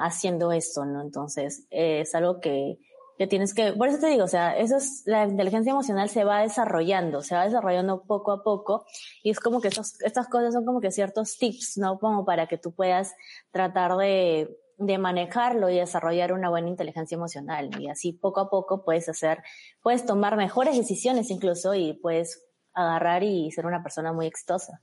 haciendo 0.00 0.50
esto, 0.50 0.84
¿no? 0.84 1.02
Entonces, 1.02 1.66
es 1.70 2.14
algo 2.14 2.40
que, 2.40 2.78
que 3.16 3.26
tienes 3.26 3.54
que, 3.54 3.72
por 3.72 3.88
eso 3.88 3.98
te 3.98 4.08
digo, 4.08 4.24
o 4.24 4.28
sea, 4.28 4.56
eso 4.56 4.76
es, 4.76 5.02
la 5.06 5.24
inteligencia 5.24 5.70
emocional 5.70 6.08
se 6.08 6.24
va 6.24 6.40
desarrollando, 6.40 7.22
se 7.22 7.34
va 7.34 7.44
desarrollando 7.44 8.02
poco 8.02 8.32
a 8.32 8.42
poco 8.42 8.84
y 9.22 9.30
es 9.30 9.40
como 9.40 9.60
que 9.60 9.68
estas 9.68 10.28
cosas 10.28 10.54
son 10.54 10.64
como 10.64 10.80
que 10.80 10.90
ciertos 10.90 11.38
tips, 11.38 11.78
¿no? 11.78 11.98
Como 11.98 12.24
para 12.24 12.46
que 12.46 12.58
tú 12.58 12.72
puedas 12.72 13.14
tratar 13.52 13.96
de, 13.96 14.56
de 14.78 14.98
manejarlo 14.98 15.70
y 15.70 15.76
desarrollar 15.76 16.32
una 16.32 16.50
buena 16.50 16.68
inteligencia 16.68 17.14
emocional 17.14 17.70
y 17.80 17.88
así 17.88 18.12
poco 18.12 18.40
a 18.40 18.50
poco 18.50 18.84
puedes 18.84 19.08
hacer, 19.08 19.42
puedes 19.82 20.04
tomar 20.04 20.36
mejores 20.36 20.76
decisiones 20.76 21.30
incluso 21.30 21.74
y 21.74 21.94
puedes 21.94 22.44
agarrar 22.72 23.22
y 23.22 23.50
ser 23.52 23.66
una 23.66 23.82
persona 23.82 24.12
muy 24.12 24.26
exitosa 24.26 24.82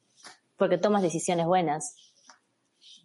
porque 0.61 0.77
tomas 0.77 1.01
decisiones 1.01 1.47
buenas. 1.47 2.10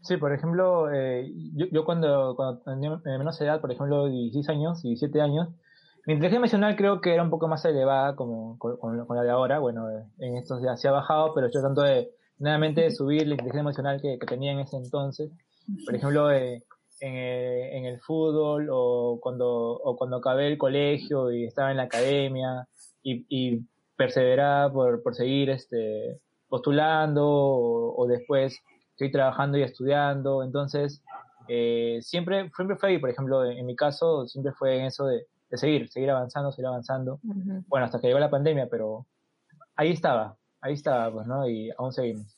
Sí, 0.07 0.16
por 0.18 0.32
ejemplo, 0.32 0.92
eh, 0.92 1.32
yo, 1.54 1.66
yo, 1.72 1.84
cuando, 1.84 2.36
cuando 2.36 2.61
tenía 2.61 3.00
menos 3.04 3.40
edad, 3.40 3.61
por 3.61 3.72
ejemplo, 3.72 4.07
16 4.07 4.48
años, 4.50 4.82
17 4.82 5.20
años, 5.20 5.48
mi 6.07 6.12
inteligencia 6.14 6.36
emocional 6.36 6.76
creo 6.76 7.00
que 7.00 7.12
era 7.12 7.24
un 7.24 7.30
poco 7.30 7.48
más 7.48 7.64
elevada 7.64 8.14
como 8.14 8.57
con, 8.59 8.76
con, 8.78 9.16
la 9.16 9.22
de 9.24 9.30
ahora. 9.30 9.59
Bueno, 9.59 9.88
en 10.18 10.36
estos 10.36 10.62
días 10.62 10.80
se 10.80 10.86
ha 10.86 10.92
bajado, 10.92 11.34
pero 11.34 11.50
yo 11.50 11.61
tanto 11.61 11.82
de 11.82 12.12
nuevamente 12.38 12.88
subir 12.92 13.26
la 13.26 13.34
inteligencia 13.34 13.62
emocional 13.62 14.00
que, 14.00 14.16
que, 14.16 14.26
tenía 14.26 14.52
en 14.52 14.61
ese 14.61 14.76
entonces. 14.76 15.32
Por 15.84 15.96
ejemplo, 15.96 16.30
eh, 16.30 16.62
en, 17.00 17.14
en, 17.16 17.84
el 17.86 17.98
fútbol 18.00 18.68
o 18.70 19.18
cuando, 19.20 19.48
o 19.50 19.96
cuando 19.96 20.18
acabé 20.18 20.46
el 20.46 20.59
colegio 20.59 21.32
y 21.32 21.46
estaba 21.46 21.72
en 21.72 21.78
la 21.78 21.84
academia 21.84 22.68
y, 23.02 23.26
y 23.28 23.66
perseveraba 23.96 24.72
por, 24.72 25.02
por 25.02 25.16
seguir 25.16 25.50
este, 25.50 26.20
postulando 26.48 27.26
o, 27.26 28.00
o 28.00 28.07
después 28.07 28.62
estoy 28.97 29.12
trabajando 29.12 29.59
y 29.59 29.62
estudiando, 29.62 30.42
entonces 30.42 31.03
eh, 31.49 31.99
siempre, 32.01 32.51
siempre 32.57 32.76
fue 32.76 32.88
ahí, 32.88 32.99
por 32.99 33.11
ejemplo, 33.11 33.44
en, 33.44 33.66
mi 33.66 33.76
caso, 33.76 34.26
siempre 34.26 34.53
fue 34.53 34.78
en 34.78 34.86
eso 34.86 35.05
de, 35.05 35.26
de 35.51 35.59
seguir, 35.59 35.90
seguir 35.90 36.11
avanzando, 36.11 36.51
seguir 36.51 36.68
avanzando, 36.68 37.20
bueno, 37.22 37.84
hasta 37.84 38.01
que 38.01 38.07
llegó 38.07 38.18
la 38.18 38.30
pandemia, 38.30 38.68
pero 38.70 39.07
ahí 39.76 39.92
estaba, 39.92 40.36
ahí 40.62 40.72
estaba, 40.72 41.12
pues, 41.12 41.26
¿no? 41.26 41.47
Y 41.47 41.70
aún 41.76 41.92
seguimos. 41.92 42.34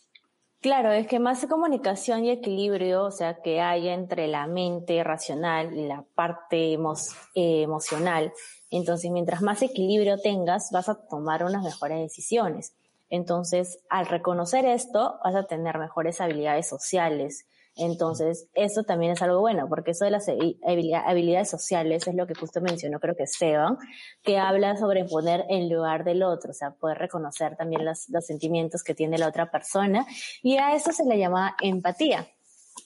Claro, 0.61 0.90
es 0.90 1.06
que 1.06 1.20
más 1.20 1.46
comunicación 1.46 2.24
y 2.24 2.30
equilibrio, 2.30 3.04
o 3.04 3.12
sea, 3.12 3.40
que 3.40 3.61
haya 3.61 3.94
entre 3.94 4.26
la 4.26 4.48
mente 4.48 5.04
racional 5.04 5.72
y 5.72 5.86
la 5.86 6.04
parte 6.16 6.72
eh, 6.74 7.62
emocional. 7.62 8.32
Entonces, 8.68 9.12
mientras 9.12 9.40
más 9.40 9.62
equilibrio 9.62 10.18
tengas, 10.18 10.70
vas 10.72 10.88
a 10.88 10.96
tomar 11.06 11.44
unas 11.44 11.62
mejores 11.62 12.00
decisiones. 12.00 12.74
Entonces, 13.11 13.82
al 13.88 14.06
reconocer 14.06 14.64
esto, 14.66 15.18
vas 15.24 15.34
a 15.34 15.46
tener 15.46 15.78
mejores 15.78 16.20
habilidades 16.20 16.68
sociales. 16.68 17.46
Entonces, 17.78 18.48
eso 18.54 18.82
también 18.82 19.12
es 19.12 19.22
algo 19.22 19.40
bueno, 19.40 19.68
porque 19.68 19.92
eso 19.92 20.04
de 20.04 20.11
las 20.11 20.26
habilidades 20.28 21.48
sociales 21.48 22.06
es 22.09 22.14
lo 22.14 22.26
que 22.26 22.34
justo 22.34 22.61
mencionó, 22.61 22.98
creo 22.98 23.14
que 23.14 23.22
Esteban, 23.22 23.78
que 24.22 24.36
habla 24.36 24.76
sobre 24.76 25.04
poner 25.04 25.44
en 25.48 25.72
lugar 25.72 26.02
del 26.02 26.24
otro, 26.24 26.50
o 26.50 26.54
sea, 26.54 26.72
poder 26.72 26.98
reconocer 26.98 27.56
también 27.56 27.84
los, 27.84 28.09
los 28.09 28.26
sentimientos 28.26 28.82
que 28.82 28.94
tiene 28.94 29.16
la 29.16 29.28
otra 29.28 29.50
persona, 29.52 30.04
y 30.42 30.56
a 30.56 30.74
eso 30.74 30.90
se 30.92 31.04
le 31.04 31.18
llama 31.18 31.56
empatía. 31.62 32.26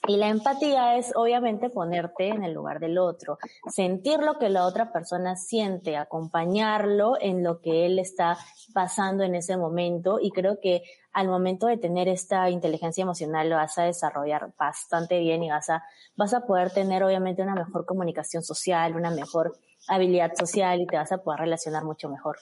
Y 0.09 0.17
la 0.17 0.29
empatía 0.29 0.97
es 0.97 1.13
obviamente 1.15 1.71
ponerte 1.71 2.29
en 2.29 2.43
el 2.43 2.53
lugar 2.53 2.81
del 2.81 2.99
otro, 2.99 3.39
sentir 3.69 4.19
lo 4.21 4.39
que 4.39 4.49
la 4.49 4.67
otra 4.67 4.93
persona 4.93 5.37
siente, 5.37 5.97
acompañarlo 5.97 7.17
en 7.21 7.43
lo 7.45 7.61
que 7.61 7.87
él 7.87 7.99
está 7.99 8.37
pasando 8.75 9.23
en 9.23 9.35
ese 9.35 9.57
momento 9.57 10.19
y 10.21 10.31
creo 10.31 10.59
que 10.61 10.83
al 11.13 11.29
momento 11.29 11.67
de 11.67 11.77
tener 11.77 12.09
esta 12.09 12.49
inteligencia 12.51 13.03
emocional 13.03 13.49
lo 13.49 13.57
vas 13.57 13.79
a 13.79 13.85
desarrollar 13.85 14.53
bastante 14.59 15.19
bien 15.19 15.43
y 15.43 15.51
vas 15.51 15.71
a, 15.71 15.85
vas 16.17 16.35
a 16.35 16.47
poder 16.47 16.71
tener 16.71 17.03
obviamente 17.03 17.43
una 17.43 17.55
mejor 17.55 17.85
comunicación 17.85 18.43
social, 18.43 18.97
una 18.97 19.11
mejor 19.11 19.57
habilidad 19.89 20.33
social 20.35 20.81
y 20.81 20.87
te 20.87 20.97
vas 20.97 21.13
a 21.13 21.19
poder 21.19 21.41
relacionar 21.41 21.85
mucho 21.85 22.09
mejor. 22.09 22.39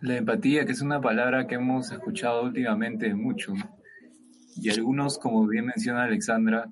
La 0.00 0.16
empatía, 0.16 0.66
que 0.66 0.72
es 0.72 0.82
una 0.82 1.00
palabra 1.00 1.46
que 1.46 1.54
hemos 1.54 1.90
escuchado 1.90 2.42
últimamente 2.42 3.14
mucho, 3.14 3.54
y 4.56 4.70
algunos, 4.70 5.18
como 5.18 5.46
bien 5.46 5.66
menciona 5.66 6.04
Alexandra, 6.04 6.70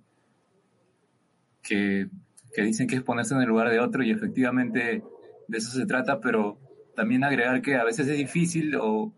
que, 1.62 2.08
que, 2.54 2.62
dicen 2.62 2.86
que 2.86 2.96
es 2.96 3.02
ponerse 3.02 3.34
en 3.34 3.40
el 3.40 3.48
lugar 3.48 3.70
de 3.70 3.80
otro 3.80 4.02
y 4.02 4.10
efectivamente 4.10 5.02
de 5.48 5.58
eso 5.58 5.70
se 5.70 5.86
trata, 5.86 6.20
pero 6.20 6.58
también 6.94 7.24
agregar 7.24 7.62
que 7.62 7.76
a 7.76 7.84
veces 7.84 8.08
es 8.08 8.16
difícil 8.16 8.76
o, 8.76 9.12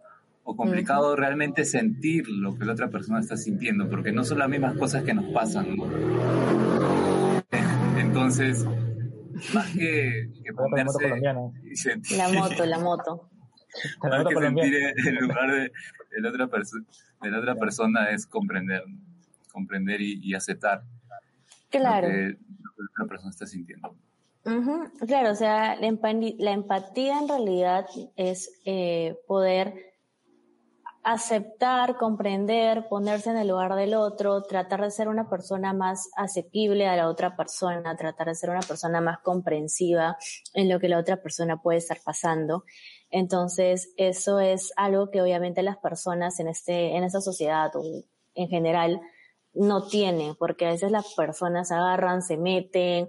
o 0.44 0.56
complicado 0.56 1.16
realmente 1.16 1.64
sentir 1.64 2.28
lo 2.28 2.56
que 2.56 2.64
la 2.64 2.72
otra 2.72 2.88
persona 2.88 3.20
está 3.20 3.36
sintiendo, 3.36 3.88
porque 3.88 4.12
no 4.12 4.24
son 4.24 4.38
las 4.38 4.48
mismas 4.48 4.76
cosas 4.76 5.02
que 5.02 5.14
nos 5.14 5.24
pasan. 5.32 5.76
Entonces, 7.98 8.66
más 9.52 9.70
que, 9.72 10.28
que 10.44 10.52
ponerse 10.52 11.20
y 11.70 11.76
sentir, 11.76 12.18
la 12.18 12.28
moto, 12.28 12.66
la 12.66 12.78
moto. 12.78 13.30
Más 14.02 14.24
que 14.24 14.36
sentir 14.36 14.72
el 15.04 15.14
lugar 15.16 15.50
de, 15.50 15.72
de 16.14 16.20
la 16.22 16.28
otra, 16.30 16.46
de 16.46 17.30
la 17.30 17.38
otra 17.38 17.54
persona 17.56 18.10
es 18.10 18.26
comprender, 18.26 18.84
comprender 19.52 20.00
y, 20.00 20.34
aceptar 20.34 20.82
claro. 21.70 22.08
lo, 22.08 22.14
que, 22.14 22.28
la 22.28 22.70
otra 22.92 23.06
persona 23.08 23.30
está 23.30 23.46
sintiendo. 23.46 23.96
Claro, 25.06 25.30
o 25.30 25.34
sea, 25.34 25.76
la, 25.76 25.86
empatía 25.86 27.18
en 27.18 27.28
realidad 27.28 27.86
es 28.16 28.60
eh, 28.66 29.16
poder 29.26 29.94
aceptar, 31.04 31.96
comprender, 31.96 32.88
ponerse 32.88 33.30
en 33.30 33.36
el 33.36 33.48
lugar 33.48 33.74
del 33.74 33.94
otro, 33.94 34.42
tratar 34.42 34.82
de 34.82 34.90
ser 34.90 35.08
una 35.08 35.28
persona 35.28 35.72
más 35.74 36.10
asequible 36.16 36.86
a 36.88 36.96
la 36.96 37.08
otra 37.08 37.36
persona, 37.36 37.96
tratar 37.96 38.28
de 38.28 38.34
ser 38.34 38.50
una 38.50 38.60
persona 38.60 39.00
más 39.02 39.18
comprensiva 39.20 40.16
en 40.54 40.70
lo 40.70 40.80
que 40.80 40.88
la 40.88 40.98
otra 40.98 41.22
persona 41.22 41.60
puede 41.60 41.78
estar 41.78 41.98
pasando. 42.02 42.64
Entonces, 43.16 43.94
eso 43.96 44.40
es 44.40 44.72
algo 44.74 45.12
que 45.12 45.22
obviamente 45.22 45.62
las 45.62 45.76
personas 45.76 46.40
en 46.40 46.48
este, 46.48 46.96
en 46.96 47.04
esta 47.04 47.20
sociedad 47.20 47.70
o 47.76 48.02
en 48.34 48.48
general 48.48 49.00
no 49.52 49.86
tienen, 49.86 50.34
porque 50.34 50.66
a 50.66 50.70
veces 50.70 50.90
las 50.90 51.14
personas 51.14 51.70
agarran, 51.70 52.22
se 52.22 52.36
meten, 52.36 53.08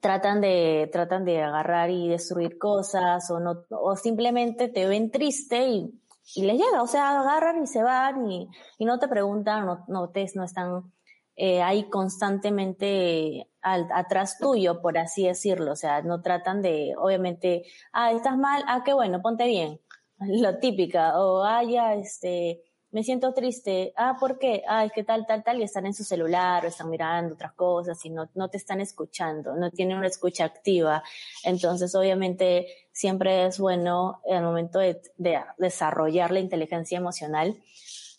tratan 0.00 0.40
de, 0.40 0.90
tratan 0.92 1.24
de 1.24 1.40
agarrar 1.44 1.90
y 1.90 2.08
destruir 2.08 2.58
cosas 2.58 3.30
o 3.30 3.38
no, 3.38 3.62
o 3.70 3.94
simplemente 3.94 4.66
te 4.66 4.84
ven 4.88 5.12
triste 5.12 5.64
y, 5.68 6.02
y 6.34 6.42
les 6.42 6.56
llega, 6.56 6.82
o 6.82 6.88
sea, 6.88 7.20
agarran 7.20 7.62
y 7.62 7.68
se 7.68 7.84
van 7.84 8.28
y, 8.28 8.48
y 8.78 8.84
no 8.84 8.98
te 8.98 9.06
preguntan, 9.06 9.64
no, 9.64 9.84
no 9.86 10.10
te, 10.10 10.26
no 10.34 10.42
están 10.42 10.92
eh, 11.36 11.86
constantemente 11.90 13.48
al, 13.60 13.88
atrás 13.92 14.38
tuyo, 14.38 14.80
por 14.80 14.98
así 14.98 15.26
decirlo. 15.26 15.72
O 15.72 15.76
sea, 15.76 16.02
no 16.02 16.22
tratan 16.22 16.62
de, 16.62 16.94
obviamente, 16.98 17.64
ah, 17.92 18.12
estás 18.12 18.36
mal, 18.36 18.64
ah, 18.68 18.82
qué 18.84 18.92
bueno, 18.92 19.20
ponte 19.22 19.46
bien. 19.46 19.80
Lo 20.18 20.58
típica. 20.58 21.18
O, 21.18 21.42
ah, 21.42 21.62
ya, 21.64 21.94
este, 21.94 22.62
me 22.94 23.02
siento 23.02 23.34
triste. 23.34 23.92
Ah, 23.96 24.16
¿por 24.20 24.38
qué? 24.38 24.62
Ah, 24.68 24.84
es 24.84 24.92
que 24.92 25.02
tal, 25.02 25.26
tal, 25.26 25.42
tal, 25.42 25.60
y 25.60 25.64
están 25.64 25.86
en 25.86 25.94
su 25.94 26.04
celular 26.04 26.64
o 26.64 26.68
están 26.68 26.90
mirando 26.90 27.34
otras 27.34 27.52
cosas 27.54 28.04
y 28.04 28.10
no, 28.10 28.30
no 28.34 28.48
te 28.48 28.56
están 28.56 28.80
escuchando, 28.80 29.56
no 29.56 29.70
tienen 29.72 29.98
una 29.98 30.06
escucha 30.06 30.44
activa. 30.44 31.02
Entonces, 31.42 31.94
obviamente, 31.96 32.68
siempre 32.92 33.46
es 33.46 33.58
bueno, 33.58 34.20
en 34.24 34.36
el 34.36 34.42
momento 34.44 34.78
de, 34.78 35.00
de 35.16 35.40
desarrollar 35.58 36.30
la 36.30 36.38
inteligencia 36.38 36.96
emocional, 36.96 37.56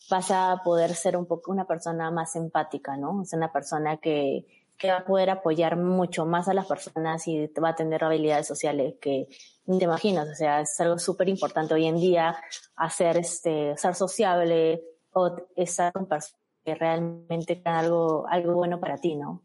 vas 0.09 0.31
a 0.31 0.61
poder 0.63 0.93
ser 0.95 1.17
un 1.17 1.25
poco 1.25 1.51
una 1.51 1.65
persona 1.65 2.11
más 2.11 2.35
empática, 2.35 2.97
¿no? 2.97 3.21
Es 3.23 3.33
una 3.33 3.51
persona 3.51 3.97
que, 3.97 4.45
que 4.77 4.91
va 4.91 4.97
a 4.97 5.05
poder 5.05 5.29
apoyar 5.29 5.77
mucho 5.77 6.25
más 6.25 6.47
a 6.47 6.53
las 6.53 6.65
personas 6.65 7.27
y 7.27 7.47
va 7.61 7.69
a 7.69 7.75
tener 7.75 8.03
habilidades 8.03 8.47
sociales 8.47 8.95
que 9.01 9.27
ni 9.65 9.79
te 9.79 9.85
imaginas. 9.85 10.29
O 10.29 10.35
sea, 10.35 10.61
es 10.61 10.79
algo 10.79 10.99
súper 10.99 11.29
importante 11.29 11.73
hoy 11.73 11.85
en 11.85 11.97
día 11.97 12.35
hacer 12.75 13.17
este, 13.17 13.75
ser 13.77 13.95
sociable 13.95 14.83
o 15.13 15.35
estar 15.55 15.93
con 15.93 16.07
personas 16.07 16.39
que 16.63 16.75
realmente 16.75 17.55
tengan 17.55 17.85
algo, 17.85 18.27
algo 18.27 18.53
bueno 18.53 18.79
para 18.79 18.97
ti, 18.97 19.15
¿no? 19.15 19.43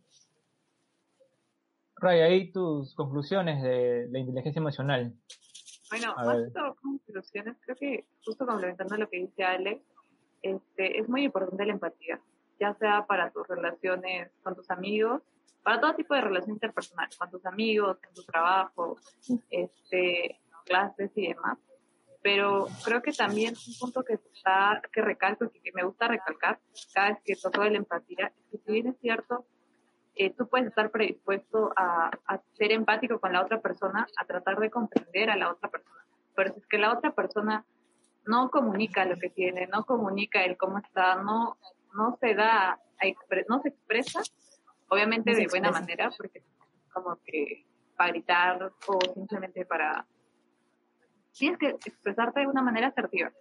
Ray, 1.97 2.21
ahí 2.21 2.51
tus 2.51 2.95
conclusiones 2.95 3.63
de 3.63 4.09
la 4.11 4.19
inteligencia 4.19 4.59
emocional. 4.59 5.15
Bueno, 5.91 6.15
más 6.17 6.77
conclusiones, 6.81 7.57
creo 7.61 7.77
que 7.77 8.07
justo 8.25 8.47
complementando 8.47 8.97
lo 8.97 9.09
que 9.09 9.19
dice 9.19 9.45
Alex, 9.45 9.83
este, 10.43 10.99
es 10.99 11.09
muy 11.09 11.25
importante 11.25 11.67
la 11.67 11.73
empatía, 11.73 12.21
ya 12.59 12.75
sea 12.75 13.07
para 13.07 13.31
tus 13.31 13.47
relaciones 13.47 14.31
con 14.43 14.55
tus 14.55 14.71
amigos, 14.71 15.23
para 15.63 15.81
todo 15.81 15.95
tipo 15.95 16.15
de 16.15 16.23
relación 16.23 16.53
interpersonal, 16.53 17.09
con 17.19 17.31
tus 17.31 17.45
amigos, 17.47 17.99
con 17.99 18.15
tu 18.15 18.23
trabajo, 18.25 18.97
este, 19.51 20.41
clases 20.65 21.11
y 21.15 21.29
demás. 21.29 21.59
Pero 22.23 22.67
creo 22.85 23.01
que 23.01 23.13
también 23.13 23.55
un 23.67 23.75
punto 23.79 24.03
que 24.05 24.15
está, 24.15 24.83
que 24.93 25.01
recalco 25.01 25.47
y 25.47 25.61
que 25.61 25.73
me 25.73 25.85
gusta 25.85 26.07
recalcar 26.07 26.59
cada 26.93 27.11
vez 27.11 27.19
que 27.25 27.37
toco 27.37 27.63
de 27.63 27.71
la 27.71 27.79
empatía 27.79 28.27
es 28.27 28.45
que 28.51 28.59
si 28.59 28.73
bien 28.73 28.89
es 28.89 28.99
cierto, 29.01 29.47
eh, 30.15 30.31
tú 30.35 30.47
puedes 30.47 30.69
estar 30.69 30.91
predispuesto 30.91 31.73
a, 31.77 32.11
a 32.27 32.41
ser 32.59 32.73
empático 32.73 33.21
con 33.21 33.33
la 33.33 33.43
otra 33.43 33.61
persona, 33.61 34.07
a 34.19 34.27
tratar 34.27 34.59
de 34.59 34.71
comprender 34.71 35.31
a 35.31 35.37
la 35.37 35.51
otra 35.51 35.71
persona. 35.71 36.05
Pero 36.35 36.53
si 36.53 36.61
es 36.61 36.67
que 36.67 36.79
la 36.79 36.93
otra 36.93 37.13
persona 37.13 37.65
no 38.31 38.49
comunica 38.49 39.05
lo 39.05 39.19
que 39.19 39.29
tiene, 39.29 39.67
no 39.67 39.85
comunica 39.85 40.45
el 40.45 40.57
cómo 40.57 40.79
está, 40.79 41.17
no, 41.17 41.59
no 41.95 42.17
se 42.21 42.35
da, 42.35 42.71
a 42.73 43.05
no 43.49 43.61
se 43.61 43.71
expresa, 43.71 44.23
obviamente 44.89 45.35
de 45.35 45.49
buena 45.49 45.73
manera, 45.73 46.11
porque 46.17 46.43
como 46.93 47.19
que 47.25 47.67
para 47.97 48.13
gritar 48.13 48.73
o 48.87 48.99
simplemente 49.15 49.67
para... 49.67 50.07
Tienes 51.33 51.59
que 51.59 51.69
expresarte 51.71 52.41
de 52.41 52.47
una 52.47 52.63
manera 52.63 52.89
asertiva. 52.89 53.33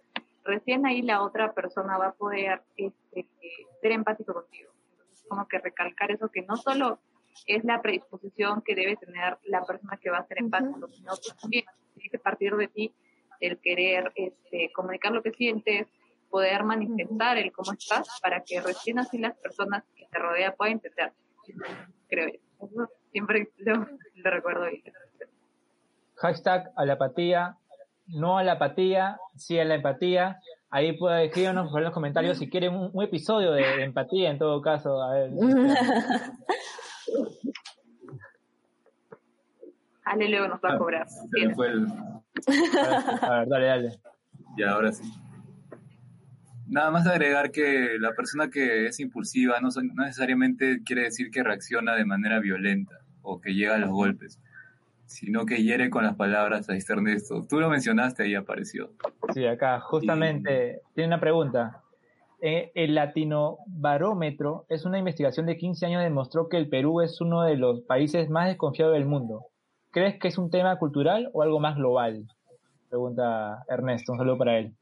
Recién 0.44 0.86
ahí 0.86 1.02
la 1.02 1.22
otra 1.22 1.52
persona 1.52 1.96
va 1.96 2.08
a 2.08 2.12
poder 2.12 2.62
este, 2.76 3.26
ser 3.80 3.92
empático 3.92 4.34
contigo. 4.34 4.70
Entonces, 4.92 5.24
como 5.28 5.46
que 5.46 5.58
recalcar 5.58 6.10
eso, 6.10 6.28
que 6.30 6.42
no 6.42 6.56
solo 6.56 6.98
es 7.46 7.64
la 7.64 7.80
predisposición 7.80 8.62
que 8.62 8.74
debe 8.74 8.96
tener 8.96 9.38
la 9.44 9.64
persona 9.64 9.96
que 9.98 10.10
va 10.10 10.18
a 10.18 10.26
ser 10.26 10.38
empático, 10.38 10.88
sino 10.88 11.12
que 11.14 11.40
también 11.40 11.64
tiene 11.94 12.10
que 12.10 12.18
partir 12.18 12.56
de 12.56 12.68
ti 12.68 12.94
el 13.40 13.58
querer 13.58 14.12
este, 14.14 14.70
comunicar 14.72 15.12
lo 15.12 15.22
que 15.22 15.32
sientes, 15.32 15.86
poder 16.30 16.64
manifestar 16.64 17.38
el 17.38 17.52
cómo 17.52 17.72
estás 17.72 18.08
para 18.22 18.42
que 18.44 18.60
recién 18.60 18.98
así 18.98 19.18
las 19.18 19.36
personas 19.38 19.84
que 19.96 20.06
te 20.06 20.18
rodean 20.18 20.54
puedan 20.56 20.74
entender. 20.74 21.12
Creo 22.08 22.28
yo. 22.28 22.66
Eso 22.66 22.88
siempre 23.10 23.48
lo, 23.58 23.86
recuerdo 24.22 24.66
bien. 24.66 24.82
Hashtag 26.16 26.70
a 26.76 26.84
la 26.84 26.92
apatía, 26.94 27.56
no 28.06 28.38
a 28.38 28.44
la 28.44 28.52
apatía, 28.52 29.18
sí 29.36 29.58
a 29.58 29.64
la 29.64 29.74
empatía. 29.74 30.40
Ahí 30.68 30.92
puede 30.96 31.24
escribirnos 31.24 31.74
en 31.74 31.84
los 31.84 31.92
comentarios 31.92 32.38
si 32.38 32.48
quieren 32.48 32.74
un, 32.74 33.02
episodio 33.02 33.52
de, 33.52 33.82
empatía 33.82 34.30
en 34.30 34.38
todo 34.38 34.60
caso. 34.62 35.02
A 35.02 35.14
ver. 35.14 35.30
Ale 40.10 40.28
luego 40.28 40.48
nos 40.48 40.60
va 40.60 40.74
a 40.74 40.78
cobrar. 40.78 41.06
A 43.22 43.38
ver, 43.38 43.48
dale, 43.48 43.66
dale. 43.66 43.90
Ya, 44.58 44.72
ahora 44.72 44.90
sí. 44.90 45.04
Nada 46.66 46.90
más 46.90 47.06
agregar 47.06 47.52
que 47.52 47.96
la 48.00 48.12
persona 48.14 48.50
que 48.50 48.86
es 48.86 48.98
impulsiva 48.98 49.60
no, 49.60 49.68
necesariamente 49.96 50.82
quiere 50.84 51.02
decir 51.02 51.30
que 51.30 51.44
reacciona 51.44 51.94
de 51.94 52.04
manera 52.04 52.40
violenta 52.40 52.96
o 53.22 53.40
que 53.40 53.54
llega 53.54 53.76
a 53.76 53.78
los 53.78 53.90
golpes, 53.90 54.40
sino 55.06 55.46
que 55.46 55.62
hiere 55.62 55.90
con 55.90 56.02
las 56.02 56.16
palabras. 56.16 56.68
a 56.68 56.74
este 56.74 56.92
Ernesto, 56.92 57.46
tú 57.48 57.60
lo 57.60 57.70
mencionaste, 57.70 58.24
ahí 58.24 58.34
apareció. 58.34 58.90
Sí, 59.32 59.46
acá, 59.46 59.78
justamente, 59.78 60.80
tiene 60.92 61.08
una 61.08 61.20
pregunta. 61.20 61.82
Eh, 62.40 62.72
el 62.74 62.96
Latino 62.96 63.58
Barómetro 63.66 64.66
es 64.68 64.84
una 64.84 64.98
investigación 64.98 65.46
de 65.46 65.56
15 65.56 65.86
años 65.86 66.02
demostró 66.02 66.48
que 66.48 66.56
el 66.56 66.68
Perú 66.68 67.00
es 67.00 67.20
uno 67.20 67.42
de 67.42 67.56
los 67.56 67.82
países 67.82 68.28
más 68.28 68.48
desconfiados 68.48 68.94
del 68.94 69.04
mundo. 69.04 69.46
¿Crees 69.90 70.18
que 70.18 70.28
es 70.28 70.38
un 70.38 70.50
tema 70.50 70.78
cultural 70.78 71.30
o 71.32 71.42
algo 71.42 71.60
más 71.60 71.76
global? 71.76 72.26
Pregunta 72.88 73.64
Ernesto, 73.68 74.12
un 74.12 74.18
saludo 74.18 74.38
para 74.38 74.58
él. 74.58 74.74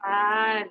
Ah, 0.00 0.64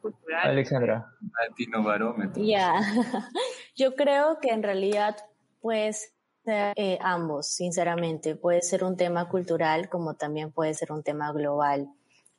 cultural. 0.00 0.50
Alexandra. 0.50 1.06
Latino 1.48 1.82
barómetro. 1.82 2.42
Ya, 2.42 2.74
yo 3.76 3.94
creo 3.94 4.38
que 4.40 4.50
en 4.50 4.62
realidad 4.62 5.16
pues 5.60 6.12
eh, 6.44 6.98
ambos, 7.00 7.46
sinceramente. 7.54 8.34
Puede 8.34 8.62
ser 8.62 8.84
un 8.84 8.96
tema 8.96 9.28
cultural 9.28 9.88
como 9.88 10.14
también 10.14 10.50
puede 10.50 10.74
ser 10.74 10.92
un 10.92 11.02
tema 11.02 11.32
global. 11.32 11.88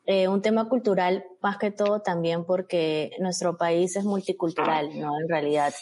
Eh, 0.05 0.27
un 0.27 0.41
tema 0.41 0.67
cultural 0.67 1.23
más 1.41 1.57
que 1.57 1.71
todo 1.71 2.01
también 2.01 2.45
porque 2.45 3.11
nuestro 3.19 3.57
país 3.57 3.95
es 3.95 4.03
multicultural, 4.03 4.99
¿no? 4.99 5.17
En 5.19 5.29
realidad. 5.29 5.73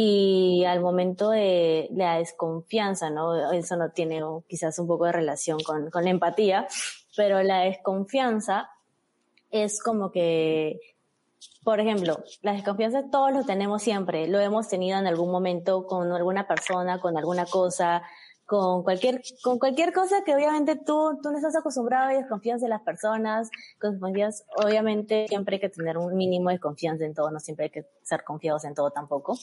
Y 0.00 0.64
al 0.64 0.78
momento 0.78 1.30
de 1.30 1.88
la 1.90 2.18
desconfianza, 2.18 3.10
¿no? 3.10 3.50
Eso 3.50 3.74
no 3.74 3.90
tiene 3.90 4.22
quizás 4.46 4.78
un 4.78 4.86
poco 4.86 5.06
de 5.06 5.10
relación 5.10 5.58
con, 5.58 5.90
con 5.90 6.04
la 6.04 6.10
empatía, 6.10 6.68
pero 7.16 7.42
la 7.42 7.62
desconfianza 7.62 8.70
es 9.50 9.82
como 9.82 10.12
que, 10.12 10.78
por 11.64 11.80
ejemplo, 11.80 12.22
la 12.42 12.52
desconfianza 12.52 13.10
todos 13.10 13.32
lo 13.32 13.44
tenemos 13.44 13.82
siempre, 13.82 14.28
lo 14.28 14.38
hemos 14.38 14.68
tenido 14.68 15.00
en 15.00 15.08
algún 15.08 15.32
momento 15.32 15.84
con 15.84 16.12
alguna 16.12 16.46
persona, 16.46 17.00
con 17.00 17.18
alguna 17.18 17.46
cosa, 17.46 18.04
con 18.48 18.82
cualquier, 18.82 19.20
con 19.42 19.58
cualquier 19.58 19.92
cosa 19.92 20.24
que 20.24 20.34
obviamente 20.34 20.74
tú, 20.74 21.18
tú 21.22 21.30
no 21.30 21.36
estás 21.36 21.54
acostumbrado 21.54 22.10
y 22.12 22.14
desconfías 22.14 22.62
de 22.62 22.68
las 22.68 22.80
personas, 22.80 23.50
desconfías, 23.78 24.46
obviamente 24.64 25.26
siempre 25.28 25.56
hay 25.56 25.60
que 25.60 25.68
tener 25.68 25.98
un 25.98 26.16
mínimo 26.16 26.48
de 26.48 26.58
confianza 26.58 27.04
en 27.04 27.12
todo, 27.12 27.30
no 27.30 27.40
siempre 27.40 27.66
hay 27.66 27.70
que 27.70 27.84
ser 28.02 28.24
confiados 28.24 28.64
en 28.64 28.74
todo 28.74 28.90
tampoco, 28.90 29.36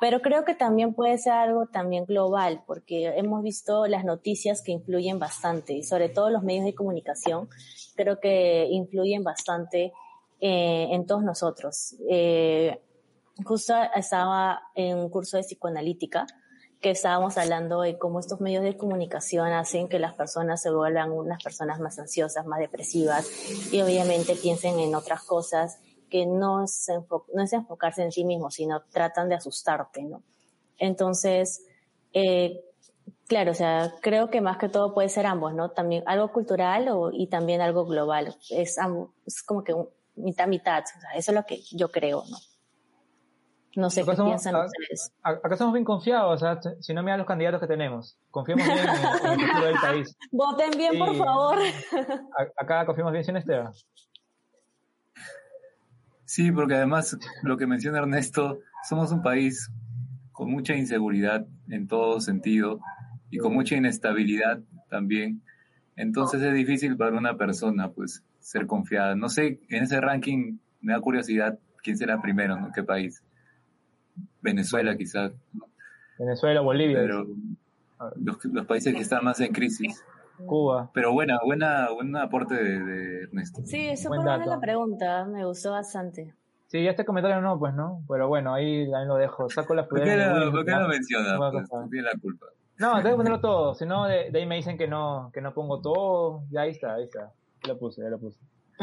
pero 0.00 0.22
creo 0.22 0.46
que 0.46 0.54
también 0.54 0.94
puede 0.94 1.18
ser 1.18 1.34
algo 1.34 1.66
también 1.66 2.06
global, 2.06 2.62
porque 2.66 3.08
hemos 3.18 3.42
visto 3.42 3.86
las 3.86 4.06
noticias 4.06 4.62
que 4.62 4.72
influyen 4.72 5.18
bastante, 5.18 5.74
y 5.74 5.82
sobre 5.82 6.08
todo 6.08 6.30
los 6.30 6.42
medios 6.42 6.64
de 6.64 6.74
comunicación, 6.74 7.50
creo 7.94 8.20
que 8.20 8.68
influyen 8.70 9.22
bastante 9.22 9.92
eh, 10.40 10.88
en 10.92 11.04
todos 11.04 11.22
nosotros. 11.22 11.94
Eh, 12.08 12.80
justo 13.44 13.74
estaba 13.94 14.62
en 14.74 14.96
un 14.96 15.10
curso 15.10 15.36
de 15.36 15.42
psicoanalítica, 15.42 16.26
que 16.80 16.90
estábamos 16.90 17.38
hablando 17.38 17.80
de 17.80 17.98
cómo 17.98 18.20
estos 18.20 18.40
medios 18.40 18.62
de 18.62 18.76
comunicación 18.76 19.52
hacen 19.52 19.88
que 19.88 19.98
las 19.98 20.14
personas 20.14 20.60
se 20.62 20.70
vuelvan 20.70 21.10
unas 21.10 21.42
personas 21.42 21.80
más 21.80 21.98
ansiosas, 21.98 22.46
más 22.46 22.60
depresivas 22.60 23.26
y 23.72 23.80
obviamente 23.80 24.34
piensen 24.34 24.78
en 24.78 24.94
otras 24.94 25.22
cosas 25.24 25.78
que 26.10 26.26
no 26.26 26.64
es, 26.64 26.86
no 27.34 27.42
es 27.42 27.52
enfocarse 27.52 28.02
en 28.02 28.12
sí 28.12 28.24
mismos, 28.24 28.54
sino 28.54 28.82
tratan 28.92 29.28
de 29.28 29.36
asustarte, 29.36 30.02
¿no? 30.04 30.22
Entonces, 30.78 31.64
eh, 32.12 32.62
claro, 33.26 33.52
o 33.52 33.54
sea, 33.54 33.94
creo 34.00 34.30
que 34.30 34.40
más 34.40 34.58
que 34.58 34.68
todo 34.68 34.94
puede 34.94 35.08
ser 35.08 35.26
ambos, 35.26 35.54
¿no? 35.54 35.70
También 35.70 36.04
algo 36.06 36.32
cultural 36.32 36.88
o, 36.88 37.10
y 37.12 37.28
también 37.28 37.60
algo 37.60 37.86
global. 37.86 38.36
Es, 38.50 38.76
es 39.26 39.42
como 39.42 39.64
que 39.64 39.74
mitad, 40.14 40.46
mitad. 40.46 40.84
O 40.84 41.00
sea, 41.00 41.10
eso 41.16 41.32
es 41.32 41.34
lo 41.34 41.44
que 41.44 41.60
yo 41.72 41.90
creo, 41.90 42.22
¿no? 42.30 42.36
No 43.76 43.90
sé 43.90 44.04
qué 44.04 44.12
piensan 44.12 44.56
ustedes. 44.56 45.12
Acá 45.22 45.52
estamos 45.52 45.74
bien 45.74 45.84
confiados, 45.84 46.42
o 46.42 46.44
sea, 46.44 46.58
si 46.80 46.94
no 46.94 47.02
miran 47.02 47.18
los 47.18 47.26
candidatos 47.26 47.60
que 47.60 47.66
tenemos. 47.66 48.16
Confiamos 48.30 48.66
bien 48.66 48.78
en, 48.78 48.88
el 48.88 49.46
futuro 49.46 49.66
del 49.66 49.76
país. 49.76 50.16
Voten 50.32 50.70
bien, 50.78 50.98
por 50.98 51.14
favor. 51.14 51.58
Acá 52.56 52.86
confiamos 52.86 53.12
bien 53.12 53.24
en 53.28 53.36
Esteban. 53.36 53.72
Sí, 56.24 56.50
porque 56.50 56.74
además, 56.74 57.18
lo 57.42 57.58
que 57.58 57.66
menciona 57.66 57.98
Ernesto, 57.98 58.60
somos 58.88 59.12
un 59.12 59.22
país 59.22 59.70
con 60.32 60.50
mucha 60.50 60.74
inseguridad 60.74 61.46
en 61.68 61.86
todo 61.86 62.20
sentido 62.20 62.80
y 63.30 63.36
con 63.36 63.52
mucha 63.52 63.76
inestabilidad 63.76 64.60
también. 64.88 65.42
Entonces 65.96 66.40
es 66.40 66.54
difícil 66.54 66.96
para 66.96 67.14
una 67.16 67.36
persona, 67.36 67.90
pues, 67.90 68.24
ser 68.40 68.66
confiada. 68.66 69.14
No 69.16 69.28
sé, 69.28 69.60
en 69.68 69.82
ese 69.82 70.00
ranking 70.00 70.56
me 70.80 70.94
da 70.94 71.00
curiosidad 71.00 71.58
quién 71.82 71.98
será 71.98 72.22
primero, 72.22 72.58
¿no? 72.58 72.72
¿Qué 72.72 72.82
país? 72.82 73.22
Venezuela 74.40 74.96
quizás. 74.96 75.32
Venezuela, 76.18 76.60
Bolivia. 76.60 76.98
Pero 76.98 77.26
los, 78.16 78.66
países 78.66 78.94
que 78.94 79.00
están 79.00 79.24
más 79.24 79.40
en 79.40 79.52
crisis. 79.52 80.04
Cuba. 80.44 80.90
Pero 80.92 81.12
buena, 81.12 81.38
buena, 81.42 81.90
buen 81.90 82.14
aporte 82.16 82.54
de, 82.54 83.22
Ernesto. 83.24 83.62
Sí, 83.64 83.88
es 83.88 84.02
súper 84.02 84.20
buena 84.20 84.44
la 84.44 84.60
pregunta, 84.60 85.24
me 85.24 85.44
gustó 85.44 85.70
bastante. 85.70 86.34
Sí, 86.66 86.86
este 86.86 87.04
comentario 87.04 87.40
no, 87.40 87.58
pues 87.58 87.74
no, 87.74 88.02
pero 88.08 88.28
bueno, 88.28 88.52
ahí, 88.52 88.92
ahí 88.92 89.06
lo 89.06 89.16
dejo. 89.16 89.48
Saco 89.48 89.74
la 89.74 89.86
¿Por 89.86 90.02
qué 90.02 90.16
no, 90.16 90.50
¿por 90.50 90.64
qué 90.64 90.72
no 90.72 90.88
menciona? 90.88 91.38
Pues, 91.38 91.90
tiene 91.90 92.02
la 92.02 92.18
culpa. 92.20 92.46
No, 92.78 92.96
tengo 92.96 93.10
que 93.10 93.16
ponerlo 93.16 93.40
todo, 93.40 93.74
si 93.74 93.86
no, 93.86 94.06
de, 94.06 94.30
ahí 94.34 94.46
me 94.46 94.56
dicen 94.56 94.76
que 94.76 94.86
no, 94.86 95.30
que 95.32 95.40
no 95.40 95.54
pongo 95.54 95.80
todo, 95.80 96.42
ya 96.50 96.62
ahí 96.62 96.72
está, 96.72 96.94
ahí 96.94 97.04
está. 97.04 97.32
Ya 97.62 97.72
lo 97.72 97.78
puse, 97.78 98.02
ya 98.02 98.10
lo 98.10 98.18
puse. 98.18 98.38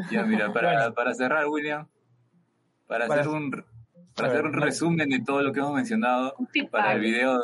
Ya, 0.09 0.23
mira, 0.23 0.51
para, 0.53 0.91
para 0.93 1.13
cerrar, 1.13 1.45
William, 1.47 1.87
para 2.87 3.05
hacer 3.05 3.27
un 3.27 3.51
para 4.15 4.29
hacer 4.29 4.45
un 4.45 4.53
resumen 4.53 5.09
de 5.09 5.19
todo 5.19 5.41
lo 5.41 5.51
que 5.51 5.59
hemos 5.59 5.73
mencionado 5.73 6.35
para 6.71 6.93
el 6.93 7.01
video, 7.01 7.41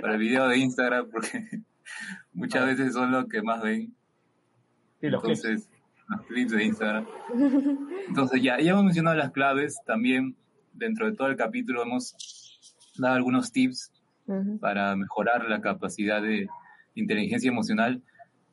para 0.00 0.14
el 0.14 0.20
video 0.20 0.48
de 0.48 0.58
Instagram, 0.58 1.08
porque 1.10 1.48
muchas 2.32 2.66
veces 2.66 2.92
son 2.92 3.10
los 3.10 3.26
que 3.26 3.42
más 3.42 3.62
ven. 3.62 3.94
Sí, 5.00 5.08
los 5.08 5.22
Entonces, 5.22 5.68
los 6.08 6.26
clips 6.26 6.52
de 6.52 6.64
Instagram. 6.64 7.06
Entonces, 8.08 8.42
ya, 8.42 8.60
ya 8.60 8.72
hemos 8.72 8.84
mencionado 8.84 9.16
las 9.16 9.32
claves. 9.32 9.78
También, 9.84 10.36
dentro 10.72 11.06
de 11.06 11.16
todo 11.16 11.28
el 11.28 11.36
capítulo, 11.36 11.82
hemos 11.82 12.14
dado 12.96 13.14
algunos 13.14 13.50
tips 13.50 13.90
para 14.60 14.94
mejorar 14.96 15.48
la 15.48 15.60
capacidad 15.60 16.22
de 16.22 16.48
inteligencia 16.94 17.50
emocional. 17.50 18.02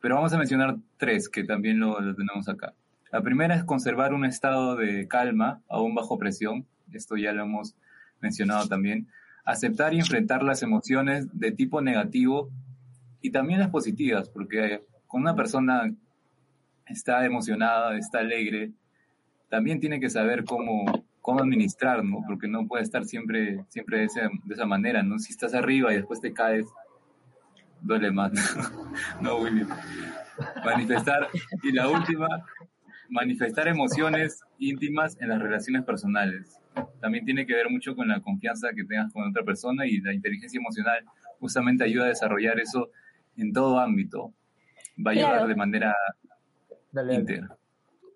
Pero 0.01 0.15
vamos 0.15 0.33
a 0.33 0.37
mencionar 0.37 0.77
tres 0.97 1.29
que 1.29 1.43
también 1.43 1.79
lo, 1.79 1.99
lo 1.99 2.15
tenemos 2.15 2.49
acá. 2.49 2.73
La 3.11 3.21
primera 3.21 3.55
es 3.55 3.63
conservar 3.63 4.13
un 4.13 4.25
estado 4.25 4.75
de 4.75 5.07
calma 5.07 5.61
aún 5.67 5.93
bajo 5.93 6.17
presión 6.17 6.65
esto 6.93 7.17
ya 7.17 7.33
lo 7.33 7.43
hemos 7.43 7.75
mencionado 8.21 8.67
también, 8.67 9.07
aceptar 9.45 9.93
y 9.93 9.99
enfrentar 9.99 10.43
las 10.43 10.61
emociones 10.61 11.27
de 11.33 11.51
tipo 11.51 11.81
negativo 11.81 12.49
y 13.21 13.31
también 13.31 13.59
las 13.59 13.69
positivas, 13.69 14.29
porque 14.29 14.83
cuando 15.07 15.29
una 15.29 15.35
persona 15.35 15.93
está 16.85 17.25
emocionada, 17.25 17.97
está 17.97 18.19
alegre, 18.19 18.71
también 19.49 19.79
tiene 19.79 19.99
que 19.99 20.09
saber 20.09 20.43
cómo, 20.43 20.85
cómo 21.21 21.39
administrar, 21.41 22.03
¿no? 22.03 22.23
Porque 22.27 22.47
no 22.47 22.67
puede 22.67 22.83
estar 22.83 23.05
siempre, 23.05 23.65
siempre 23.69 23.99
de, 24.01 24.07
de 24.43 24.53
esa 24.53 24.65
manera, 24.65 25.03
¿no? 25.03 25.17
Si 25.19 25.31
estás 25.31 25.53
arriba 25.53 25.91
y 25.91 25.97
después 25.97 26.21
te 26.21 26.33
caes, 26.33 26.65
duele 27.81 28.11
más, 28.11 28.31
¿no, 29.21 29.37
William? 29.37 29.69
Manifestar. 30.63 31.27
Y 31.63 31.71
la 31.71 31.89
última, 31.89 32.27
manifestar 33.09 33.67
emociones 33.67 34.41
íntimas 34.57 35.17
en 35.19 35.29
las 35.29 35.41
relaciones 35.41 35.83
personales 35.83 36.59
también 36.99 37.25
tiene 37.25 37.45
que 37.45 37.53
ver 37.53 37.69
mucho 37.69 37.95
con 37.95 38.07
la 38.07 38.21
confianza 38.21 38.69
que 38.75 38.83
tengas 38.83 39.11
con 39.13 39.27
otra 39.27 39.43
persona 39.43 39.85
y 39.85 39.99
la 40.01 40.13
inteligencia 40.13 40.59
emocional 40.59 41.03
justamente 41.39 41.83
ayuda 41.83 42.05
a 42.05 42.09
desarrollar 42.09 42.59
eso 42.59 42.89
en 43.37 43.53
todo 43.53 43.79
ámbito. 43.79 44.33
Va 45.05 45.11
a 45.11 45.13
ayudar 45.13 45.47
de 45.47 45.55
manera 45.55 45.95
íntegra. 47.11 47.55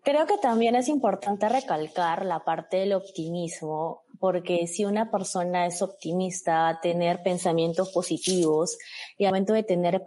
Creo 0.04 0.26
que 0.28 0.38
también 0.42 0.76
es 0.76 0.90
importante 0.90 1.48
recalcar 1.48 2.26
la 2.26 2.44
parte 2.44 2.78
del 2.78 2.92
optimismo, 2.92 4.04
porque 4.24 4.68
si 4.68 4.86
una 4.86 5.12
persona 5.12 5.66
es 5.66 5.82
optimista, 5.82 6.54
va 6.54 6.70
a 6.70 6.80
tener 6.80 7.24
pensamientos 7.24 7.92
positivos 7.92 8.78
y 9.18 9.26
al 9.26 9.32
momento 9.32 9.52
de 9.52 9.64
tener 9.64 10.02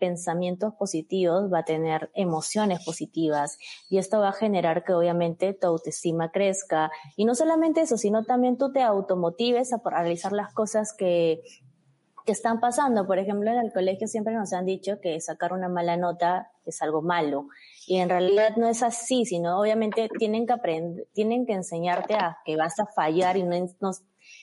pensamientos 0.00 0.72
positivos 0.78 1.52
va 1.52 1.58
a 1.58 1.64
tener 1.66 2.10
emociones 2.14 2.82
positivas 2.82 3.58
y 3.90 3.98
esto 3.98 4.20
va 4.20 4.30
a 4.30 4.32
generar 4.32 4.84
que 4.84 4.94
obviamente 4.94 5.52
tu 5.52 5.66
autoestima 5.66 6.30
crezca 6.30 6.90
y 7.14 7.26
no 7.26 7.34
solamente 7.34 7.82
eso, 7.82 7.98
sino 7.98 8.24
también 8.24 8.56
tú 8.56 8.72
te 8.72 8.80
automotives 8.80 9.74
a 9.74 9.82
realizar 9.84 10.32
las 10.32 10.54
cosas 10.54 10.94
que 10.96 11.42
que 12.24 12.32
están 12.32 12.60
pasando. 12.60 13.06
Por 13.06 13.18
ejemplo, 13.18 13.50
en 13.50 13.58
el 13.58 13.72
colegio 13.72 14.06
siempre 14.06 14.34
nos 14.34 14.52
han 14.52 14.66
dicho 14.66 15.00
que 15.00 15.18
sacar 15.18 15.54
una 15.54 15.70
mala 15.70 15.96
nota 15.96 16.52
es 16.66 16.82
algo 16.82 17.00
malo. 17.00 17.48
Y 17.88 17.96
en 17.96 18.10
realidad 18.10 18.54
no 18.56 18.68
es 18.68 18.82
así, 18.82 19.24
sino 19.24 19.58
obviamente 19.58 20.10
tienen 20.18 20.46
que 20.46 20.52
aprender, 20.52 21.08
tienen 21.14 21.46
que 21.46 21.54
enseñarte 21.54 22.12
a 22.12 22.36
que 22.44 22.54
vas 22.54 22.78
a 22.78 22.84
fallar 22.84 23.38
y 23.38 23.44
no, 23.44 23.54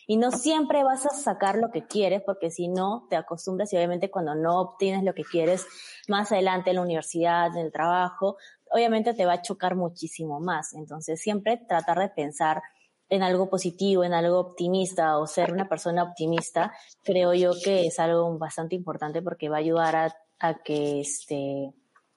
y 0.07 0.17
no 0.17 0.31
siempre 0.31 0.83
vas 0.83 1.05
a 1.05 1.09
sacar 1.09 1.55
lo 1.55 1.69
que 1.69 1.85
quieres, 1.85 2.23
porque 2.25 2.49
si 2.49 2.67
no, 2.67 3.05
te 3.07 3.15
acostumbras 3.15 3.71
y 3.71 3.77
obviamente 3.77 4.09
cuando 4.09 4.33
no 4.33 4.59
obtienes 4.59 5.03
lo 5.03 5.13
que 5.13 5.21
quieres 5.21 5.67
más 6.07 6.31
adelante 6.31 6.71
en 6.71 6.77
la 6.77 6.81
universidad, 6.81 7.55
en 7.55 7.67
el 7.67 7.71
trabajo, 7.71 8.37
obviamente 8.71 9.13
te 9.13 9.27
va 9.27 9.33
a 9.33 9.41
chocar 9.43 9.75
muchísimo 9.75 10.39
más. 10.39 10.73
Entonces 10.73 11.21
siempre 11.21 11.61
tratar 11.69 11.99
de 11.99 12.09
pensar 12.09 12.63
en 13.09 13.21
algo 13.21 13.47
positivo, 13.47 14.03
en 14.03 14.15
algo 14.15 14.39
optimista 14.39 15.19
o 15.19 15.27
ser 15.27 15.53
una 15.53 15.69
persona 15.69 16.01
optimista, 16.01 16.73
creo 17.03 17.35
yo 17.35 17.51
que 17.63 17.85
es 17.85 17.99
algo 17.99 18.39
bastante 18.39 18.73
importante 18.73 19.21
porque 19.21 19.49
va 19.49 19.57
a 19.57 19.59
ayudar 19.59 19.95
a, 19.95 20.15
a 20.39 20.63
que 20.63 21.01
este 21.01 21.75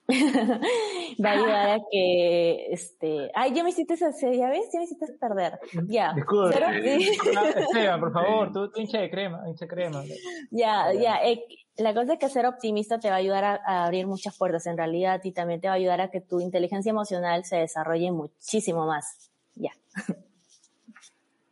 va 1.22 1.30
a 1.30 1.32
ayudar 1.32 1.68
a 1.68 1.78
que 1.90 2.72
este 2.72 3.30
ay 3.34 3.52
ya 3.54 3.62
me 3.62 3.70
hiciste 3.70 3.94
ya 3.94 4.48
ves 4.48 4.70
ya 4.72 4.78
me 4.78 4.84
hiciste 4.84 5.06
perder. 5.20 5.58
Ya. 5.86 6.12
Disculpe, 6.16 6.58
por 8.00 8.12
favor 8.12 8.52
tú, 8.52 8.70
hincha 8.76 9.00
de 9.00 9.10
crema 9.10 9.42
hincha 9.46 9.66
de 9.66 9.68
crema. 9.68 10.02
Ya 10.50 10.92
ya. 10.94 11.16
eh, 11.24 11.44
la 11.76 11.92
cosa 11.92 12.14
es 12.14 12.18
que 12.18 12.28
ser 12.28 12.46
optimista 12.46 12.98
te 12.98 13.08
va 13.08 13.16
a 13.16 13.18
ayudar 13.18 13.44
a, 13.44 13.60
a, 13.66 13.84
abrir 13.84 14.06
muchas 14.06 14.36
puertas. 14.36 14.66
En 14.66 14.78
realidad 14.78 15.20
y 15.24 15.32
también 15.32 15.60
te 15.60 15.68
va 15.68 15.74
a 15.74 15.76
ayudar 15.76 16.00
a 16.00 16.10
que 16.10 16.20
tu 16.20 16.40
inteligencia 16.40 16.90
emocional 16.90 17.44
se 17.44 17.56
desarrolle 17.56 18.10
muchísimo 18.10 18.86
más. 18.86 19.30
Ya. 19.54 19.72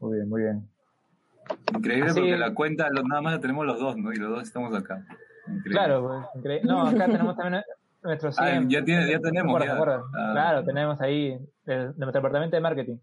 Muy 0.01 0.17
bien, 0.17 0.29
muy 0.29 0.43
bien. 0.43 0.69
Increíble 1.75 2.13
porque 2.15 2.37
la 2.37 2.55
cuenta 2.55 2.89
nada 2.91 3.21
más 3.21 3.35
la 3.35 3.41
tenemos 3.41 3.67
los 3.67 3.79
dos, 3.79 3.97
¿no? 3.97 4.13
Y 4.13 4.17
los 4.17 4.31
dos 4.31 4.43
estamos 4.43 4.75
acá. 4.75 5.05
Claro, 5.65 6.27
pues, 6.43 6.65
no, 6.65 6.87
acá 6.87 7.07
tenemos 7.07 7.37
también 7.37 7.63
nuestros 8.07 8.39
ah, 8.39 8.61
ya, 8.67 8.85
tiene, 8.85 9.11
ya 9.11 9.21
tenemos. 9.21 9.63
ya. 9.65 9.77
Ah. 9.77 10.31
Claro, 10.33 10.65
tenemos 10.65 11.01
ahí 11.01 11.39
de, 11.65 11.77
nuestro 11.77 12.13
departamento 12.13 12.57
de 12.57 12.61
marketing. 12.61 12.97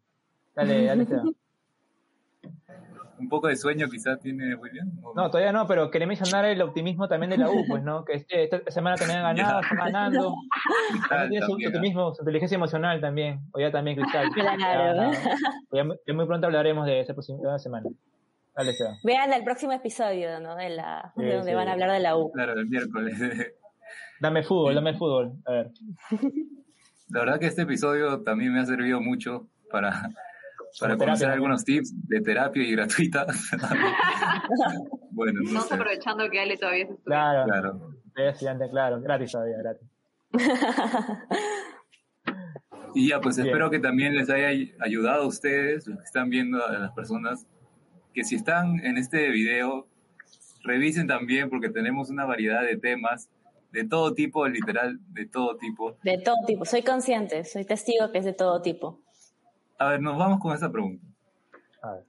Dale, 0.55 0.85
dale, 0.85 1.07
un 3.23 3.29
poco 3.29 3.47
de 3.47 3.55
sueño 3.55 3.87
quizás 3.89 4.19
tiene 4.19 4.55
muy 4.55 4.69
bien. 4.69 4.91
No, 5.15 5.29
todavía 5.29 5.51
no, 5.51 5.65
pero 5.67 5.89
quería 5.89 6.07
mencionar 6.07 6.45
el 6.45 6.61
optimismo 6.61 7.07
también 7.07 7.29
de 7.31 7.37
la 7.37 7.49
U, 7.49 7.65
pues, 7.67 7.83
¿no? 7.83 8.03
Que 8.03 8.13
este, 8.13 8.43
esta 8.43 8.71
semana 8.71 8.97
también 8.97 9.21
ganado, 9.21 9.61
está 9.61 9.75
ganando. 9.75 10.35
También 11.09 11.29
tiene 11.29 11.45
su, 11.45 11.67
optimismo, 11.67 12.13
su 12.13 12.21
inteligencia 12.21 12.55
emocional 12.55 13.01
también. 13.01 13.39
O 13.53 13.59
ya 13.59 13.71
también 13.71 13.97
Cristal. 13.97 14.29
Claro. 14.31 15.11
Ya, 15.71 16.13
muy 16.13 16.25
pronto 16.25 16.47
hablaremos 16.47 16.85
de 16.85 16.99
esa 16.99 17.13
próxima 17.13 17.57
semana. 17.59 17.89
Dale, 18.55 18.73
Seba. 18.73 18.97
Vean 19.03 19.33
el 19.33 19.43
próximo 19.43 19.71
episodio, 19.71 20.39
¿no? 20.39 20.55
De, 20.55 20.69
la, 20.69 21.11
de 21.15 21.35
donde 21.35 21.55
van 21.55 21.67
a 21.67 21.73
hablar 21.73 21.91
de 21.91 21.99
la 21.99 22.17
U. 22.17 22.31
Claro, 22.31 22.53
el 22.53 22.67
miércoles. 22.67 23.17
Dame 24.23 24.41
fútbol, 24.41 24.73
dame 24.73 24.93
fútbol. 24.93 25.33
A 25.45 25.51
ver. 25.51 25.71
La 27.09 27.19
verdad 27.19 27.39
que 27.39 27.47
este 27.47 27.63
episodio 27.63 28.21
también 28.21 28.53
me 28.53 28.61
ha 28.61 28.65
servido 28.65 29.01
mucho 29.01 29.49
para 29.69 30.09
para 30.79 30.97
conocer 30.97 31.29
algunos 31.29 31.63
tips 31.63 31.93
de 32.07 32.21
terapia 32.21 32.63
y 32.63 32.71
gratuita. 32.71 33.27
bueno, 35.11 35.41
Estamos 35.43 35.71
aprovechando 35.71 36.27
que 36.31 36.39
Ale 36.39 36.57
todavía 36.57 36.85
es 36.85 36.89
estudiante. 36.89 37.05
Claro, 37.05 37.45
claro. 37.45 37.93
estudiante, 38.15 38.69
claro, 38.71 39.01
gratis 39.01 39.31
todavía, 39.33 39.57
gratis. 39.57 39.87
y 42.95 43.09
ya, 43.09 43.21
pues 43.21 43.37
espero 43.37 43.69
que 43.69 43.79
también 43.79 44.15
les 44.15 44.31
haya 44.31 44.47
ayudado 44.79 45.23
a 45.23 45.27
ustedes, 45.27 45.85
los 45.85 45.99
que 45.99 46.05
están 46.05 46.29
viendo, 46.29 46.65
a 46.65 46.79
las 46.79 46.91
personas, 46.93 47.45
que 48.13 48.23
si 48.23 48.35
están 48.35 48.83
en 48.83 48.97
este 48.97 49.29
video, 49.29 49.87
revisen 50.63 51.05
también 51.05 51.51
porque 51.51 51.69
tenemos 51.69 52.09
una 52.09 52.25
variedad 52.25 52.63
de 52.63 52.77
temas 52.77 53.29
de 53.73 53.85
todo 53.85 54.13
tipo, 54.13 54.47
literal, 54.47 54.99
de 55.13 55.25
todo 55.25 55.57
tipo. 55.57 55.97
De 56.03 56.19
todo 56.19 56.35
tipo, 56.45 56.63
soy 56.63 56.83
consciente, 56.83 57.43
soy 57.43 57.65
testigo 57.65 58.11
que 58.11 58.19
es 58.19 58.25
de 58.25 58.33
todo 58.33 58.61
tipo. 58.61 58.99
A 59.79 59.89
ver, 59.89 60.01
nos 60.01 60.15
vamos 60.15 60.39
con 60.39 60.55
esa 60.55 60.71
pregunta. 60.71 61.03
A 61.81 61.93
ver. 61.93 62.03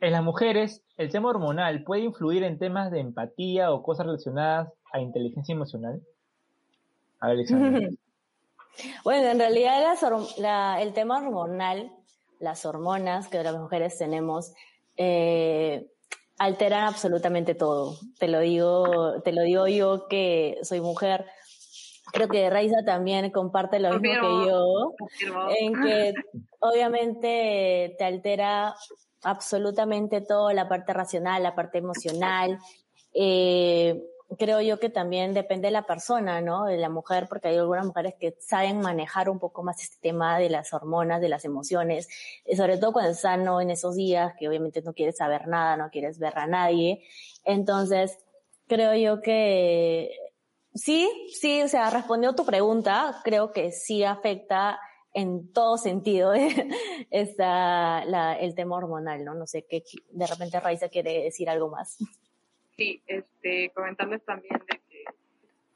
En 0.00 0.12
las 0.12 0.24
mujeres, 0.24 0.82
¿el 0.96 1.10
tema 1.10 1.28
hormonal 1.28 1.84
puede 1.84 2.02
influir 2.02 2.44
en 2.44 2.58
temas 2.58 2.90
de 2.90 3.00
empatía 3.00 3.72
o 3.72 3.82
cosas 3.82 4.06
relacionadas 4.06 4.72
a 4.90 5.00
inteligencia 5.00 5.54
emocional? 5.54 6.00
A 7.20 7.28
ver, 7.28 7.46
bueno, 9.04 9.28
en 9.28 9.38
realidad 9.38 9.82
el 10.80 10.92
tema 10.94 11.18
hormonal, 11.18 11.92
las 12.40 12.64
hormonas 12.64 13.28
que 13.28 13.42
las 13.42 13.56
mujeres 13.56 13.98
tenemos, 13.98 14.54
eh, 14.96 15.90
alteran 16.38 16.84
absolutamente 16.84 17.54
todo. 17.54 17.98
Te 18.18 18.28
lo 18.28 18.40
digo, 18.40 19.20
te 19.22 19.32
lo 19.32 19.42
digo 19.42 19.66
yo 19.68 20.06
que 20.08 20.58
soy 20.62 20.80
mujer 20.80 21.26
creo 22.12 22.28
que 22.28 22.50
Raiza 22.50 22.84
también 22.84 23.30
comparte 23.30 23.78
lo 23.78 23.98
mismo 23.98 24.20
que 24.20 24.48
yo, 24.48 24.94
en 25.58 25.72
que 25.82 26.14
obviamente 26.60 27.94
te 27.98 28.04
altera 28.04 28.74
absolutamente 29.22 30.20
todo, 30.20 30.52
la 30.52 30.68
parte 30.68 30.92
racional, 30.92 31.42
la 31.42 31.54
parte 31.54 31.78
emocional. 31.78 32.58
Eh, 33.12 34.02
creo 34.38 34.60
yo 34.60 34.78
que 34.80 34.88
también 34.88 35.34
depende 35.34 35.68
de 35.68 35.72
la 35.72 35.86
persona, 35.86 36.40
¿no? 36.40 36.64
De 36.64 36.76
la 36.76 36.88
mujer, 36.88 37.26
porque 37.28 37.48
hay 37.48 37.56
algunas 37.56 37.86
mujeres 37.86 38.14
que 38.18 38.36
saben 38.40 38.80
manejar 38.80 39.30
un 39.30 39.38
poco 39.38 39.62
más 39.62 39.82
este 39.82 39.96
tema 40.00 40.38
de 40.38 40.50
las 40.50 40.72
hormonas, 40.72 41.20
de 41.20 41.28
las 41.28 41.44
emociones, 41.44 42.08
sobre 42.56 42.78
todo 42.78 42.92
cuando 42.92 43.12
están 43.12 43.44
¿no? 43.44 43.60
en 43.60 43.70
esos 43.70 43.96
días 43.96 44.34
que 44.38 44.48
obviamente 44.48 44.82
no 44.82 44.92
quieres 44.92 45.16
saber 45.16 45.48
nada, 45.48 45.76
no 45.76 45.90
quieres 45.90 46.18
ver 46.18 46.36
a 46.38 46.46
nadie. 46.46 47.04
Entonces, 47.44 48.18
creo 48.66 48.94
yo 48.94 49.22
que 49.22 50.10
Sí, 50.76 51.10
sí, 51.32 51.62
o 51.62 51.68
sea, 51.68 51.88
respondió 51.88 52.34
tu 52.34 52.44
pregunta. 52.44 53.20
Creo 53.24 53.50
que 53.50 53.72
sí 53.72 54.04
afecta 54.04 54.78
en 55.14 55.50
todo 55.52 55.78
sentido 55.78 56.34
está 57.10 58.02
el 58.38 58.54
tema 58.54 58.76
hormonal, 58.76 59.24
¿no? 59.24 59.34
No 59.34 59.46
sé 59.46 59.64
qué, 59.66 59.82
de 60.10 60.26
repente 60.26 60.60
Raiza 60.60 60.90
quiere 60.90 61.24
decir 61.24 61.48
algo 61.48 61.70
más. 61.70 61.96
Sí, 62.76 63.02
este, 63.06 63.70
comentarles 63.74 64.22
también 64.24 64.58
de 64.70 64.80
que, 64.88 65.04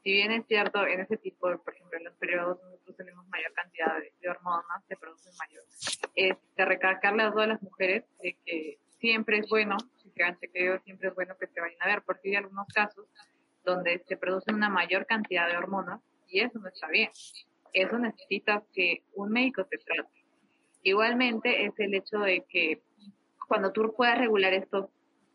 si 0.03 0.11
bien 0.11 0.31
es 0.31 0.45
cierto, 0.47 0.85
en 0.85 0.99
ese 0.99 1.17
tipo, 1.17 1.57
por 1.57 1.73
ejemplo, 1.73 1.97
en 1.97 2.03
los 2.05 2.13
periodos 2.15 2.59
nosotros 2.63 2.95
tenemos 2.95 3.27
mayor 3.29 3.51
cantidad 3.53 3.97
de, 3.97 4.29
hormonas, 4.29 4.85
se 4.87 4.95
producen 4.97 5.33
mayor. 5.37 5.63
Este, 6.15 6.65
recalcarle 6.65 7.23
a 7.23 7.31
todas 7.31 7.47
las 7.47 7.61
mujeres 7.61 8.05
de 8.21 8.37
que 8.45 8.77
siempre 8.99 9.39
es 9.39 9.49
bueno, 9.49 9.77
si 9.97 10.11
se 10.11 10.23
han 10.23 10.37
chequeado, 10.39 10.79
siempre 10.83 11.09
es 11.09 11.15
bueno 11.15 11.35
que 11.39 11.47
se 11.47 11.59
vayan 11.59 11.81
a 11.81 11.87
ver, 11.87 12.03
porque 12.03 12.29
hay 12.29 12.35
algunos 12.35 12.67
casos 12.67 13.07
donde 13.63 14.03
se 14.07 14.17
produce 14.17 14.53
una 14.53 14.69
mayor 14.69 15.07
cantidad 15.07 15.47
de 15.47 15.57
hormonas 15.57 16.01
y 16.27 16.41
eso 16.41 16.59
no 16.59 16.67
está 16.67 16.87
bien. 16.87 17.09
Eso 17.73 17.97
necesita 17.97 18.63
que 18.73 19.03
un 19.13 19.31
médico 19.31 19.65
te 19.65 19.77
trate. 19.77 20.25
Igualmente 20.83 21.65
es 21.65 21.73
el 21.79 21.95
hecho 21.95 22.19
de 22.19 22.45
que 22.47 22.81
cuando 23.47 23.71
tú 23.71 23.93
puedas 23.95 24.17
regular 24.17 24.53
esto 24.53 24.91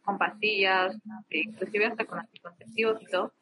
con 0.07 0.19
pastillas, 0.19 0.97
inclusive 1.29 1.87
hasta 1.87 2.05
con 2.05 2.21
anticonceptivos 2.21 3.03
y 3.03 3.07
todo, 3.07 3.33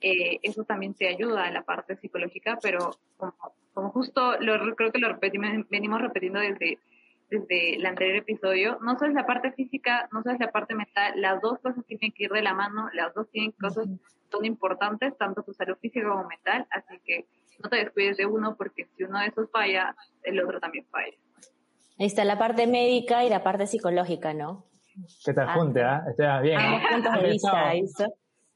eh, 0.00 0.38
eso 0.42 0.64
también 0.64 0.94
te 0.94 1.08
ayuda 1.08 1.48
en 1.48 1.54
la 1.54 1.62
parte 1.62 1.96
psicológica, 1.96 2.58
pero 2.62 2.96
como, 3.74 3.90
justo 3.90 4.38
lo, 4.40 4.74
creo 4.76 4.92
que 4.92 5.00
lo 5.00 5.08
repetimos, 5.08 5.50
venimos 5.68 6.00
repitiendo 6.00 6.38
desde, 6.38 6.78
desde 7.28 7.74
el 7.74 7.84
anterior 7.84 8.16
episodio, 8.16 8.78
no 8.82 8.96
solo 8.96 9.10
es 9.10 9.16
la 9.16 9.26
parte 9.26 9.52
física, 9.52 10.08
no 10.12 10.22
solo 10.22 10.34
es 10.34 10.40
la 10.40 10.52
parte 10.52 10.74
mental, 10.74 11.20
las 11.20 11.42
dos 11.42 11.58
cosas 11.58 11.84
tienen 11.86 12.12
que 12.12 12.24
ir 12.24 12.30
de 12.30 12.42
la 12.42 12.54
mano, 12.54 12.88
las 12.94 13.12
dos 13.14 13.28
tienen 13.30 13.52
cosas 13.52 13.88
son 14.30 14.44
importantes, 14.46 15.16
tanto 15.18 15.42
tu 15.42 15.52
salud 15.52 15.76
física 15.76 16.08
como 16.08 16.26
mental, 16.26 16.66
así 16.70 16.98
que 17.04 17.26
no 17.62 17.68
te 17.68 17.76
descuides 17.76 18.16
de 18.16 18.26
uno 18.26 18.56
porque 18.56 18.86
si 18.96 19.04
uno 19.04 19.18
de 19.20 19.26
esos 19.26 19.50
falla, 19.50 19.94
el 20.22 20.40
otro 20.40 20.58
también 20.58 20.86
falla. 20.86 21.16
Ahí 21.98 22.06
está 22.06 22.24
la 22.24 22.38
parte 22.38 22.66
médica 22.66 23.24
y 23.24 23.28
la 23.28 23.42
parte 23.42 23.66
psicológica, 23.66 24.32
¿no? 24.32 24.64
Que 25.24 25.32
te 25.32 25.46
junte, 25.46 25.82
¿ah? 25.82 26.04
Está 26.08 26.40
bien. 26.40 26.60
vista, 27.22 27.72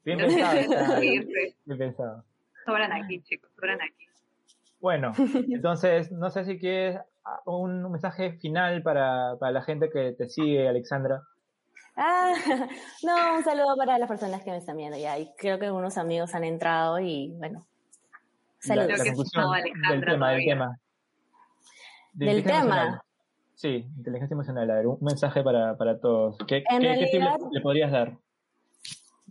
Bien 0.03 0.19
pensado. 0.19 0.99
bien, 1.01 1.77
pensado. 1.77 2.23
Sobran 2.65 2.91
aquí, 2.93 3.21
chicos, 3.21 3.51
sobran 3.55 3.79
aquí. 3.81 4.07
Bueno, 4.79 5.11
entonces, 5.49 6.11
no 6.11 6.29
sé 6.29 6.45
si 6.45 6.59
quieres 6.59 6.99
un 7.45 7.91
mensaje 7.91 8.33
final 8.33 8.81
para, 8.83 9.35
para 9.39 9.51
la 9.51 9.61
gente 9.61 9.89
que 9.89 10.13
te 10.13 10.29
sigue, 10.29 10.67
Alexandra. 10.67 11.23
Ah, 11.97 12.31
no, 13.03 13.37
un 13.37 13.43
saludo 13.43 13.75
para 13.75 13.97
las 13.97 14.07
personas 14.07 14.43
que 14.43 14.51
me 14.51 14.57
están 14.57 14.77
viendo 14.77 14.97
ya. 14.97 15.17
Y 15.17 15.33
creo 15.37 15.59
que 15.59 15.65
algunos 15.65 15.97
amigos 15.97 16.33
han 16.35 16.43
entrado 16.43 16.99
y 16.99 17.33
bueno. 17.37 17.65
Saludos. 18.59 18.99
del 19.03 20.05
tema, 20.05 20.31
del 20.31 20.45
tema. 20.45 20.79
del 22.13 22.43
tema. 22.43 23.03
Sí, 23.57 23.89
inteligencia 23.97 24.35
emocional. 24.35 24.69
A 24.69 24.75
ver, 24.75 24.85
un 24.85 24.99
mensaje 25.01 25.41
para, 25.41 25.75
para 25.77 25.99
todos. 25.99 26.37
¿Qué, 26.47 26.63
qué, 26.69 26.79
le, 26.79 27.61
podrías 27.61 27.91
dar? 27.91 28.19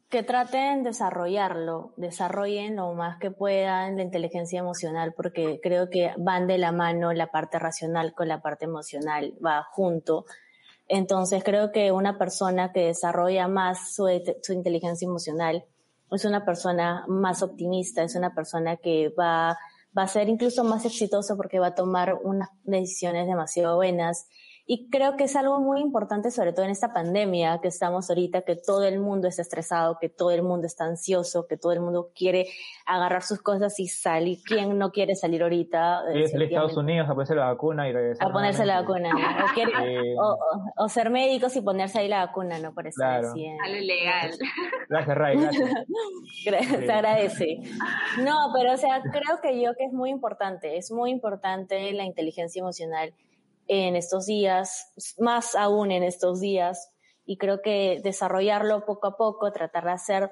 Que 0.09 0.25
traten 0.25 0.83
de 0.83 0.91
desarrollarlo, 0.91 1.93
desarrollen 1.97 2.75
lo 2.75 2.93
más 2.95 3.19
que 3.19 3.31
puedan 3.31 3.97
la 3.97 4.03
inteligencia 4.03 4.59
emocional, 4.59 5.15
porque 5.17 5.61
creo 5.63 5.91
que 5.91 6.13
van 6.19 6.49
de 6.49 6.59
la 6.59 6.73
mano 6.73 7.13
la 7.13 7.29
parte 7.29 7.61
racional 7.61 8.15
con 8.15 8.27
la 8.27 8.43
parte 8.43 8.65
emocional, 8.65 9.33
va 9.45 9.63
junto. 9.71 10.25
Entonces 10.89 11.45
creo 11.45 11.71
que 11.71 11.93
una 11.93 12.19
persona 12.19 12.73
que 12.73 12.87
desarrolla 12.87 13.47
más 13.47 13.95
su, 13.95 14.09
su 14.43 14.53
inteligencia 14.53 15.07
emocional 15.07 15.65
es 16.11 16.25
una 16.25 16.45
persona 16.45 17.05
más 17.07 17.45
optimista, 17.45 18.03
es 18.03 18.17
una 18.17 18.35
persona 18.35 18.77
que 18.77 19.15
va 19.17 19.57
va 19.97 20.03
a 20.03 20.09
ser 20.09 20.29
incluso 20.29 20.65
más 20.65 20.85
exitoso 20.85 21.37
porque 21.37 21.59
va 21.59 21.69
a 21.69 21.75
tomar 21.75 22.15
unas 22.23 22.49
decisiones 22.65 23.27
demasiado 23.27 23.77
buenas 23.77 24.29
y 24.69 24.91
creo 24.91 25.17
que 25.17 25.25
es 25.25 25.37
algo 25.37 25.61
muy 25.61 25.81
importante, 25.81 26.33
sobre 26.33 26.53
todo 26.53 26.65
en 26.65 26.73
esta 26.73 26.93
pandemia 26.93 27.61
que 27.63 27.69
estamos 27.69 28.11
ahorita, 28.11 28.43
que 28.43 28.57
todo 28.57 28.83
el 28.85 28.99
mundo 28.99 29.29
está 29.29 29.43
estresado, 29.43 29.99
que 30.01 30.09
todo 30.09 30.33
el 30.33 30.43
mundo 30.43 30.67
está 30.67 30.85
ansioso, 30.85 31.47
que 31.47 31.57
todo 31.57 31.71
el 31.71 31.81
mundo 31.81 32.11
quiere 32.17 32.49
agarrar 32.85 33.23
sus 33.23 33.41
cosas 33.41 33.79
y 33.79 33.87
salir. 33.87 34.39
¿Quién 34.45 34.77
no 34.77 34.91
quiere 34.91 35.15
salir 35.15 35.45
ahorita? 35.45 36.03
Quiere 36.11 36.27
salir 36.27 36.49
a 36.49 36.49
Estados 36.49 36.77
Unidos 36.77 37.09
a 37.09 37.15
ponerse 37.15 37.35
la 37.37 37.45
vacuna 37.45 37.89
y 37.89 37.93
regresar. 37.93 38.29
A 38.29 38.33
ponerse 38.33 38.67
la 38.67 38.81
vacuna. 38.81 39.11
O, 40.79 40.89
ser 40.89 41.11
médicos 41.11 41.55
y 41.57 41.61
ponerse 41.61 41.99
ahí 41.99 42.09
la 42.09 42.27
vacuna, 42.27 42.59
¿no? 42.59 42.73
Por 42.73 42.87
eso 42.87 42.97
claro. 42.97 43.29
A 43.29 43.69
lo 43.69 43.81
legal. 43.81 44.31
Gracias, 44.89 45.17
Ray. 45.17 45.37
Gracias. 46.45 46.81
Se 46.87 46.93
agradece. 46.93 47.61
No, 48.23 48.53
pero 48.55 48.73
o 48.73 48.77
sea, 48.77 49.03
creo 49.03 49.41
que 49.43 49.61
yo 49.61 49.75
que 49.75 49.85
es 49.85 49.93
muy 49.93 50.11
importante, 50.11 50.77
es 50.77 50.91
muy 50.91 51.11
importante 51.11 51.93
la 51.93 52.05
inteligencia 52.05 52.61
emocional 52.61 53.13
en 53.69 53.97
estos 53.97 54.27
días, 54.27 54.93
más 55.19 55.55
aún 55.55 55.91
en 55.91 56.03
estos 56.03 56.41
días, 56.41 56.93
y 57.25 57.39
creo 57.39 57.61
que 57.61 58.01
desarrollarlo 58.03 58.85
poco 58.85 59.09
a 59.09 59.17
poco, 59.17 59.53
tratar 59.53 59.85
de 59.85 59.91
hacer 59.91 60.31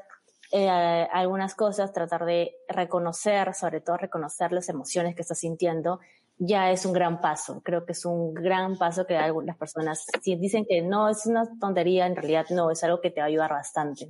eh, 0.53 0.69
algunas 0.69 1.55
cosas, 1.55 1.93
tratar 1.93 2.25
de 2.25 2.53
reconocer, 2.69 3.55
sobre 3.55 3.81
todo 3.81 3.97
reconocer 3.97 4.53
las 4.53 4.69
emociones 4.69 5.17
que 5.17 5.23
estás 5.23 5.39
sintiendo, 5.39 6.01
ya 6.39 6.71
es 6.71 6.87
un 6.87 6.93
gran 6.93 7.21
paso. 7.21 7.61
Creo 7.63 7.85
que 7.85 7.93
es 7.93 8.05
un 8.05 8.35
gran 8.35 8.77
paso 8.77 9.07
que 9.07 9.17
algunas 9.17 9.57
personas 9.57 10.07
si 10.23 10.37
dicen 10.37 10.65
que 10.69 10.83
no 10.83 11.09
es 11.09 11.27
una 11.27 11.45
tontería, 11.59 12.07
en 12.07 12.17
realidad 12.17 12.47
no, 12.51 12.71
es 12.71 12.83
algo 12.85 13.01
que 13.01 13.11
te 13.11 13.21
va 13.21 13.27
a 13.27 13.29
ayudar 13.29 13.51
bastante. 13.51 14.09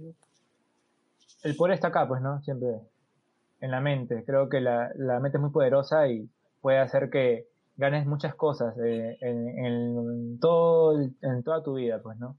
El 1.42 1.56
poder 1.56 1.74
está 1.74 1.88
acá, 1.88 2.08
pues, 2.08 2.22
¿no? 2.22 2.40
Siempre 2.42 2.80
en 3.60 3.70
la 3.70 3.80
mente. 3.80 4.24
Creo 4.24 4.48
que 4.48 4.60
la, 4.60 4.90
la 4.96 5.20
mente 5.20 5.38
es 5.38 5.42
muy 5.42 5.50
poderosa 5.50 6.08
y 6.08 6.28
puede 6.60 6.78
hacer 6.78 7.10
que 7.10 7.46
ganes 7.76 8.06
muchas 8.06 8.34
cosas 8.34 8.74
eh, 8.78 9.16
en, 9.20 10.38
todo, 10.40 11.00
en 11.00 11.42
toda 11.42 11.62
tu 11.62 11.74
vida, 11.74 12.00
pues, 12.02 12.18
¿no? 12.18 12.36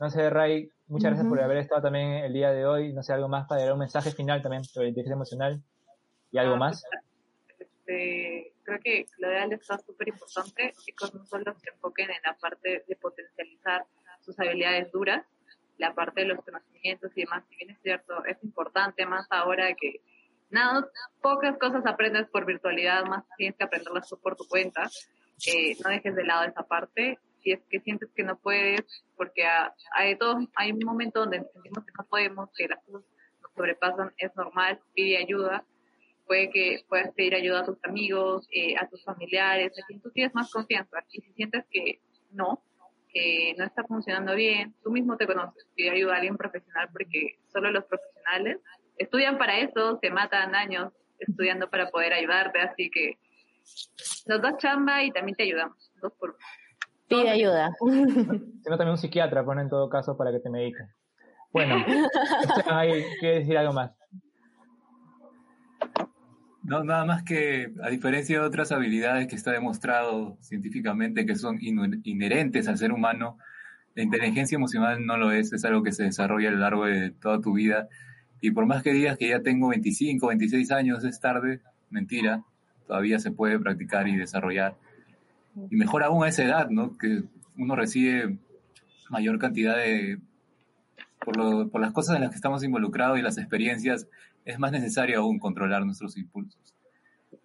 No 0.00 0.10
sé, 0.10 0.28
Ray, 0.28 0.70
muchas 0.88 1.10
gracias 1.10 1.28
por 1.28 1.40
haber 1.40 1.58
estado 1.58 1.82
también 1.82 2.24
el 2.24 2.32
día 2.32 2.50
de 2.52 2.66
hoy. 2.66 2.92
No 2.92 3.02
sé, 3.02 3.12
algo 3.12 3.28
más 3.28 3.46
para 3.46 3.62
dar 3.62 3.72
un 3.72 3.78
mensaje 3.78 4.10
final 4.10 4.42
también 4.42 4.64
sobre 4.64 4.88
inteligencia 4.88 5.14
emocional 5.14 5.62
y 6.30 6.38
algo 6.38 6.54
ah, 6.54 6.58
más. 6.58 6.84
Este, 7.58 8.52
creo 8.62 8.80
que 8.80 9.06
lo 9.18 9.28
de 9.28 9.38
Ale 9.38 9.54
está 9.54 9.78
súper 9.78 10.08
importante. 10.08 10.72
Chicos, 10.84 11.14
no 11.14 11.24
solo 11.24 11.54
se 11.54 11.70
enfoquen 11.70 12.10
en 12.10 12.22
la 12.24 12.34
parte 12.34 12.84
de 12.86 12.96
potencializar 12.96 13.86
sus 14.20 14.38
habilidades 14.38 14.90
duras, 14.92 15.24
la 15.78 15.94
parte 15.94 16.22
de 16.22 16.28
los 16.28 16.44
conocimientos 16.44 17.12
y 17.14 17.20
demás, 17.20 17.44
si 17.48 17.56
bien 17.56 17.70
es 17.70 17.80
cierto, 17.82 18.24
es 18.24 18.42
importante 18.42 19.06
más 19.06 19.26
ahora 19.30 19.72
que 19.74 20.00
nada, 20.50 20.88
pocas 21.20 21.58
cosas 21.58 21.84
aprendes 21.86 22.28
por 22.28 22.46
virtualidad, 22.46 23.04
más 23.04 23.24
tienes 23.36 23.56
que 23.56 23.64
aprenderlas 23.64 24.08
por 24.22 24.36
tu 24.36 24.46
cuenta. 24.46 24.88
Eh, 25.46 25.76
no 25.84 25.90
dejes 25.90 26.14
de 26.14 26.24
lado 26.24 26.44
esa 26.44 26.62
parte. 26.62 27.18
Si 27.42 27.52
es 27.52 27.60
que 27.70 27.80
sientes 27.80 28.10
que 28.14 28.24
no 28.24 28.36
puedes, 28.36 28.80
porque 29.16 29.44
hay, 29.92 30.16
todo, 30.16 30.38
hay 30.56 30.72
un 30.72 30.80
momento 30.84 31.20
donde 31.20 31.44
sentimos 31.52 31.84
que 31.84 31.92
no 31.96 32.04
podemos, 32.06 32.50
que 32.56 32.68
las 32.68 32.82
cosas 32.84 33.02
nos 33.42 33.52
sobrepasan, 33.54 34.12
es 34.18 34.34
normal, 34.34 34.80
pide 34.94 35.18
ayuda. 35.18 35.64
Puede 36.26 36.50
que 36.50 36.84
puedas 36.88 37.12
pedir 37.14 37.36
ayuda 37.36 37.60
a 37.60 37.66
tus 37.66 37.78
amigos, 37.84 38.48
eh, 38.50 38.74
a 38.76 38.88
tus 38.88 39.04
familiares, 39.04 39.78
a 39.78 39.86
quien 39.86 40.00
tú 40.00 40.10
tienes 40.10 40.34
más 40.34 40.50
confianza. 40.50 41.04
Y 41.12 41.20
si 41.20 41.32
sientes 41.34 41.64
que 41.70 42.00
no, 42.32 42.62
que 43.12 43.54
no 43.56 43.64
está 43.64 43.84
funcionando 43.84 44.34
bien, 44.34 44.74
tú 44.82 44.90
mismo 44.90 45.16
te 45.16 45.26
conoces, 45.26 45.66
pide 45.76 45.90
ayuda 45.90 46.14
a 46.14 46.16
alguien 46.16 46.36
profesional 46.36 46.88
porque 46.92 47.38
solo 47.52 47.70
los 47.70 47.84
profesionales 47.84 48.58
estudian 48.96 49.38
para 49.38 49.58
eso, 49.58 49.98
se 50.00 50.10
matan 50.10 50.54
años 50.54 50.92
estudiando 51.18 51.70
para 51.70 51.90
poder 51.90 52.12
ayudarte, 52.12 52.60
así 52.60 52.90
que 52.90 53.18
nos 54.26 54.42
das 54.42 54.56
chamba 54.58 55.02
y 55.02 55.10
también 55.10 55.36
te 55.36 55.44
ayudamos, 55.44 55.90
dos 56.00 56.12
por 56.18 56.36
Pide 57.08 57.30
ayuda. 57.30 57.70
Tengo 57.80 58.76
también 58.76 58.90
un 58.90 58.98
psiquiatra, 58.98 59.44
pone 59.44 59.62
en 59.62 59.68
todo 59.68 59.88
caso 59.88 60.16
para 60.16 60.32
que 60.32 60.40
te 60.40 60.50
medique. 60.50 60.84
Bueno, 61.52 61.76
¿quiere 63.20 63.38
decir 63.38 63.56
algo 63.56 63.72
más? 63.72 63.92
No, 66.64 66.82
nada 66.82 67.04
más 67.04 67.22
que, 67.22 67.72
a 67.80 67.90
diferencia 67.90 68.40
de 68.40 68.44
otras 68.44 68.72
habilidades 68.72 69.28
que 69.28 69.36
está 69.36 69.52
demostrado 69.52 70.36
científicamente 70.40 71.24
que 71.24 71.36
son 71.36 71.58
inherentes 71.60 72.66
al 72.66 72.76
ser 72.76 72.90
humano, 72.90 73.38
la 73.94 74.02
inteligencia 74.02 74.56
emocional 74.56 75.06
no 75.06 75.16
lo 75.16 75.30
es, 75.30 75.52
es 75.52 75.64
algo 75.64 75.84
que 75.84 75.92
se 75.92 76.02
desarrolla 76.02 76.48
a 76.48 76.52
lo 76.52 76.58
largo 76.58 76.86
de 76.86 77.12
toda 77.12 77.40
tu 77.40 77.54
vida 77.54 77.88
y 78.40 78.50
por 78.50 78.66
más 78.66 78.82
que 78.82 78.92
digas 78.92 79.16
que 79.16 79.28
ya 79.28 79.40
tengo 79.40 79.68
25, 79.68 80.26
26 80.26 80.70
años, 80.72 81.04
es 81.04 81.20
tarde, 81.20 81.60
mentira, 81.90 82.44
todavía 82.86 83.18
se 83.18 83.30
puede 83.30 83.58
practicar 83.58 84.08
y 84.08 84.16
desarrollar. 84.16 84.76
Y 85.70 85.76
mejor 85.76 86.02
aún 86.02 86.24
a 86.24 86.28
esa 86.28 86.44
edad, 86.44 86.68
¿no? 86.68 86.96
Que 86.98 87.22
uno 87.56 87.76
recibe 87.76 88.38
mayor 89.08 89.38
cantidad 89.38 89.76
de... 89.76 90.18
Por, 91.24 91.70
por 91.70 91.80
las 91.80 91.92
cosas 91.92 92.16
en 92.16 92.22
las 92.22 92.30
que 92.30 92.36
estamos 92.36 92.62
involucrados 92.62 93.18
y 93.18 93.22
las 93.22 93.38
experiencias, 93.38 94.06
es 94.44 94.58
más 94.58 94.70
necesario 94.70 95.18
aún 95.20 95.38
controlar 95.38 95.84
nuestros 95.84 96.16
impulsos. 96.16 96.76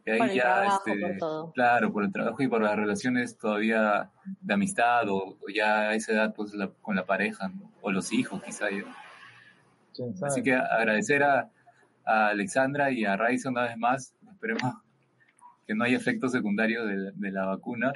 Y 0.06 0.12
ahí 0.12 0.36
ya, 0.36 0.66
este, 0.66 1.18
claro, 1.54 1.92
por 1.92 2.04
el 2.04 2.12
trabajo 2.12 2.42
y 2.42 2.48
por 2.48 2.62
las 2.62 2.76
relaciones 2.76 3.38
todavía 3.38 4.12
de 4.42 4.54
amistad 4.54 5.08
o, 5.10 5.38
ya 5.54 5.90
a 5.90 5.96
esa 5.96 6.14
edad 6.14 6.34
pues 6.36 6.54
con 6.82 6.96
la 6.96 7.06
pareja 7.06 7.52
o 7.82 7.92
los 7.92 8.12
hijos 8.12 8.42
quizá. 8.44 8.68
Así 10.24 10.44
que 10.44 10.54
agradecer 10.54 11.24
a, 11.24 11.50
Alexandra 12.04 12.92
y 12.92 13.06
a 13.06 13.16
Raiza 13.16 13.50
una 13.50 13.64
vez 13.64 13.78
más. 13.78 14.16
Esperemos 14.32 14.74
que 15.68 15.76
no 15.76 15.84
haya 15.84 15.96
efectos 15.96 16.32
secundarios 16.32 16.86
de, 17.16 17.32
la 17.32 17.46
vacuna. 17.46 17.94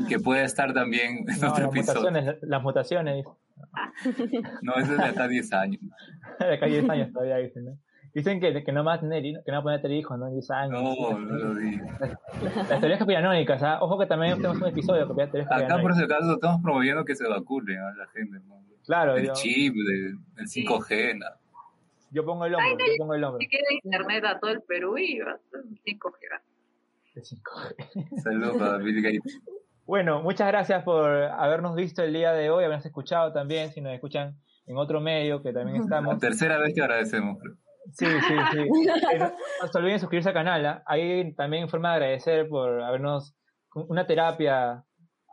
Y 0.00 0.06
que, 0.06 0.18
pueda 0.18 0.42
estar 0.42 0.72
también 0.74 1.24
en 1.28 1.44
otro 1.44 1.66
las 1.66 1.74
episodio. 1.74 2.10
Mutaciones, 2.10 2.36
las 2.42 2.62
mutaciones. 2.62 3.24
No, 4.62 4.74
eso 4.74 4.92
es 4.92 4.98
de 4.98 5.04
acá 5.04 5.28
10 5.28 5.52
años. 5.52 5.80
de 6.40 6.54
acá 6.54 6.66
10 6.66 6.90
años 6.90 7.12
todavía 7.12 7.36
dicen, 7.36 7.64
¿no? 7.64 7.78
Dicen 8.12 8.40
que, 8.40 8.64
que 8.64 8.72
no 8.72 8.82
va 8.82 8.94
a 8.94 9.00
tener, 9.00 9.22
que 9.22 9.52
no 9.52 9.62
va 9.62 9.74
a 9.74 9.80
tener 9.80 9.98
hijos, 9.98 10.18
¿no? 10.18 10.30
10 10.30 10.50
años. 10.50 10.82
No, 10.82 11.18
no 11.18 11.36
lo 11.36 11.54
digo. 11.54 11.86
Las, 12.00 12.80
teorías 12.80 12.98
conspiranoicas, 12.98 13.62
¿ah? 13.62 13.78
Ojo 13.82 13.98
que 13.98 14.06
también 14.06 14.36
tenemos 14.36 14.60
un 14.60 14.68
episodio 14.68 15.06
de 15.06 15.26
teorías 15.26 15.52
Acá 15.52 15.80
por 15.80 15.94
si 15.94 16.02
acaso 16.02 16.32
estamos 16.32 16.62
promoviendo 16.62 17.04
que 17.04 17.14
se 17.14 17.28
vacune 17.28 17.78
a 17.78 17.92
la 17.94 18.06
gente, 18.14 18.38
¿no? 18.46 18.56
Claro. 18.86 19.16
El 19.16 19.32
chip, 19.32 19.74
el 20.36 20.46
5G, 20.46 21.18
¿no? 21.18 21.26
Yo 22.10 22.24
pongo 22.24 22.46
el 22.46 22.54
hombro, 22.54 22.86
yo 22.86 22.92
pongo 22.98 23.14
el 23.14 23.24
hombro. 23.24 23.40
Si 23.40 23.48
queda 23.48 23.64
internet 23.82 24.24
a 24.24 24.38
todo 24.38 24.50
el 24.52 24.62
Perú 24.62 24.96
y 24.96 25.18
va 25.18 25.32
a 25.32 25.38
ser 25.50 25.60
5G. 25.84 26.40
El 27.16 27.22
5G. 27.22 28.22
Saludos 28.22 28.62
a 28.62 28.76
Bill 28.78 29.02
Gates. 29.02 29.40
Bueno, 29.86 30.22
muchas 30.22 30.48
gracias 30.48 30.82
por 30.82 31.08
habernos 31.08 31.76
visto 31.76 32.02
el 32.02 32.12
día 32.12 32.32
de 32.32 32.50
hoy, 32.50 32.64
habernos 32.64 32.86
escuchado 32.86 33.32
también, 33.32 33.70
si 33.70 33.80
nos 33.80 33.92
escuchan 33.92 34.36
en 34.66 34.76
otro 34.76 35.00
medio, 35.00 35.42
que 35.42 35.52
también 35.52 35.76
estamos. 35.82 36.14
La 36.14 36.20
tercera 36.20 36.58
vez 36.58 36.74
que 36.74 36.82
agradecemos. 36.82 37.38
Sí, 37.92 38.06
sí, 38.06 38.34
sí. 38.52 38.58
Eh, 39.12 39.18
no, 39.18 39.68
se 39.68 39.78
olviden 39.78 40.00
suscribirse 40.00 40.30
al 40.30 40.34
canal. 40.34 40.66
¿ah? 40.66 40.82
Ahí 40.86 41.34
también 41.34 41.68
forma 41.68 41.90
de 41.90 41.96
agradecer 41.96 42.48
por 42.48 42.82
habernos 42.82 43.36
una 43.74 44.06
terapia. 44.06 44.84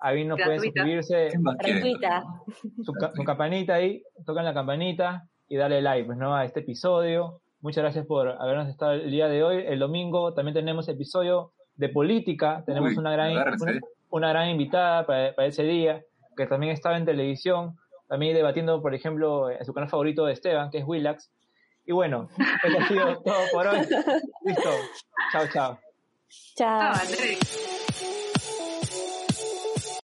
Ahí 0.03 0.25
nos 0.25 0.39
pueden 0.41 0.59
suscribirse. 0.59 1.29
Su, 1.31 2.93
su, 3.15 3.23
campanita 3.23 3.75
ahí, 3.75 4.03
tocan 4.25 4.45
la 4.45 4.53
campanita 4.53 5.27
y 5.47 5.55
darle 5.55 5.81
like 5.81 6.05
pues, 6.05 6.17
¿no? 6.17 6.35
a 6.35 6.45
este 6.45 6.59
episodio. 6.59 7.41
Muchas 7.61 7.83
gracias 7.83 8.05
por 8.05 8.27
habernos 8.27 8.67
estado 8.69 8.93
el 8.93 9.09
día 9.09 9.27
de 9.27 9.43
hoy. 9.43 9.63
El 9.65 9.79
domingo 9.79 10.33
también 10.33 10.53
tenemos 10.53 10.89
episodio 10.89 11.53
de 11.75 11.89
política. 11.89 12.63
Tenemos 12.65 12.97
una, 12.97 13.11
gran, 13.13 13.33
una, 14.09 14.29
gran 14.29 14.49
invitada 14.49 15.05
para, 15.05 15.33
para 15.33 15.47
ese 15.47 15.63
día, 15.63 16.03
que 16.35 16.45
también 16.47 16.73
estaba 16.73 16.97
en 16.97 17.05
televisión, 17.05 17.77
también 18.09 18.35
debatiendo, 18.35 18.81
por 18.81 18.93
ejemplo, 18.93 19.49
en 19.49 19.63
su 19.63 19.73
canal 19.73 19.89
favorito 19.89 20.25
de 20.25 20.33
Esteban, 20.33 20.69
que 20.69 20.79
es 20.79 20.85
Willax 20.85 21.31
y 21.85 21.91
bueno, 21.91 22.29
eso 22.63 22.79
ha 22.79 22.87
sido 22.87 23.21
todo 23.21 23.43
por 23.51 23.67
hoy. 23.67 23.79
Listo. 24.45 24.69
Chao, 25.31 25.47
chao. 25.51 25.79
Chao. 26.55 26.93